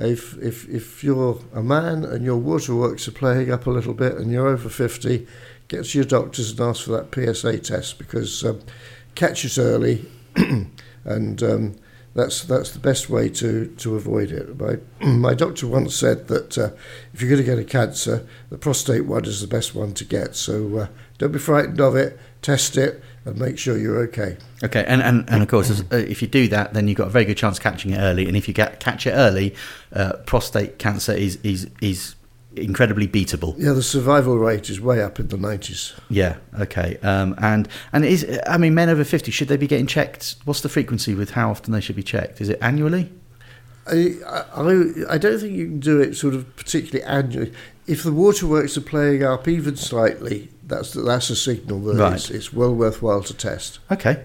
if, 0.00 0.36
if, 0.38 0.68
if 0.68 1.04
you're 1.04 1.40
a 1.54 1.62
man 1.62 2.04
and 2.04 2.24
your 2.24 2.38
waterworks 2.38 3.06
are 3.06 3.12
playing 3.12 3.52
up 3.52 3.66
a 3.66 3.70
little 3.70 3.94
bit 3.94 4.14
and 4.14 4.30
you're 4.30 4.48
over 4.48 4.68
50, 4.68 5.26
get 5.68 5.84
to 5.84 5.98
your 5.98 6.06
doctors 6.06 6.50
and 6.50 6.60
ask 6.60 6.84
for 6.84 6.92
that 6.92 7.14
PSA 7.14 7.58
test 7.58 7.98
because 7.98 8.44
um, 8.44 8.60
catch 9.14 9.44
it 9.44 9.58
early 9.58 10.06
and 11.04 11.42
um, 11.42 11.76
that's 12.14 12.42
that's 12.44 12.72
the 12.72 12.78
best 12.78 13.08
way 13.08 13.28
to, 13.28 13.66
to 13.78 13.94
avoid 13.94 14.32
it. 14.32 14.58
My, 14.58 14.78
my 15.06 15.34
doctor 15.34 15.66
once 15.66 15.94
said 15.94 16.28
that 16.28 16.58
uh, 16.58 16.70
if 17.12 17.20
you're 17.20 17.30
going 17.30 17.42
to 17.42 17.46
get 17.46 17.58
a 17.58 17.64
cancer, 17.64 18.26
the 18.48 18.58
prostate 18.58 19.06
one 19.06 19.24
is 19.24 19.40
the 19.40 19.46
best 19.46 19.74
one 19.74 19.94
to 19.94 20.04
get. 20.04 20.34
So 20.34 20.76
uh, 20.76 20.86
don't 21.18 21.32
be 21.32 21.38
frightened 21.38 21.80
of 21.80 21.94
it, 21.94 22.18
test 22.42 22.76
it, 22.76 23.02
and 23.24 23.38
make 23.38 23.58
sure 23.58 23.76
you're 23.76 23.98
okay. 23.98 24.36
Okay, 24.64 24.84
and, 24.86 25.02
and, 25.02 25.28
and 25.28 25.42
of 25.42 25.48
course, 25.48 25.70
uh, 25.70 25.96
if 25.96 26.22
you 26.22 26.28
do 26.28 26.48
that, 26.48 26.72
then 26.72 26.88
you've 26.88 26.96
got 26.96 27.08
a 27.08 27.10
very 27.10 27.24
good 27.24 27.36
chance 27.36 27.58
of 27.58 27.62
catching 27.62 27.92
it 27.92 27.98
early. 27.98 28.26
And 28.26 28.36
if 28.36 28.48
you 28.48 28.54
get, 28.54 28.80
catch 28.80 29.06
it 29.06 29.12
early, 29.12 29.54
uh, 29.92 30.14
prostate 30.26 30.78
cancer 30.78 31.12
is, 31.12 31.36
is, 31.42 31.68
is 31.80 32.14
incredibly 32.56 33.06
beatable. 33.06 33.54
Yeah, 33.58 33.72
the 33.72 33.82
survival 33.82 34.38
rate 34.38 34.70
is 34.70 34.80
way 34.80 35.02
up 35.02 35.20
in 35.20 35.28
the 35.28 35.36
90s. 35.36 35.98
Yeah. 36.08 36.36
Okay. 36.58 36.98
Um, 37.02 37.34
and 37.38 37.68
and 37.92 38.04
is 38.04 38.26
I 38.46 38.56
mean, 38.56 38.74
men 38.74 38.88
over 38.88 39.04
fifty 39.04 39.30
should 39.30 39.48
they 39.48 39.56
be 39.56 39.66
getting 39.66 39.86
checked? 39.86 40.36
What's 40.44 40.60
the 40.60 40.68
frequency 40.68 41.14
with 41.14 41.30
how 41.30 41.50
often 41.50 41.72
they 41.72 41.80
should 41.80 41.96
be 41.96 42.02
checked? 42.02 42.40
Is 42.40 42.48
it 42.48 42.58
annually? 42.60 43.12
I, 43.86 44.14
I, 44.26 45.14
I 45.14 45.18
don't 45.18 45.38
think 45.40 45.54
you 45.56 45.66
can 45.66 45.80
do 45.80 46.00
it 46.00 46.14
sort 46.16 46.34
of 46.34 46.54
particularly 46.56 47.02
annually. 47.04 47.52
If 47.86 48.02
the 48.04 48.12
waterworks 48.12 48.76
are 48.76 48.82
playing 48.82 49.22
up 49.24 49.48
even 49.48 49.76
slightly, 49.76 50.50
that's 50.64 50.92
that's 50.92 51.30
a 51.30 51.36
signal 51.36 51.80
that 51.80 51.96
Right. 51.96 52.12
it's, 52.14 52.30
it's 52.30 52.52
well 52.52 52.74
worthwhile 52.74 53.22
to 53.22 53.34
test. 53.34 53.80
Okay. 53.90 54.24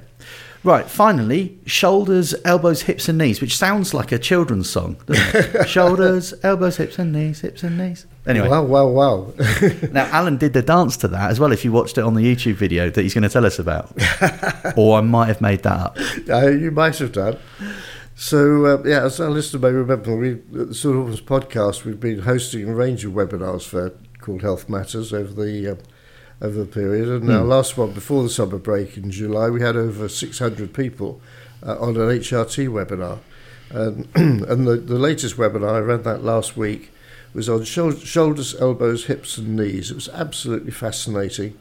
Right. 0.64 0.86
Finally, 0.90 1.60
shoulders, 1.68 2.34
elbows, 2.44 2.82
hips, 2.84 3.08
and 3.08 3.20
knees, 3.20 3.40
which 3.40 3.56
sounds 3.56 3.94
like 3.94 4.12
a 4.12 4.18
children's 4.18 4.68
song, 4.68 4.98
shoulders, 5.68 6.34
elbows, 6.42 6.78
hips, 6.78 6.98
and 6.98 7.14
knees, 7.14 7.42
hips, 7.42 7.62
and 7.62 7.78
knees. 7.78 8.08
Anyway, 8.26 8.48
Wow, 8.50 8.64
wow, 8.64 8.88
wow. 8.88 9.34
now 9.92 10.06
Alan 10.12 10.38
did 10.38 10.54
the 10.54 10.64
dance 10.64 10.98
to 10.98 11.08
that 11.10 11.30
as 11.30 11.40
well. 11.40 11.52
If 11.52 11.64
you 11.64 11.72
watched 11.72 12.00
it 12.00 12.04
on 12.04 12.16
the 12.16 12.22
YouTube 12.22 12.56
video 12.56 12.90
that 12.90 13.00
he's 13.02 13.14
going 13.14 13.22
to 13.24 13.30
tell 13.30 13.46
us 13.46 13.60
about, 13.60 13.92
or 14.78 14.98
I 14.98 15.02
might 15.02 15.28
have 15.28 15.40
made 15.42 15.62
that 15.64 15.80
up. 15.80 15.98
Uh, 16.28 16.48
you 16.48 16.72
might 16.72 16.98
have 16.98 17.12
done. 17.12 17.38
So, 18.18 18.66
uh, 18.66 18.84
yeah, 18.86 19.04
as 19.04 19.20
our 19.20 19.30
listener 19.30 19.60
may 19.60 19.72
remember, 19.76 20.16
we, 20.16 20.32
at 20.32 20.70
the 20.70 20.74
Sort 20.74 20.96
of 20.98 21.26
podcast, 21.26 21.84
we've 21.84 22.00
been 22.00 22.20
hosting 22.20 22.70
a 22.70 22.74
range 22.74 23.04
of 23.04 23.12
webinars 23.12 23.64
for 23.68 23.92
called 24.20 24.42
Health 24.42 24.70
Matters 24.70 25.12
over 25.14 25.34
the 25.44 25.74
uh, 25.74 25.76
over 26.42 26.60
the 26.60 26.66
period. 26.66 27.08
And 27.10 27.30
our 27.30 27.44
Hmm. 27.44 27.50
last 27.50 27.78
one 27.78 27.92
before 27.92 28.24
the 28.24 28.30
summer 28.30 28.58
break 28.58 28.96
in 28.98 29.12
July, 29.12 29.50
we 29.50 29.62
had 29.62 29.76
over 29.76 30.08
600 30.08 30.74
people 30.74 31.22
uh, 31.66 31.78
on 31.80 31.98
an 31.98 32.08
HRT 32.10 32.68
webinar. 32.70 33.20
And, 33.70 34.08
and 34.16 34.66
the, 34.68 34.78
the 34.78 34.98
latest 35.00 35.36
webinar, 35.38 35.74
I 35.76 35.80
ran 35.80 36.04
that 36.04 36.24
last 36.24 36.56
week, 36.56 36.92
was 37.34 37.50
on 37.50 37.64
shou- 37.66 37.98
shoulders, 37.98 38.56
elbows, 38.60 39.06
hips, 39.06 39.38
and 39.38 39.56
knees. 39.58 39.92
It 39.92 39.96
was 39.96 40.10
absolutely 40.10 40.72
fascinating. 40.72 41.58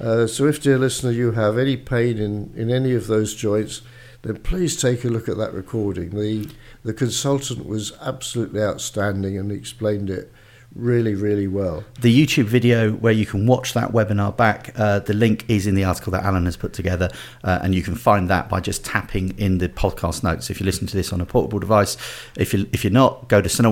Uh, 0.00 0.26
so, 0.26 0.46
if, 0.46 0.62
dear 0.62 0.78
listener, 0.78 1.10
you 1.12 1.32
have 1.32 1.58
any 1.58 1.76
pain 1.76 2.16
in, 2.18 2.52
in 2.56 2.70
any 2.70 2.94
of 2.94 3.06
those 3.06 3.34
joints, 3.34 3.82
then 4.22 4.36
please 4.38 4.80
take 4.80 5.04
a 5.04 5.08
look 5.08 5.28
at 5.28 5.36
that 5.38 5.52
recording. 5.54 6.10
The, 6.10 6.48
the 6.84 6.92
consultant 6.92 7.66
was 7.66 7.92
absolutely 8.00 8.62
outstanding 8.62 9.38
and 9.38 9.50
explained 9.50 10.10
it 10.10 10.32
really, 10.74 11.14
really 11.14 11.48
well. 11.48 11.84
The 12.00 12.26
YouTube 12.26 12.44
video 12.44 12.92
where 12.92 13.12
you 13.12 13.26
can 13.26 13.46
watch 13.46 13.74
that 13.74 13.92
webinar 13.92 14.36
back, 14.36 14.72
uh, 14.76 15.00
the 15.00 15.14
link 15.14 15.44
is 15.48 15.66
in 15.66 15.74
the 15.74 15.84
article 15.84 16.12
that 16.12 16.24
Alan 16.24 16.44
has 16.44 16.56
put 16.56 16.72
together, 16.72 17.08
uh, 17.42 17.60
and 17.62 17.74
you 17.74 17.82
can 17.82 17.94
find 17.94 18.28
that 18.30 18.48
by 18.48 18.60
just 18.60 18.84
tapping 18.84 19.36
in 19.38 19.58
the 19.58 19.68
podcast 19.68 20.22
notes. 20.22 20.50
If 20.50 20.60
you 20.60 20.66
listen 20.66 20.86
to 20.86 20.96
this 20.96 21.12
on 21.12 21.20
a 21.20 21.26
portable 21.26 21.58
device, 21.58 21.96
if 22.36 22.54
you 22.54 22.68
if 22.72 22.84
you're 22.84 22.92
not, 22.92 23.28
go 23.28 23.40
to 23.40 23.48
st 23.48 23.66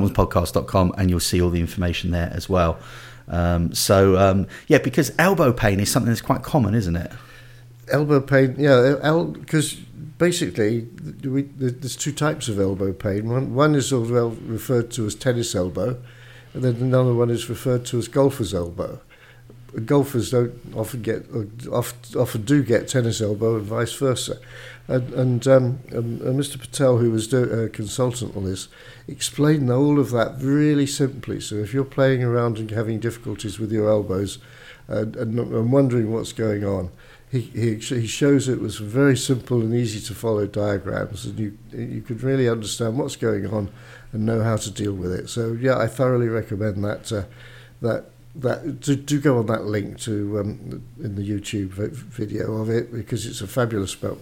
and 0.99 1.11
you'll 1.11 1.21
see 1.21 1.41
all 1.41 1.51
the 1.51 1.61
information 1.61 2.11
there 2.11 2.33
as 2.35 2.49
well. 2.49 2.79
Um, 3.29 3.75
so 3.75 4.17
um, 4.19 4.47
yeah, 4.67 4.79
because 4.79 5.13
elbow 5.19 5.53
pain 5.53 5.81
is 5.81 5.91
something 5.91 6.11
that's 6.11 6.21
quite 6.21 6.43
common, 6.43 6.75
isn't 6.75 6.97
it? 6.97 7.13
Elbow 7.91 8.21
pain, 8.21 8.57
yeah, 8.59 8.97
because 9.33 9.77
basically 10.19 10.89
we, 11.25 11.43
there's 11.43 11.97
two 11.97 12.13
types 12.13 12.49
of 12.49 12.59
elbow 12.59 12.93
pain. 12.93 13.29
One, 13.29 13.55
one 13.55 13.75
is 13.75 13.93
referred 13.93 14.91
to 14.93 15.07
as 15.07 15.15
tennis 15.15 15.55
elbow, 15.55 15.97
and 16.55 16.63
then 16.63 16.77
another 16.77 17.15
one 17.15 17.31
is 17.31 17.49
referred 17.49 17.87
to 17.87 17.99
as 17.99 18.09
golfer's 18.09 18.53
elbow. 18.53 19.01
Golfers 19.85 20.31
don't 20.31 20.55
often 20.75 21.03
get, 21.03 21.27
often 21.71 22.43
do 22.43 22.63
get 22.63 22.89
tennis 22.89 23.21
elbow, 23.21 23.57
and 23.57 23.65
vice 23.65 23.93
versa. 23.93 24.39
And, 24.89 25.13
and, 25.13 25.47
um, 25.47 25.79
and, 25.91 26.23
and 26.23 26.41
Mr. 26.41 26.59
Patel, 26.59 26.97
who 26.97 27.11
was 27.11 27.29
do, 27.29 27.45
a 27.45 27.69
consultant 27.69 28.35
on 28.35 28.47
this, 28.47 28.69
explained 29.07 29.71
all 29.71 30.01
of 30.01 30.11
that 30.13 30.37
really 30.41 30.87
simply. 30.87 31.41
So 31.41 31.57
if 31.57 31.75
you're 31.75 31.85
playing 31.85 32.25
around 32.25 32.59
and 32.59 32.71
having 32.71 32.99
difficulties 32.99 33.59
with 33.59 33.71
your 33.71 33.91
elbows, 33.91 34.39
and, 34.89 35.15
and, 35.17 35.39
and 35.39 35.71
wondering 35.71 36.11
what's 36.11 36.33
going 36.33 36.65
on, 36.65 36.91
he, 37.31 37.41
he 37.41 37.75
he 37.77 38.07
shows 38.07 38.49
it 38.49 38.61
was 38.61 38.79
very 38.79 39.17
simple 39.17 39.61
and 39.61 39.75
easy 39.75 40.01
to 40.01 40.15
follow 40.15 40.47
diagrams, 40.47 41.27
and 41.27 41.39
you 41.39 41.59
you 41.73 42.01
could 42.01 42.23
really 42.23 42.49
understand 42.49 42.99
what's 42.99 43.17
going 43.17 43.47
on 43.47 43.71
and 44.13 44.25
know 44.25 44.43
how 44.43 44.57
to 44.57 44.71
deal 44.71 44.95
with 44.95 45.13
it. 45.13 45.29
So 45.29 45.53
yeah, 45.53 45.77
I 45.79 45.87
thoroughly 45.87 46.29
recommend 46.29 46.83
that 46.85 47.13
uh, 47.13 47.25
that 47.83 48.07
that 48.35 48.83
to, 48.83 48.97
to 48.97 49.21
go 49.21 49.39
on 49.39 49.47
that 49.47 49.65
link 49.65 49.99
to 50.01 50.41
um, 50.41 50.83
in 51.03 51.17
the 51.17 51.29
YouTube 51.29 51.71
video 51.71 52.57
of 52.57 52.71
it 52.71 52.93
because 52.93 53.27
it's 53.27 53.41
a 53.41 53.47
fabulous 53.47 54.03
uh, 54.03 54.15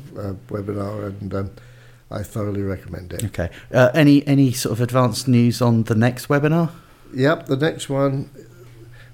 webinar 0.49 1.07
and 1.07 1.35
um, 1.35 1.51
I 2.11 2.23
thoroughly 2.23 2.63
recommend 2.63 3.13
it. 3.13 3.25
Okay. 3.25 3.51
Uh, 3.73 3.91
any 3.95 4.27
any 4.27 4.53
sort 4.53 4.73
of 4.73 4.81
advanced 4.81 5.29
news 5.29 5.61
on 5.61 5.85
the 5.85 5.95
next 5.95 6.29
webinar? 6.29 6.71
Yep, 7.15 7.47
the 7.47 7.57
next 7.57 7.89
one, 7.89 8.31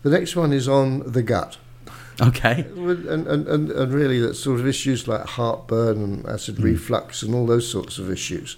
the 0.02 0.10
next 0.10 0.36
one 0.36 0.52
is 0.52 0.68
on 0.68 1.12
the 1.12 1.22
gut. 1.22 1.58
Okay. 2.20 2.66
and, 2.76 3.06
and, 3.26 3.48
and, 3.48 3.70
and 3.70 3.92
really 3.94 4.18
that 4.20 4.34
sort 4.34 4.60
of 4.60 4.66
issues 4.66 5.08
like 5.08 5.24
heartburn 5.24 6.02
and 6.02 6.26
acid 6.26 6.56
Mm. 6.56 6.64
reflux 6.64 7.22
and 7.22 7.34
all 7.34 7.46
those 7.46 7.66
sorts 7.70 7.98
of 7.98 8.10
issues. 8.10 8.56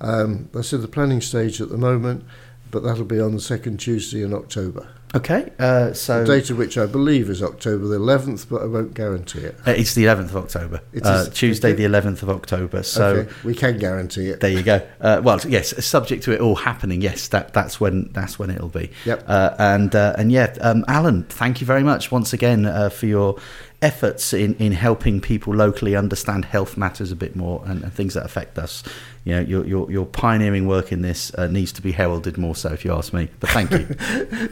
Um, 0.00 0.48
that's 0.52 0.72
in 0.72 0.80
the 0.82 0.88
planning 0.88 1.20
stage 1.20 1.60
at 1.60 1.68
the 1.68 1.76
moment, 1.78 2.24
but 2.70 2.82
that'll 2.82 3.04
be 3.04 3.20
on 3.20 3.34
the 3.34 3.40
second 3.40 3.78
Tuesday 3.78 4.22
in 4.22 4.32
October. 4.32 4.86
Okay. 5.14 5.52
Uh, 5.58 5.88
The 5.88 5.94
so 5.94 6.24
date 6.24 6.48
of 6.50 6.56
which 6.56 6.78
I 6.78 6.86
believe 6.86 7.28
is 7.28 7.42
October 7.42 7.86
the 7.86 7.98
11th, 7.98 8.46
but 8.48 8.62
I 8.62 8.64
won't 8.66 8.94
guarantee 8.94 9.40
it. 9.40 9.56
uh, 9.66 9.72
it's 9.72 9.94
the 9.94 10.04
11th 10.06 10.30
of 10.30 10.36
October. 10.36 10.80
It 10.92 11.04
Uh, 11.04 11.24
is- 11.26 11.28
Tuesday, 11.30 11.74
the 11.74 11.84
11th 11.84 12.22
of 12.22 12.30
October. 12.30 12.82
So. 12.82 13.04
okay, 13.06 13.28
we 13.44 13.54
can 13.54 13.78
guarantee 13.78 14.28
it. 14.28 14.40
There 14.40 14.50
you 14.50 14.62
go. 14.62 14.80
Uh, 15.00 15.20
well, 15.22 15.38
yes, 15.46 15.74
subject 15.84 16.24
to 16.24 16.32
it 16.32 16.40
all 16.40 16.54
happening. 16.56 17.02
Yes, 17.02 17.28
that 17.28 17.52
that's 17.52 17.78
when 17.80 18.08
that's 18.14 18.38
when 18.38 18.50
it'll 18.50 18.68
be. 18.68 18.90
Yep. 19.04 19.24
Uh, 19.28 19.50
and 19.58 19.94
uh, 19.94 20.14
and 20.16 20.32
yeah, 20.32 20.54
um, 20.62 20.84
Alan, 20.88 21.24
thank 21.28 21.60
you 21.60 21.66
very 21.66 21.82
much 21.82 22.10
once 22.10 22.32
again 22.32 22.64
uh, 22.64 22.88
for 22.88 23.06
your 23.06 23.36
efforts 23.82 24.32
in, 24.32 24.54
in 24.54 24.72
helping 24.72 25.20
people 25.20 25.54
locally 25.54 25.94
understand 25.96 26.44
health 26.44 26.76
matters 26.76 27.12
a 27.12 27.16
bit 27.16 27.36
more 27.36 27.62
and, 27.66 27.82
and 27.82 27.92
things 27.92 28.14
that 28.14 28.24
affect 28.24 28.58
us. 28.58 28.82
You 29.24 29.34
know, 29.34 29.40
your 29.40 29.66
your, 29.66 29.90
your 29.90 30.06
pioneering 30.06 30.66
work 30.66 30.92
in 30.92 31.02
this 31.02 31.34
uh, 31.34 31.48
needs 31.48 31.72
to 31.72 31.82
be 31.82 31.92
heralded 31.92 32.38
more 32.38 32.54
so, 32.54 32.72
if 32.72 32.84
you 32.84 32.92
ask 32.92 33.12
me. 33.12 33.28
But 33.40 33.50
thank 33.50 33.70
you. 33.72 33.86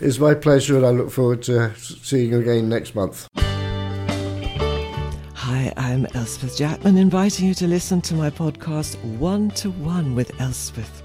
It's 0.00 0.18
my 0.18 0.34
pleasure, 0.34 0.76
and 0.76 0.86
I 0.86 0.90
look 0.90 1.10
forward 1.10 1.42
to 1.42 1.74
seeing 1.76 2.30
you 2.30 2.40
again 2.40 2.68
next 2.68 2.94
month. 2.94 3.28
Hi, 5.34 5.72
I'm 5.76 6.06
Elspeth 6.14 6.56
Jackman, 6.56 6.96
inviting 6.96 7.46
you 7.46 7.54
to 7.54 7.66
listen 7.66 8.00
to 8.02 8.14
my 8.14 8.30
podcast 8.30 9.02
One 9.18 9.50
to 9.52 9.70
One 9.70 10.14
with 10.14 10.38
Elspeth. 10.40 11.02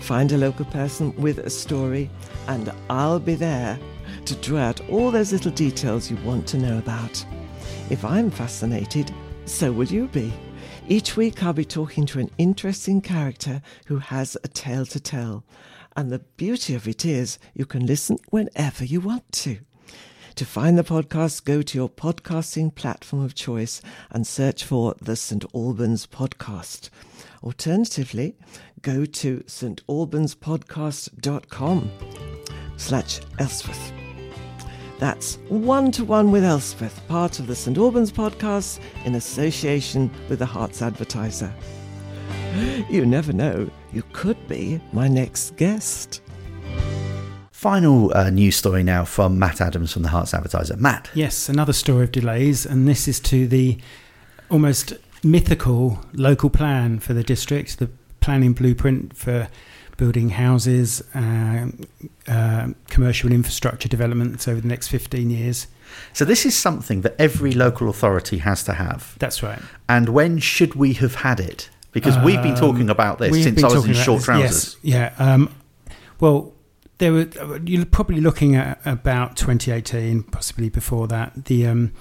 Find 0.00 0.32
a 0.32 0.38
local 0.38 0.64
person 0.66 1.14
with 1.16 1.38
a 1.38 1.50
story, 1.50 2.10
and 2.48 2.72
I'll 2.88 3.20
be 3.20 3.34
there 3.34 3.78
to 4.24 4.34
draw 4.36 4.58
out 4.58 4.80
all 4.90 5.10
those 5.10 5.32
little 5.32 5.52
details 5.52 6.10
you 6.10 6.16
want 6.18 6.46
to 6.48 6.58
know 6.58 6.78
about. 6.78 7.24
If 7.90 8.04
I'm 8.04 8.30
fascinated, 8.30 9.12
so 9.46 9.72
will 9.72 9.88
you 9.88 10.06
be. 10.08 10.32
Each 10.88 11.16
week, 11.16 11.42
I'll 11.42 11.52
be 11.52 11.64
talking 11.64 12.06
to 12.06 12.20
an 12.20 12.30
interesting 12.38 13.00
character 13.00 13.60
who 13.86 13.98
has 13.98 14.36
a 14.44 14.48
tale 14.48 14.86
to 14.86 15.00
tell. 15.00 15.42
And 15.96 16.12
the 16.12 16.20
beauty 16.20 16.76
of 16.76 16.86
it 16.86 17.04
is, 17.04 17.40
you 17.52 17.66
can 17.66 17.86
listen 17.86 18.18
whenever 18.30 18.84
you 18.84 19.00
want 19.00 19.32
to. 19.32 19.58
To 20.36 20.46
find 20.46 20.78
the 20.78 20.84
podcast, 20.84 21.44
go 21.44 21.62
to 21.62 21.76
your 21.76 21.88
podcasting 21.88 22.72
platform 22.74 23.24
of 23.24 23.34
choice 23.34 23.82
and 24.10 24.24
search 24.24 24.62
for 24.64 24.94
the 25.02 25.16
St. 25.16 25.44
Albans 25.52 26.06
Podcast. 26.06 26.90
Alternatively, 27.42 28.36
go 28.82 29.04
to 29.04 29.40
stalbanspodcast.com 29.40 31.90
slash 32.76 33.20
Elspeth. 33.40 33.99
That's 35.00 35.36
One 35.48 35.90
to 35.92 36.04
One 36.04 36.30
with 36.30 36.44
Elspeth, 36.44 37.00
part 37.08 37.38
of 37.38 37.46
the 37.46 37.56
St 37.56 37.78
Albans 37.78 38.12
podcast 38.12 38.80
in 39.06 39.14
association 39.14 40.10
with 40.28 40.40
the 40.40 40.44
Herts 40.44 40.82
Advertiser. 40.82 41.52
You 42.90 43.06
never 43.06 43.32
know, 43.32 43.70
you 43.94 44.02
could 44.12 44.36
be 44.46 44.78
my 44.92 45.08
next 45.08 45.56
guest. 45.56 46.20
Final 47.50 48.14
uh, 48.14 48.28
news 48.28 48.56
story 48.56 48.82
now 48.82 49.06
from 49.06 49.38
Matt 49.38 49.62
Adams 49.62 49.92
from 49.92 50.02
the 50.02 50.10
Herts 50.10 50.34
Advertiser. 50.34 50.76
Matt. 50.76 51.08
Yes, 51.14 51.48
another 51.48 51.72
story 51.72 52.04
of 52.04 52.12
delays, 52.12 52.66
and 52.66 52.86
this 52.86 53.08
is 53.08 53.20
to 53.20 53.48
the 53.48 53.78
almost 54.50 54.92
mythical 55.24 55.98
local 56.12 56.50
plan 56.50 56.98
for 56.98 57.14
the 57.14 57.22
district, 57.22 57.78
the 57.78 57.88
planning 58.20 58.52
blueprint 58.52 59.16
for 59.16 59.48
building 60.00 60.30
houses, 60.30 61.02
uh, 61.14 61.66
uh, 62.26 62.68
commercial 62.88 63.30
infrastructure 63.30 63.86
developments 63.88 64.48
over 64.48 64.58
the 64.58 64.66
next 64.66 64.88
15 64.88 65.28
years. 65.28 65.66
So 66.14 66.24
this 66.24 66.46
is 66.46 66.56
something 66.56 67.02
that 67.02 67.14
every 67.18 67.52
local 67.52 67.86
authority 67.90 68.38
has 68.38 68.64
to 68.64 68.72
have. 68.72 69.14
That's 69.18 69.42
right. 69.42 69.60
And 69.90 70.08
when 70.08 70.38
should 70.38 70.74
we 70.74 70.94
have 70.94 71.16
had 71.16 71.38
it? 71.38 71.68
Because 71.92 72.16
we've 72.24 72.40
been 72.42 72.52
Um, 72.52 72.60
talking 72.66 72.88
about 72.88 73.18
this 73.18 73.42
since 73.42 73.62
I 73.62 73.66
was 73.68 73.84
in 73.84 73.92
short 73.92 74.18
this- 74.20 74.24
trousers. 74.24 74.76
Yes, 74.82 75.12
yeah. 75.18 75.32
Um, 75.34 75.50
well, 76.18 76.54
there 76.98 77.12
were 77.12 77.28
you're 77.66 77.84
probably 77.84 78.20
looking 78.22 78.56
at 78.56 78.80
about 78.86 79.36
2018, 79.36 80.22
possibly 80.22 80.68
before 80.70 81.08
that. 81.08 81.44
The 81.46 81.66
um, 81.66 81.92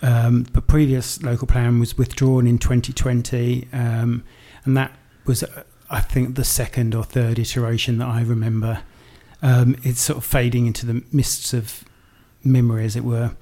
um, 0.00 0.44
the 0.52 0.62
previous 0.62 1.22
local 1.22 1.46
plan 1.46 1.80
was 1.80 1.98
withdrawn 1.98 2.46
in 2.46 2.58
2020, 2.58 3.68
um, 3.72 4.22
and 4.64 4.76
that 4.76 4.92
was, 5.26 5.42
I 5.90 6.00
think, 6.00 6.34
the 6.34 6.44
second 6.44 6.94
or 6.94 7.04
third 7.04 7.38
iteration 7.38 7.98
that 7.98 8.08
I 8.08 8.22
remember. 8.22 8.82
Um, 9.42 9.76
it's 9.82 10.00
sort 10.00 10.18
of 10.18 10.24
fading 10.24 10.66
into 10.66 10.86
the 10.86 11.04
mists 11.12 11.52
of 11.52 11.84
memory, 12.42 12.84
as 12.84 12.96
it 12.96 13.04
were. 13.04 13.36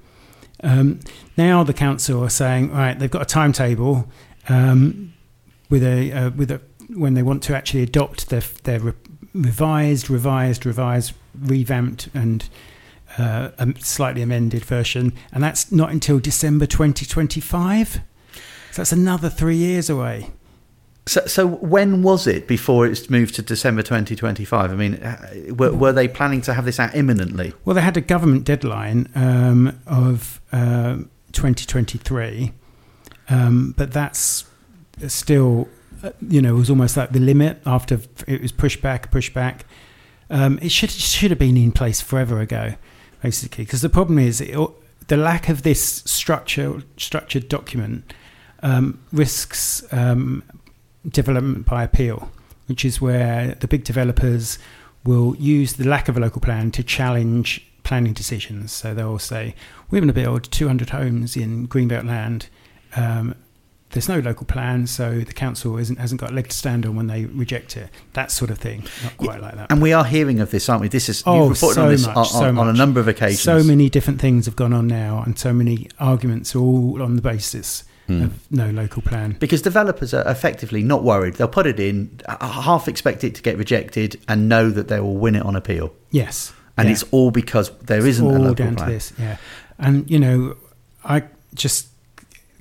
Um, 0.63 0.99
now 1.37 1.63
the 1.63 1.73
council 1.73 2.23
are 2.23 2.29
saying, 2.29 2.71
right, 2.71 2.97
they've 2.97 3.11
got 3.11 3.21
a 3.21 3.25
timetable 3.25 4.09
um, 4.49 5.13
with 5.69 5.83
a 5.83 6.11
uh, 6.11 6.29
with 6.31 6.51
a 6.51 6.61
when 6.89 7.13
they 7.13 7.23
want 7.23 7.43
to 7.43 7.55
actually 7.55 7.81
adopt 7.81 8.29
their 8.29 8.43
their 8.63 8.79
re- 8.79 8.93
revised, 9.33 10.09
revised, 10.09 10.65
revised, 10.65 11.13
revamped, 11.37 12.09
and 12.13 12.47
uh, 13.17 13.49
a 13.57 13.73
slightly 13.79 14.21
amended 14.21 14.63
version, 14.63 15.13
and 15.31 15.43
that's 15.43 15.71
not 15.71 15.91
until 15.91 16.19
December 16.19 16.65
2025. 16.65 17.99
So 18.71 18.81
that's 18.81 18.91
another 18.91 19.29
three 19.29 19.55
years 19.55 19.89
away. 19.89 20.31
So, 21.07 21.25
so 21.27 21.47
when 21.47 22.01
was 22.01 22.25
it 22.25 22.47
before 22.47 22.87
it's 22.87 23.09
moved 23.11 23.35
to 23.35 23.43
December 23.43 23.83
2025? 23.83 24.71
I 24.71 24.75
mean, 24.75 24.95
uh, 24.95 25.53
were, 25.53 25.71
were 25.71 25.93
they 25.93 26.07
planning 26.07 26.41
to 26.41 26.53
have 26.53 26.65
this 26.65 26.79
out 26.79 26.95
imminently? 26.95 27.53
Well, 27.63 27.75
they 27.75 27.81
had 27.81 27.95
a 27.95 28.01
government 28.01 28.43
deadline 28.43 29.09
um, 29.13 29.79
of 29.85 30.41
uh, 30.51 30.97
2023, 31.31 32.53
um, 33.29 33.75
but 33.77 33.91
that's 33.91 34.45
still, 35.07 35.67
uh, 36.03 36.09
you 36.27 36.41
know, 36.41 36.55
it 36.55 36.59
was 36.59 36.69
almost 36.71 36.97
like 36.97 37.11
the 37.11 37.19
limit 37.19 37.61
after 37.67 37.99
it 38.27 38.41
was 38.41 38.51
pushed 38.51 38.81
back, 38.81 39.11
pushed 39.11 39.33
back. 39.33 39.65
Um, 40.31 40.57
it 40.59 40.71
should 40.71 40.89
should 40.89 41.29
have 41.29 41.37
been 41.37 41.55
in 41.55 41.71
place 41.71 42.01
forever 42.01 42.39
ago, 42.39 42.73
basically, 43.21 43.63
because 43.63 43.81
the 43.81 43.89
problem 43.89 44.17
is 44.17 44.41
it, 44.41 44.57
the 45.07 45.17
lack 45.17 45.49
of 45.49 45.61
this 45.61 45.97
structure 46.05 46.81
structured 46.97 47.47
document 47.47 48.11
um, 48.63 48.99
risks 49.11 49.83
um, 49.91 50.41
development 51.09 51.65
by 51.65 51.83
appeal, 51.83 52.29
which 52.67 52.83
is 52.85 52.99
where 53.01 53.55
the 53.59 53.67
big 53.67 53.83
developers 53.83 54.57
will 55.03 55.35
use 55.37 55.73
the 55.73 55.87
lack 55.87 56.07
of 56.09 56.17
a 56.17 56.19
local 56.19 56.41
plan 56.41 56.71
to 56.71 56.83
challenge 56.83 57.65
planning 57.83 58.13
decisions. 58.13 58.71
So 58.71 58.93
they'll 58.93 59.19
say, 59.19 59.55
"We're 59.91 59.99
going 59.99 60.07
to 60.07 60.13
build 60.13 60.43
200 60.51 60.89
homes 60.89 61.37
in 61.37 61.67
greenbelt 61.67 62.05
land." 62.05 62.47
Um, 62.95 63.35
there's 63.91 64.09
no 64.09 64.19
local 64.19 64.45
plan, 64.45 64.87
so 64.87 65.19
the 65.19 65.31
council 65.31 65.77
isn't, 65.77 65.97
hasn't 65.97 66.19
got 66.19 66.31
a 66.31 66.33
leg 66.33 66.49
to 66.49 66.55
stand 66.55 66.85
on 66.85 66.95
when 66.97 67.07
they 67.07 67.25
reject 67.25 67.77
it. 67.77 67.89
That 68.13 68.29
sort 68.29 68.51
of 68.51 68.57
thing. 68.57 68.83
Not 69.03 69.15
quite 69.17 69.41
like 69.41 69.55
that. 69.55 69.71
And 69.71 69.81
we 69.81 69.93
are 69.93 70.03
hearing 70.03 70.41
of 70.41 70.51
this, 70.51 70.67
aren't 70.67 70.81
we? 70.81 70.89
This 70.89 71.07
is 71.07 71.23
Oh, 71.25 71.43
you've 71.43 71.51
reported 71.51 71.75
so 71.75 71.83
on 71.83 71.89
this 71.91 72.05
much, 72.05 72.17
on, 72.17 72.25
so 72.25 72.43
on- 72.45 72.57
on 72.57 72.67
a 72.69 72.73
number 72.73 72.99
of 72.99 73.07
occasions. 73.07 73.39
So 73.41 73.63
many 73.63 73.89
different 73.89 74.19
things 74.19 74.47
have 74.47 74.55
gone 74.57 74.73
on 74.73 74.87
now, 74.87 75.21
and 75.25 75.37
so 75.39 75.53
many 75.53 75.87
arguments 75.97 76.55
are 76.55 76.59
all 76.59 77.01
on 77.01 77.15
the 77.15 77.21
basis 77.21 77.83
Hmm. 78.07 78.21
of 78.23 78.51
no 78.51 78.69
local 78.69 79.01
plan. 79.01 79.35
because 79.39 79.61
developers 79.63 80.13
are 80.13 80.27
effectively 80.29 80.83
not 80.83 81.03
worried. 81.03 81.35
They'll 81.35 81.47
put 81.47 81.65
it 81.65 81.79
in, 81.79 82.19
half 82.41 82.87
expect 82.87 83.23
it 83.23 83.33
to 83.35 83.41
get 83.41 83.57
rejected, 83.57 84.19
and 84.27 84.47
know 84.47 84.69
that 84.69 84.87
they 84.89 84.99
will 84.99 85.17
win 85.17 85.35
it 85.35 85.41
on 85.43 85.55
appeal. 85.55 85.91
Yes, 86.11 86.53
And 86.77 86.87
yeah. 86.87 86.93
it's 86.93 87.03
all 87.11 87.31
because 87.31 87.71
there 87.79 87.97
It's 87.99 88.07
isn't 88.07 88.25
a 88.25 88.29
all 88.29 88.39
local 88.39 88.53
down 88.65 88.75
plan. 88.75 88.87
to 88.89 88.93
this. 88.93 89.13
Yeah, 89.17 89.37
and 89.79 90.09
you 90.09 90.19
know, 90.19 90.55
I 91.03 91.23
just 91.55 91.87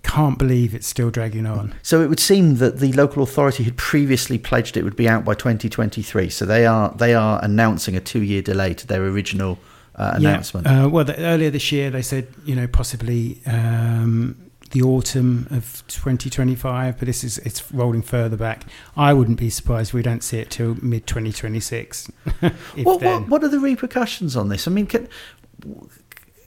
can't 0.02 0.38
believe 0.38 0.74
it's 0.74 0.86
still 0.86 1.10
dragging 1.10 1.46
on. 1.46 1.74
So 1.82 2.00
it 2.02 2.08
would 2.08 2.20
seem 2.20 2.56
that 2.56 2.78
the 2.78 2.92
local 2.92 3.22
authority 3.22 3.64
had 3.64 3.76
previously 3.76 4.38
pledged 4.38 4.76
it 4.76 4.82
would 4.84 4.96
be 4.96 5.08
out 5.08 5.24
by 5.24 5.34
2023. 5.34 6.28
So 6.30 6.44
they 6.46 6.64
are 6.66 6.94
they 6.96 7.14
are 7.14 7.38
announcing 7.42 7.96
a 7.96 8.00
two 8.00 8.22
year 8.22 8.42
delay 8.42 8.74
to 8.74 8.86
their 8.86 9.02
original 9.04 9.58
uh, 9.96 10.12
announcement. 10.16 10.66
Yeah. 10.66 10.84
Uh, 10.84 10.88
well, 10.88 11.04
the, 11.04 11.18
earlier 11.18 11.50
this 11.50 11.70
year 11.72 11.90
they 11.90 12.02
said 12.02 12.28
you 12.44 12.54
know 12.54 12.66
possibly 12.66 13.40
um, 13.46 14.36
the 14.74 14.82
autumn 14.82 15.46
of 15.50 15.82
2025, 15.88 16.98
but 16.98 17.06
this 17.06 17.22
is 17.24 17.38
it's 17.38 17.72
rolling 17.72 18.02
further 18.02 18.36
back. 18.36 18.64
I 18.96 19.14
wouldn't 19.14 19.38
be 19.38 19.48
surprised 19.48 19.90
if 19.90 19.94
we 19.94 20.02
don't 20.02 20.22
see 20.22 20.38
it 20.38 20.50
till 20.50 20.76
mid 20.82 21.06
2026. 21.06 22.06
what, 22.40 23.00
what 23.02 23.28
what 23.28 23.44
are 23.44 23.48
the 23.48 23.60
repercussions 23.60 24.36
on 24.36 24.48
this? 24.48 24.66
I 24.68 24.72
mean, 24.72 24.86
can, 24.86 25.08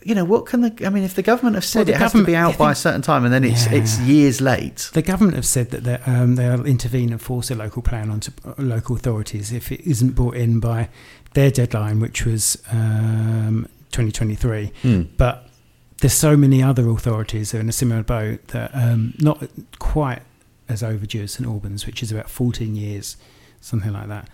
you 0.03 0.13
know, 0.13 0.25
what 0.25 0.45
can 0.45 0.61
the? 0.61 0.85
I 0.85 0.89
mean, 0.89 1.03
if 1.03 1.15
the 1.15 1.21
government 1.23 1.55
have 1.55 1.65
said 1.65 1.87
Well, 1.87 1.95
it 1.95 1.99
has 1.99 2.11
to 2.11 2.23
be 2.25 2.35
out 2.35 2.55
I 2.55 2.57
by 2.57 2.71
a 2.73 2.75
certain 2.75 3.01
time, 3.01 3.23
and 3.23 3.33
then 3.33 3.43
it's 3.45 3.65
Yeah. 3.65 3.75
it's 3.79 3.99
years 4.01 4.41
late. 4.41 4.89
The 4.93 5.01
government 5.01 5.35
have 5.35 5.45
said 5.45 5.71
that 5.71 5.83
they- 5.85 5.99
um, 6.05 6.35
they'll 6.35 6.65
intervene 6.65 7.11
and 7.11 7.21
force 7.21 7.49
a 7.49 7.55
local 7.55 7.81
plan 7.81 8.09
onto 8.11 8.31
uh, 8.45 8.53
local 8.57 8.95
authorities 8.95 9.51
if 9.51 9.71
it 9.71 9.81
isn't 9.89 10.11
brought 10.15 10.35
in 10.35 10.59
by 10.59 10.89
their 11.33 11.49
deadline, 11.51 11.99
which 12.01 12.25
was 12.25 12.61
um, 12.71 13.67
2023. 13.91 14.71
But 15.17 15.46
there's 16.01 16.13
so 16.13 16.37
many 16.37 16.61
other 16.61 16.89
authorities 16.89 17.51
that 17.51 17.57
are 17.57 17.61
in 17.61 17.69
a 17.69 17.73
similar 17.73 18.03
boat 18.03 18.47
that 18.49 18.71
um, 18.73 19.13
not 19.19 19.43
quite 19.79 20.21
as 20.69 20.83
overdue 20.83 21.23
as 21.23 21.33
St 21.33 21.47
Albans, 21.47 21.85
which 21.85 22.03
is 22.03 22.11
about 22.11 22.29
14 22.29 22.75
years, 22.75 23.17
something 23.61 23.93
like 23.93 24.07
that. 24.07 24.29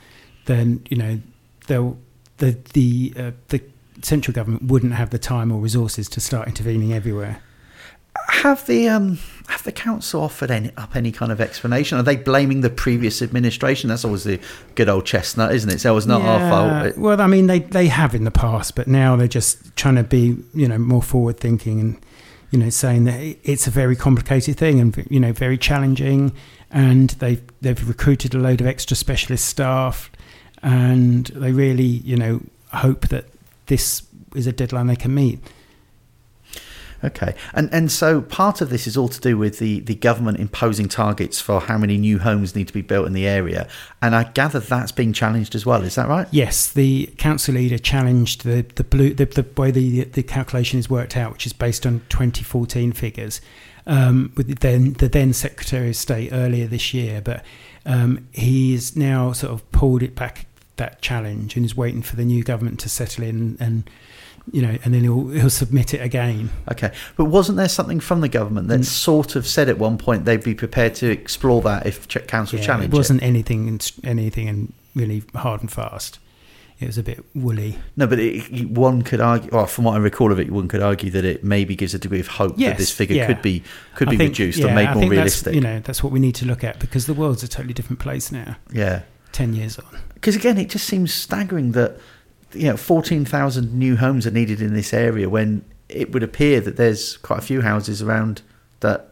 Then 0.45 0.86
you 0.89 0.97
know 0.97 1.20
they'll 1.68 1.97
the 2.38 2.57
the 2.74 3.14
uh, 3.16 3.32
the 3.49 3.61
central 4.01 4.34
government 4.34 4.64
wouldn't 4.64 4.93
have 4.93 5.11
the 5.11 5.20
time 5.20 5.51
or 5.51 5.59
resources 5.59 6.09
to 6.09 6.20
start 6.20 6.47
intervening 6.47 6.93
everywhere. 6.93 7.41
Have 8.28 8.66
the 8.68 8.89
um 8.89 9.20
have 9.47 9.64
the 9.64 9.72
council 9.72 10.22
offered 10.22 10.51
any 10.51 10.72
up 10.78 10.95
any 10.95 11.11
kind 11.11 11.32
of 11.32 11.41
explanation? 11.41 11.97
Are 11.97 12.03
they 12.03 12.16
blaming 12.16 12.61
the 12.61 12.70
previous 12.70 13.22
administration? 13.22 13.89
That's 13.89 14.05
always 14.05 14.24
the 14.24 14.39
good 14.76 14.89
old 14.89 15.05
chestnut, 15.05 15.53
isn't 15.53 15.70
it? 15.70 15.80
So 15.80 15.91
it 15.91 15.95
was 15.95 16.07
not 16.07 16.22
our 16.22 16.39
fault. 16.49 16.97
Well, 16.97 17.20
I 17.20 17.28
mean, 17.28 17.47
they 17.47 17.59
they 17.59 17.88
have 17.88 18.14
in 18.14 18.24
the 18.24 18.32
past, 18.32 18.76
but 18.76 18.88
now 18.88 19.16
they're 19.16 19.28
just 19.28 19.76
trying 19.76 19.95
to 19.95 20.03
be, 20.03 20.38
you 20.53 20.68
know, 20.68 20.78
more 20.78 21.01
forward 21.01 21.39
thinking 21.39 21.80
and, 21.80 22.05
you 22.51 22.59
know, 22.59 22.70
saying 22.70 23.05
that 23.05 23.20
it's 23.43 23.68
a 23.68 23.72
very 23.72 23.95
complicated 23.95 24.57
thing 24.57 24.80
and 24.80 25.07
you 25.09 25.20
know 25.20 25.34
very 25.34 25.57
challenging, 25.57 26.32
and 26.70 27.11
they've 27.11 27.41
they've 27.61 27.88
recruited 27.88 28.36
a 28.36 28.38
load 28.38 28.61
of 28.61 28.68
extra 28.68 28.95
specialist 28.95 29.45
staff, 29.45 30.11
and 30.61 31.28
they 31.28 31.51
really, 31.51 31.84
you 31.84 32.16
know, 32.16 32.41
hope 32.74 33.07
that 33.07 33.26
this 33.66 34.03
is 34.36 34.47
a 34.47 34.51
deadline 34.51 34.88
they 34.88 34.95
can 34.95 35.14
meet. 35.14 35.39
Okay, 37.04 37.36
and 37.54 37.70
and 37.74 37.91
so 37.91 38.22
part 38.22 38.62
of 38.62 38.70
this 38.70 38.88
is 38.88 38.95
all 38.95 39.10
to 39.10 39.20
do 39.20 39.38
with 39.38 39.60
the 39.60 39.82
the 39.82 39.95
government 39.95 40.39
imposing 40.39 40.88
targets 40.88 41.41
for 41.41 41.60
how 41.60 41.78
many 41.78 41.97
new 41.97 42.18
homes 42.20 42.56
need 42.56 42.68
to 42.68 42.74
be 42.74 42.82
built 42.82 43.06
in 43.08 43.14
the 43.14 43.28
area, 43.28 43.68
and 44.01 44.16
I 44.16 44.24
gather 44.24 44.60
that's 44.60 44.93
being 44.93 45.12
challenged 45.12 45.54
as 45.54 45.66
well. 45.66 45.84
Is 45.84 45.95
that 45.95 46.08
right? 46.08 46.28
Yes, 46.32 46.72
the 46.72 47.14
council 47.18 47.56
leader 47.56 47.78
challenged 47.78 48.43
the 48.43 48.66
the 48.76 48.86
blue 48.86 49.14
the, 49.14 49.26
the 49.26 49.45
way 49.58 49.72
the 49.72 50.06
the 50.06 50.24
calculation 50.24 50.80
is 50.80 50.89
worked 50.89 51.18
out, 51.18 51.34
which 51.34 51.45
is 51.45 51.51
based 51.51 51.86
on 51.86 52.01
2014 52.08 52.93
figures, 52.93 53.41
um, 53.86 54.32
with 54.38 54.47
the 54.47 54.56
then 54.56 54.93
the 54.93 55.10
then 55.10 55.34
Secretary 55.34 55.89
of 55.89 55.97
State 55.97 56.30
earlier 56.32 56.68
this 56.68 56.93
year, 56.93 57.22
but 57.22 57.43
um, 57.86 58.28
he's 58.32 58.95
now 58.95 59.34
sort 59.34 59.51
of 59.51 59.70
pulled 59.72 60.04
it 60.04 60.16
back 60.16 60.45
that 60.78 61.01
challenge 61.01 61.56
and 61.56 61.66
is 61.66 61.76
waiting 61.76 62.01
for 62.01 62.16
the 62.16 62.26
new 62.26 62.43
government 62.43 62.80
to 62.80 62.89
settle 62.89 63.24
in 63.24 63.58
and 63.60 63.89
you 64.52 64.62
know 64.62 64.78
and 64.84 64.94
then 64.94 65.02
he'll 65.04 65.30
he'll 65.30 65.50
submit 65.50 65.94
it 65.94 66.02
again. 66.02 66.50
Okay, 66.72 66.91
but 67.16 67.26
wasn't 67.26 67.58
there 67.58 67.70
something 67.70 68.00
from 68.00 68.22
the 68.22 68.30
government 68.30 68.68
that 68.68 68.82
Mm. 68.82 68.86
sort 68.86 69.36
of 69.36 69.48
said 69.48 69.70
at 69.70 69.78
one 69.78 69.98
point 69.98 70.26
they'd 70.26 70.44
be 70.44 70.54
prepared 70.56 70.96
to 70.96 71.10
explore 71.10 71.62
that 71.62 71.86
if 71.86 72.08
ch- 72.08 72.26
council 72.28 72.60
Yeah, 72.60 72.66
challenged 72.66 72.94
it 72.94 72.98
wasn't 72.98 73.24
anything 73.24 73.68
in- 73.68 73.80
anything 74.04 74.50
and 74.50 74.74
really 74.96 75.24
hard 75.36 75.62
and 75.62 75.72
fast. 75.72 76.20
It 76.80 76.88
was 76.88 76.98
a 76.98 77.04
bit 77.04 77.24
woolly. 77.34 77.78
No, 77.96 78.08
but 78.08 78.20
it, 78.20 78.68
one 78.70 79.04
could 79.04 79.22
argue, 79.22 79.50
or 79.52 79.68
from 79.68 79.86
what 79.86 79.94
I 79.94 80.00
recall 80.00 80.32
of 80.34 80.39
it, 80.39 80.52
one 80.52 80.68
could 80.68 80.82
argue 80.82 81.10
that 81.12 81.24
it 81.24 81.41
maybe 81.44 81.76
gives 81.76 81.94
a 81.94 82.00
degree 82.00 82.20
of 82.20 82.28
hope 82.28 82.58
that 82.58 82.78
this 82.78 82.91
figure 82.91 83.16
yeah. 83.16 83.28
could 83.28 83.41
be 83.41 83.64
could 83.96 84.10
I 84.10 84.12
be 84.12 84.18
think- 84.18 84.32
reduced 84.32 84.60
yeah, 84.60 84.66
or 84.72 84.76
made 84.76 84.88
I 84.88 84.94
more 84.94 85.02
think 85.04 85.12
realistic. 85.14 85.46
That's, 85.46 85.56
you 85.56 85.62
know, 85.62 85.80
that's 85.80 86.04
what 86.04 86.12
we 86.12 86.20
need 86.20 86.36
to 86.36 86.46
look 86.46 86.64
at 86.64 86.80
because 86.80 87.06
the 87.06 87.14
world's 87.14 87.44
a 87.44 87.48
totally 87.48 87.74
different 87.74 88.00
place 88.00 88.32
now. 88.32 88.58
Yeah. 88.74 89.04
ten 89.32 89.54
years 89.54 89.80
on. 89.80 89.86
because 90.16 90.36
again, 90.36 90.58
it 90.58 90.70
just 90.70 90.86
seems 90.86 91.14
staggering 91.14 91.72
that 91.74 91.98
you 92.54 92.68
know 92.68 92.78
fourteen 92.78 93.26
thousand 93.26 93.74
new 93.74 93.95
homes 93.95 94.26
are 94.28 94.32
needed 94.32 94.62
in 94.62 94.74
this 94.74 94.93
area 94.93 95.30
when 95.30 95.64
it 95.89 96.12
would 96.12 96.24
appear 96.24 96.60
that 96.62 96.76
there's 96.78 97.18
quite 97.18 97.39
a 97.39 97.41
few 97.41 97.62
houses 97.62 98.01
around 98.01 98.41
that. 98.80 99.10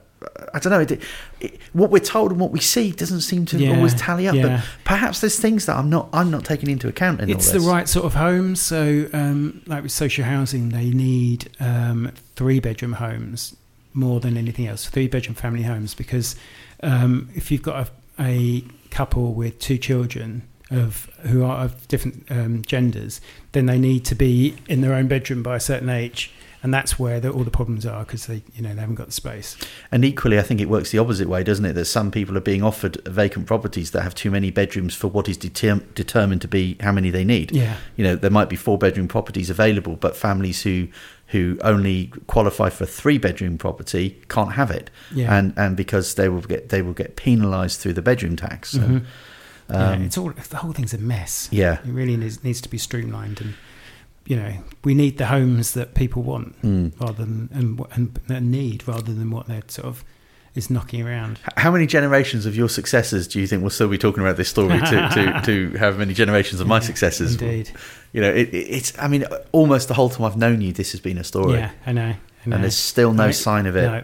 I 0.54 0.60
don't 0.60 0.72
know. 0.72 0.80
It, 0.82 1.02
it, 1.40 1.60
what 1.74 1.90
we're 1.90 1.98
told 2.00 2.30
and 2.32 2.40
what 2.40 2.52
we 2.52 2.60
see 2.60 2.92
doesn't 2.92 3.22
seem 3.22 3.46
to 3.48 3.58
Yeah, 3.58 3.76
always 3.76 3.96
tally 3.96 4.28
up. 4.28 4.36
yeah. 4.36 4.44
But 4.44 4.66
perhaps 4.84 5.20
there's 5.20 5.40
things 5.40 5.66
that 5.66 5.76
I'm 5.78 5.90
not. 5.90 6.10
I'm 6.14 6.30
not 6.30 6.46
taking 6.46 6.70
into 6.70 6.88
account 6.88 7.22
in 7.22 7.30
it's 7.32 7.50
the 7.52 7.60
right 7.60 7.90
sort 7.90 8.06
of 8.06 8.14
home. 8.14 8.56
So, 8.56 9.10
um, 9.14 9.64
like 9.66 9.82
with 9.82 9.92
social 9.92 10.24
housing, 10.26 10.70
they 10.70 10.92
need 10.92 11.50
um, 11.60 12.12
three 12.36 12.60
bedroom 12.60 12.94
homes 12.94 13.56
more 13.94 14.20
than 14.20 14.38
anything 14.38 14.68
else. 14.68 14.88
Three 14.88 15.08
bedroom 15.08 15.34
family 15.36 15.64
homes 15.64 15.96
because 15.96 16.36
um, 16.84 17.30
if 17.34 17.50
you've 17.50 17.64
got 17.64 17.88
a, 18.20 18.24
a 18.24 18.64
couple 18.92 19.34
with 19.34 19.58
two 19.58 19.80
children 19.80 20.44
of 20.72 21.06
who 21.22 21.44
are 21.44 21.66
of 21.66 21.88
different 21.88 22.26
um, 22.32 22.62
genders, 22.64 23.22
then 23.52 23.66
they 23.66 23.78
need 23.78 24.06
to 24.06 24.16
be 24.16 24.56
in 24.68 24.82
their 24.82 24.94
own 24.94 25.08
bedroom 25.08 25.44
by 25.44 25.56
a 25.58 25.60
certain 25.60 25.90
age. 25.90 26.32
And 26.64 26.72
that's 26.72 27.00
where 27.00 27.20
the, 27.20 27.32
all 27.32 27.44
the 27.44 27.50
problems 27.50 27.88
are 27.88 28.04
because 28.06 28.28
they, 28.28 28.44
you 28.54 28.62
know, 28.62 28.72
they 28.76 28.82
haven't 28.82 28.94
got 28.94 29.08
the 29.08 29.12
space. 29.12 29.58
And 29.92 30.06
equally, 30.06 30.38
I 30.38 30.44
think 30.44 30.62
it 30.62 30.70
works 30.70 30.92
the 30.92 31.00
opposite 31.00 31.28
way, 31.28 31.44
doesn't 31.44 31.66
it? 31.66 31.74
That 31.74 31.86
some 31.86 32.12
people 32.12 32.38
are 32.38 32.42
being 32.42 32.62
offered 32.62 33.04
vacant 33.08 33.48
properties 33.48 33.90
that 33.92 34.04
have 34.04 34.14
too 34.14 34.30
many 34.30 34.52
bedrooms 34.52 34.94
for 34.94 35.08
what 35.08 35.28
is 35.28 35.40
determ- 35.40 35.92
determined 35.96 36.42
to 36.44 36.48
be 36.48 36.78
how 36.80 36.92
many 36.92 37.10
they 37.10 37.24
need. 37.24 37.52
Yeah. 37.52 37.78
You 37.96 38.04
know, 38.04 38.16
there 38.16 38.30
might 38.30 38.48
be 38.48 38.56
four 38.56 38.78
bedroom 38.78 39.08
properties 39.08 39.50
available, 39.50 39.96
but 39.96 40.16
families 40.16 40.62
who 40.62 40.88
who 41.28 41.58
only 41.64 42.08
qualify 42.28 42.70
for 42.70 42.84
a 42.84 42.88
three 42.88 43.18
bedroom 43.18 43.58
property 43.58 44.22
can't 44.28 44.52
have 44.52 44.70
it, 44.70 44.92
Yeah. 45.16 45.36
and 45.36 45.54
and 45.58 45.76
because 45.78 46.14
they 46.16 46.30
will 46.30 46.42
get 46.42 46.70
they 46.70 46.82
will 46.84 46.94
get 46.94 47.16
penalised 47.16 47.80
through 47.80 47.94
the 47.94 48.02
bedroom 48.04 48.36
tax. 48.36 48.72
So, 48.72 49.02
Mhm. 49.72 49.80
yeah, 49.80 49.92
um, 49.92 50.02
it's 50.04 50.18
all 50.18 50.32
the 50.32 50.58
whole 50.58 50.74
thing's 50.74 50.94
a 50.94 50.98
mess. 50.98 51.48
yeah. 51.52 51.80
It 51.86 51.92
really 51.92 52.18
needs, 52.18 52.44
needs 52.44 52.62
to 52.62 52.70
be 52.70 52.78
streamlined, 52.78 53.42
and 53.42 53.54
you 54.26 54.36
know, 54.36 54.54
we 54.84 54.94
need 54.94 55.18
the 55.18 55.26
homes 55.28 55.72
that 55.74 55.96
people 55.96 56.22
want 56.22 56.62
Mm. 56.62 56.92
rather 57.00 57.26
than 57.26 57.50
and, 57.54 58.20
and, 58.30 58.52
need 58.52 58.88
rather 58.88 59.12
than 59.14 59.32
what 59.32 59.48
they're 59.48 59.64
sort 59.68 59.88
of 59.88 60.04
is 60.54 60.70
knocking 60.70 61.02
around. 61.02 61.40
How 61.58 61.72
many 61.72 61.88
generations 61.88 62.46
of 62.46 62.56
your 62.56 62.70
successors 62.70 63.28
do 63.28 63.40
you 63.40 63.48
think 63.48 63.64
will 63.64 63.70
still 63.70 63.88
be 63.88 63.98
talking 63.98 64.22
about 64.22 64.36
this 64.38 64.50
story 64.50 64.80
to, 64.80 65.10
to, 65.14 65.42
to 65.46 65.78
have 65.78 65.98
many 65.98 66.14
generations 66.14 66.60
of 66.62 66.68
my 66.68 66.76
Yeah, 66.76 66.80
successors? 66.82 67.32
Indeed. 67.42 67.72
You 68.14 68.22
know, 68.22 68.30
it, 68.30 68.50
it- 68.54 68.68
it's, 68.70 68.94
I 69.00 69.08
mean, 69.08 69.26
almost 69.54 69.88
the 69.88 69.94
whole 69.96 70.10
time 70.10 70.26
I've 70.26 70.38
known 70.38 70.62
you, 70.62 70.72
this 70.74 70.92
has 70.92 71.00
been 71.00 71.18
a 71.18 71.24
story. 71.24 71.54
Yeah, 71.60 71.72
I 71.86 71.92
know. 71.94 72.14
I 72.46 72.50
know. 72.50 72.56
And 72.56 72.64
there's 72.64 72.76
still 72.76 73.14
no 73.14 73.32
sign 73.32 73.66
of 73.66 73.76
it. 73.78 73.84
No, 73.84 74.04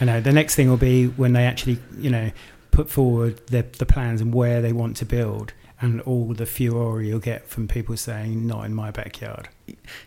I 0.00 0.04
know. 0.04 0.20
The 0.20 0.32
next 0.32 0.54
thing 0.54 0.70
will 0.70 0.76
be 0.76 1.06
when 1.06 1.32
they 1.32 1.44
actually, 1.44 1.78
you 1.98 2.08
know, 2.10 2.30
put 2.70 2.88
forward 2.90 3.40
the 3.48 3.64
the 3.78 3.86
plans 3.86 4.20
and 4.20 4.32
where 4.34 4.60
they 4.62 4.72
want 4.72 4.96
to 4.98 5.04
build, 5.06 5.52
and 5.80 6.00
all 6.02 6.32
the 6.34 6.46
furore 6.46 7.02
you'll 7.02 7.18
get 7.20 7.46
from 7.48 7.68
people 7.68 7.96
saying, 7.96 8.46
"Not 8.46 8.64
in 8.64 8.74
my 8.74 8.90
backyard." 8.90 9.48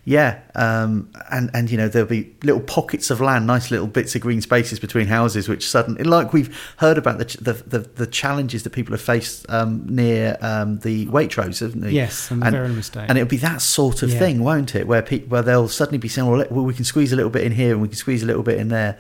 Yeah, 0.04 0.40
um, 0.56 1.10
and 1.32 1.50
and 1.54 1.72
you 1.72 1.78
know 1.78 1.88
there'll 1.88 2.08
be 2.08 2.36
little 2.44 2.62
pockets 2.62 3.10
of 3.10 3.22
land, 3.22 3.48
nice 3.48 3.72
little 3.72 3.88
bits 3.88 4.14
of 4.14 4.22
green 4.22 4.42
spaces 4.42 4.78
between 4.80 5.08
houses, 5.08 5.48
which 5.48 5.68
suddenly, 5.68 6.04
like 6.04 6.34
we've 6.34 6.54
heard 6.78 6.98
about 6.98 7.18
the 7.18 7.26
ch- 7.26 7.38
the 7.38 7.54
the, 7.54 7.80
the 7.80 8.08
challenges 8.08 8.64
that 8.64 8.72
people 8.72 8.94
have 8.94 9.02
faced 9.02 9.46
um, 9.50 9.86
near 9.88 10.38
um, 10.42 10.80
the 10.80 11.06
Waitrose, 11.08 11.62
haven't 11.62 11.82
they? 11.82 11.92
Yes, 11.92 12.30
and 12.30 12.44
And- 12.44 12.78
estate. 12.78 13.06
And 13.08 13.18
it'll 13.18 13.30
be 13.30 13.38
that 13.38 13.62
sort 13.62 14.04
of 14.04 14.12
Yeah. 14.12 14.20
thing, 14.20 14.44
won't 14.44 14.76
it? 14.76 14.86
Where 14.86 15.02
people, 15.02 15.30
where 15.30 15.42
they'll 15.42 15.70
suddenly 15.70 15.98
be 15.98 16.10
saying, 16.10 16.28
well, 16.30 16.46
well, 16.52 16.66
we 16.66 16.74
can 16.74 16.86
squeeze 16.86 17.14
a 17.14 17.16
little 17.16 17.32
bit 17.32 17.44
in 17.44 17.54
here 17.54 17.72
and 17.72 17.82
we 17.82 17.88
can 17.88 17.98
squeeze 17.98 18.22
a 18.22 18.26
little 18.26 18.44
bit 18.44 18.58
in 18.60 18.68
there, 18.68 18.98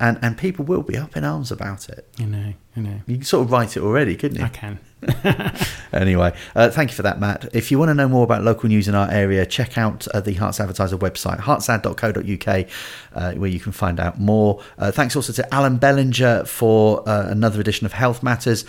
and 0.00 0.18
and 0.22 0.36
people 0.36 0.64
will 0.64 0.82
be 0.82 0.96
up 0.96 1.16
in 1.16 1.24
arms 1.24 1.50
about 1.50 1.88
it. 1.88 2.08
You 2.18 2.26
know. 2.26 2.54
I 2.76 2.80
know. 2.80 3.00
You 3.06 3.16
can 3.16 3.24
sort 3.24 3.46
of 3.46 3.52
write 3.52 3.76
it 3.76 3.82
already, 3.82 4.16
couldn't 4.16 4.38
you? 4.38 4.44
I 4.44 4.48
can. 4.48 4.80
anyway, 5.92 6.34
uh, 6.56 6.70
thank 6.70 6.90
you 6.90 6.96
for 6.96 7.02
that, 7.02 7.20
Matt. 7.20 7.48
If 7.54 7.70
you 7.70 7.78
want 7.78 7.90
to 7.90 7.94
know 7.94 8.08
more 8.08 8.24
about 8.24 8.42
local 8.42 8.68
news 8.68 8.88
in 8.88 8.94
our 8.96 9.08
area, 9.10 9.46
check 9.46 9.78
out 9.78 10.08
uh, 10.08 10.20
the 10.20 10.34
Herts 10.34 10.58
Advertiser 10.58 10.96
website, 10.96 11.40
hertsad.co.uk, 11.40 12.66
uh, 13.14 13.32
where 13.38 13.50
you 13.50 13.60
can 13.60 13.70
find 13.70 14.00
out 14.00 14.18
more. 14.18 14.60
Uh, 14.76 14.90
thanks 14.90 15.14
also 15.14 15.32
to 15.34 15.54
Alan 15.54 15.76
Bellinger 15.76 16.46
for 16.46 17.08
uh, 17.08 17.28
another 17.28 17.60
edition 17.60 17.86
of 17.86 17.92
Health 17.92 18.22
Matters. 18.22 18.64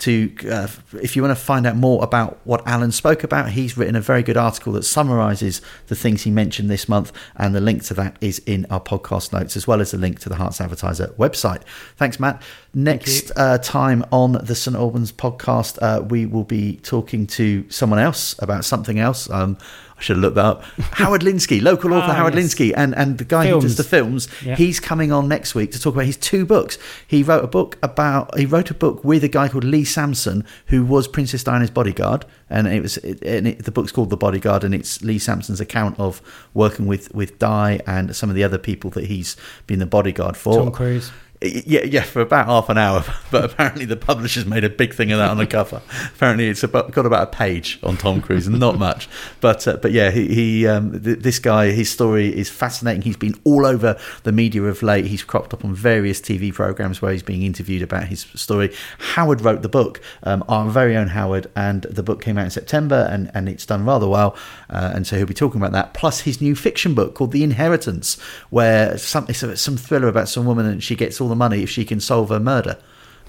To 0.00 0.34
uh, 0.50 0.66
if 1.02 1.14
you 1.14 1.22
want 1.22 1.36
to 1.36 1.44
find 1.44 1.66
out 1.66 1.76
more 1.76 2.02
about 2.02 2.38
what 2.44 2.66
Alan 2.66 2.90
spoke 2.90 3.22
about, 3.22 3.50
he's 3.50 3.76
written 3.76 3.96
a 3.96 4.00
very 4.00 4.22
good 4.22 4.36
article 4.36 4.72
that 4.72 4.84
summarises 4.84 5.60
the 5.88 5.94
things 5.94 6.22
he 6.22 6.30
mentioned 6.30 6.70
this 6.70 6.88
month, 6.88 7.12
and 7.36 7.54
the 7.54 7.60
link 7.60 7.84
to 7.84 7.94
that 7.94 8.16
is 8.20 8.38
in 8.46 8.66
our 8.70 8.80
podcast 8.80 9.32
notes, 9.32 9.56
as 9.56 9.66
well 9.66 9.80
as 9.80 9.90
the 9.90 9.98
link 9.98 10.18
to 10.20 10.28
the 10.28 10.36
Herts 10.36 10.60
Advertiser 10.60 11.08
website. 11.18 11.62
Thanks, 11.96 12.18
Matt. 12.18 12.42
Next 12.72 13.30
uh, 13.36 13.58
time 13.58 14.04
on 14.10 14.32
the 14.32 14.54
St 14.54 14.76
Albans 14.76 15.12
podcast, 15.12 15.78
uh, 15.82 16.02
we 16.02 16.24
will 16.24 16.44
be 16.44 16.76
talking 16.76 17.26
to 17.26 17.68
someone 17.68 17.98
else 17.98 18.36
about 18.38 18.64
something 18.64 18.98
else. 18.98 19.28
Um, 19.28 19.58
I 20.00 20.02
should 20.02 20.16
have 20.16 20.22
looked 20.22 20.36
that 20.36 20.44
up. 20.46 20.62
Howard 20.94 21.20
Linskey, 21.20 21.60
local 21.60 21.92
author 21.94 22.10
Ah, 22.10 22.14
Howard 22.14 22.34
yes. 22.34 22.54
Linskey, 22.54 22.72
and, 22.74 22.96
and 22.96 23.18
the 23.18 23.24
guy 23.24 23.48
who 23.48 23.60
does 23.60 23.76
the 23.76 23.84
films. 23.84 24.28
Yeah. 24.42 24.56
He's 24.56 24.80
coming 24.80 25.12
on 25.12 25.28
next 25.28 25.54
week 25.54 25.72
to 25.72 25.80
talk 25.80 25.92
about 25.92 26.06
his 26.06 26.16
two 26.16 26.46
books. 26.46 26.78
He 27.06 27.22
wrote 27.22 27.44
a 27.44 27.46
book 27.46 27.76
about. 27.82 28.36
He 28.38 28.46
wrote 28.46 28.70
a 28.70 28.74
book 28.74 29.04
with 29.04 29.22
a 29.24 29.28
guy 29.28 29.48
called 29.48 29.64
Lee 29.64 29.84
Sansum, 29.84 30.46
who 30.66 30.86
was 30.86 31.06
Princess 31.06 31.44
Diana's 31.44 31.70
bodyguard, 31.70 32.24
and 32.48 32.66
it 32.66 32.80
was. 32.80 32.96
It, 32.98 33.22
and 33.22 33.46
it, 33.46 33.64
the 33.66 33.70
book's 33.70 33.92
called 33.92 34.08
The 34.08 34.16
Bodyguard, 34.16 34.64
and 34.64 34.74
it's 34.74 35.02
Lee 35.02 35.18
Sansum's 35.18 35.60
account 35.60 36.00
of 36.00 36.22
working 36.54 36.86
with 36.86 37.14
with 37.14 37.38
Di 37.38 37.80
and 37.86 38.16
some 38.16 38.30
of 38.30 38.36
the 38.36 38.42
other 38.42 38.58
people 38.58 38.88
that 38.92 39.04
he's 39.04 39.36
been 39.66 39.80
the 39.80 39.86
bodyguard 39.86 40.34
for. 40.38 40.54
Tom 40.54 40.72
Cruise. 40.72 41.12
Yeah, 41.42 41.84
yeah, 41.84 42.02
for 42.02 42.20
about 42.20 42.46
half 42.46 42.68
an 42.68 42.78
hour. 42.78 43.04
But 43.30 43.44
apparently, 43.44 43.84
the 43.84 43.96
publishers 43.96 44.44
made 44.44 44.64
a 44.64 44.68
big 44.68 44.92
thing 44.92 45.12
of 45.12 45.18
that 45.18 45.30
on 45.30 45.36
the 45.36 45.46
cover. 45.58 45.80
apparently, 46.12 46.48
it's 46.48 46.64
about, 46.64 46.90
got 46.90 47.06
about 47.06 47.28
a 47.28 47.30
page 47.30 47.78
on 47.84 47.96
Tom 47.96 48.20
Cruise, 48.20 48.48
and 48.48 48.58
not 48.58 48.76
much. 48.76 49.08
But 49.40 49.68
uh, 49.68 49.76
but 49.76 49.92
yeah, 49.92 50.10
he, 50.10 50.26
he 50.34 50.66
um, 50.66 51.00
th- 51.00 51.20
this 51.20 51.38
guy, 51.38 51.70
his 51.70 51.88
story 51.88 52.36
is 52.36 52.50
fascinating. 52.50 53.02
He's 53.02 53.16
been 53.16 53.36
all 53.44 53.64
over 53.64 53.96
the 54.24 54.32
media 54.32 54.64
of 54.64 54.82
late. 54.82 55.06
He's 55.06 55.22
cropped 55.22 55.54
up 55.54 55.64
on 55.64 55.74
various 55.74 56.20
TV 56.20 56.52
programs 56.52 57.00
where 57.00 57.12
he's 57.12 57.22
being 57.22 57.44
interviewed 57.44 57.82
about 57.82 58.08
his 58.08 58.22
story. 58.34 58.74
Howard 58.98 59.42
wrote 59.42 59.62
the 59.62 59.68
book, 59.68 60.00
um, 60.24 60.42
our 60.48 60.68
very 60.68 60.96
own 60.96 61.08
Howard, 61.08 61.48
and 61.54 61.82
the 61.82 62.02
book 62.02 62.20
came 62.20 62.36
out 62.36 62.46
in 62.46 62.50
September, 62.50 63.08
and 63.12 63.30
and 63.32 63.48
it's 63.48 63.64
done 63.64 63.84
rather 63.84 64.08
well. 64.08 64.36
Uh, 64.68 64.90
and 64.92 65.06
so 65.06 65.16
he'll 65.16 65.24
be 65.24 65.34
talking 65.34 65.60
about 65.60 65.72
that, 65.72 65.94
plus 65.94 66.22
his 66.22 66.40
new 66.40 66.56
fiction 66.56 66.94
book 66.94 67.14
called 67.14 67.30
The 67.30 67.44
Inheritance, 67.44 68.20
where 68.50 68.98
some 68.98 69.32
some 69.32 69.76
thriller 69.76 70.08
about 70.08 70.28
some 70.28 70.44
woman 70.44 70.66
and 70.66 70.82
she 70.82 70.96
gets 70.96 71.20
all 71.20 71.29
the 71.30 71.36
money 71.36 71.62
if 71.62 71.70
she 71.70 71.84
can 71.84 72.00
solve 72.00 72.30
a 72.30 72.38
murder. 72.40 72.78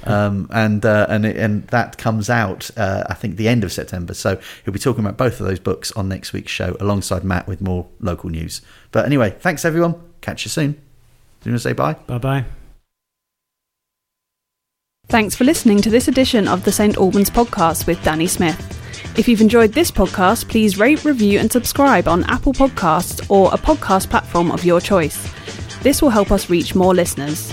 Um, 0.03 0.49
and 0.51 0.83
uh, 0.83 1.05
and 1.09 1.25
and 1.25 1.67
that 1.67 1.97
comes 1.97 2.29
out 2.29 2.71
uh, 2.75 3.03
I 3.07 3.13
think 3.13 3.37
the 3.37 3.47
end 3.47 3.63
of 3.63 3.71
September. 3.71 4.13
So 4.13 4.39
he'll 4.65 4.73
be 4.73 4.79
talking 4.79 5.05
about 5.05 5.17
both 5.17 5.39
of 5.39 5.45
those 5.45 5.59
books 5.59 5.91
on 5.91 6.09
next 6.09 6.33
week's 6.33 6.51
show 6.51 6.75
alongside 6.79 7.23
Matt 7.23 7.47
with 7.47 7.61
more 7.61 7.87
local 7.99 8.29
news. 8.29 8.61
But 8.91 9.05
anyway, 9.05 9.35
thanks 9.39 9.63
everyone. 9.63 9.95
Catch 10.21 10.43
you 10.45 10.49
soon. 10.49 10.71
Do 10.71 11.49
you 11.49 11.51
want 11.53 11.61
to 11.61 11.69
say 11.69 11.73
bye? 11.73 11.93
Bye 11.93 12.17
bye. 12.17 12.45
Thanks 15.07 15.35
for 15.35 15.43
listening 15.43 15.81
to 15.81 15.89
this 15.89 16.07
edition 16.07 16.47
of 16.47 16.63
the 16.63 16.71
St 16.71 16.97
Albans 16.97 17.29
podcast 17.29 17.85
with 17.85 18.01
Danny 18.03 18.27
Smith. 18.27 18.77
If 19.17 19.27
you've 19.27 19.41
enjoyed 19.41 19.73
this 19.73 19.91
podcast, 19.91 20.47
please 20.47 20.77
rate, 20.77 21.03
review, 21.03 21.37
and 21.37 21.51
subscribe 21.51 22.07
on 22.07 22.23
Apple 22.25 22.53
Podcasts 22.53 23.29
or 23.29 23.53
a 23.53 23.57
podcast 23.57 24.09
platform 24.09 24.51
of 24.51 24.63
your 24.63 24.79
choice. 24.79 25.27
This 25.81 26.01
will 26.01 26.11
help 26.11 26.31
us 26.31 26.49
reach 26.49 26.75
more 26.75 26.95
listeners. 26.95 27.51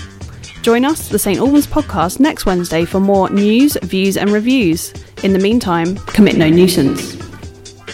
Join 0.61 0.83
us, 0.83 1.07
the 1.07 1.17
St 1.17 1.39
Albans 1.39 1.67
podcast, 1.67 2.19
next 2.19 2.45
Wednesday 2.45 2.83
for 2.83 2.99
more 2.99 3.29
news, 3.29 3.77
views, 3.83 4.17
and 4.17 4.29
reviews. 4.29 4.93
In 5.23 5.31
the 5.33 5.39
meantime, 5.39 5.95
commit 5.95 6.35
no 6.35 6.49
nuisance. 6.49 7.15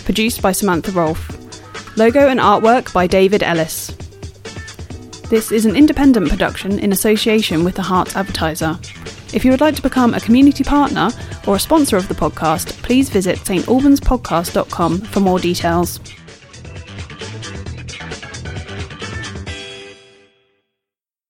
Produced 0.04 0.42
by 0.42 0.52
Samantha 0.52 0.92
Rolfe. 0.92 1.32
Logo 1.96 2.28
and 2.28 2.40
artwork 2.40 2.92
by 2.92 3.08
David 3.08 3.44
Ellis. 3.44 3.92
This 5.30 5.52
is 5.52 5.66
an 5.66 5.76
independent 5.76 6.30
production 6.30 6.80
in 6.80 6.92
association 6.92 7.64
with 7.64 7.76
the 7.76 7.82
Herts 7.84 8.16
Advertiser. 8.16 8.80
If 9.34 9.46
you 9.46 9.52
would 9.52 9.62
like 9.62 9.76
to 9.76 9.82
become 9.82 10.14
a 10.14 10.20
community 10.20 10.64
partner 10.64 11.10
or 11.48 11.56
a 11.56 11.60
sponsor 11.60 11.98
of 11.98 12.08
the 12.08 12.16
podcast, 12.16 12.70
please 12.84 13.10
visit 13.10 13.38
stalbanspodcast.com 13.40 15.02
for 15.02 15.20
more 15.20 15.40
details. 15.40 16.00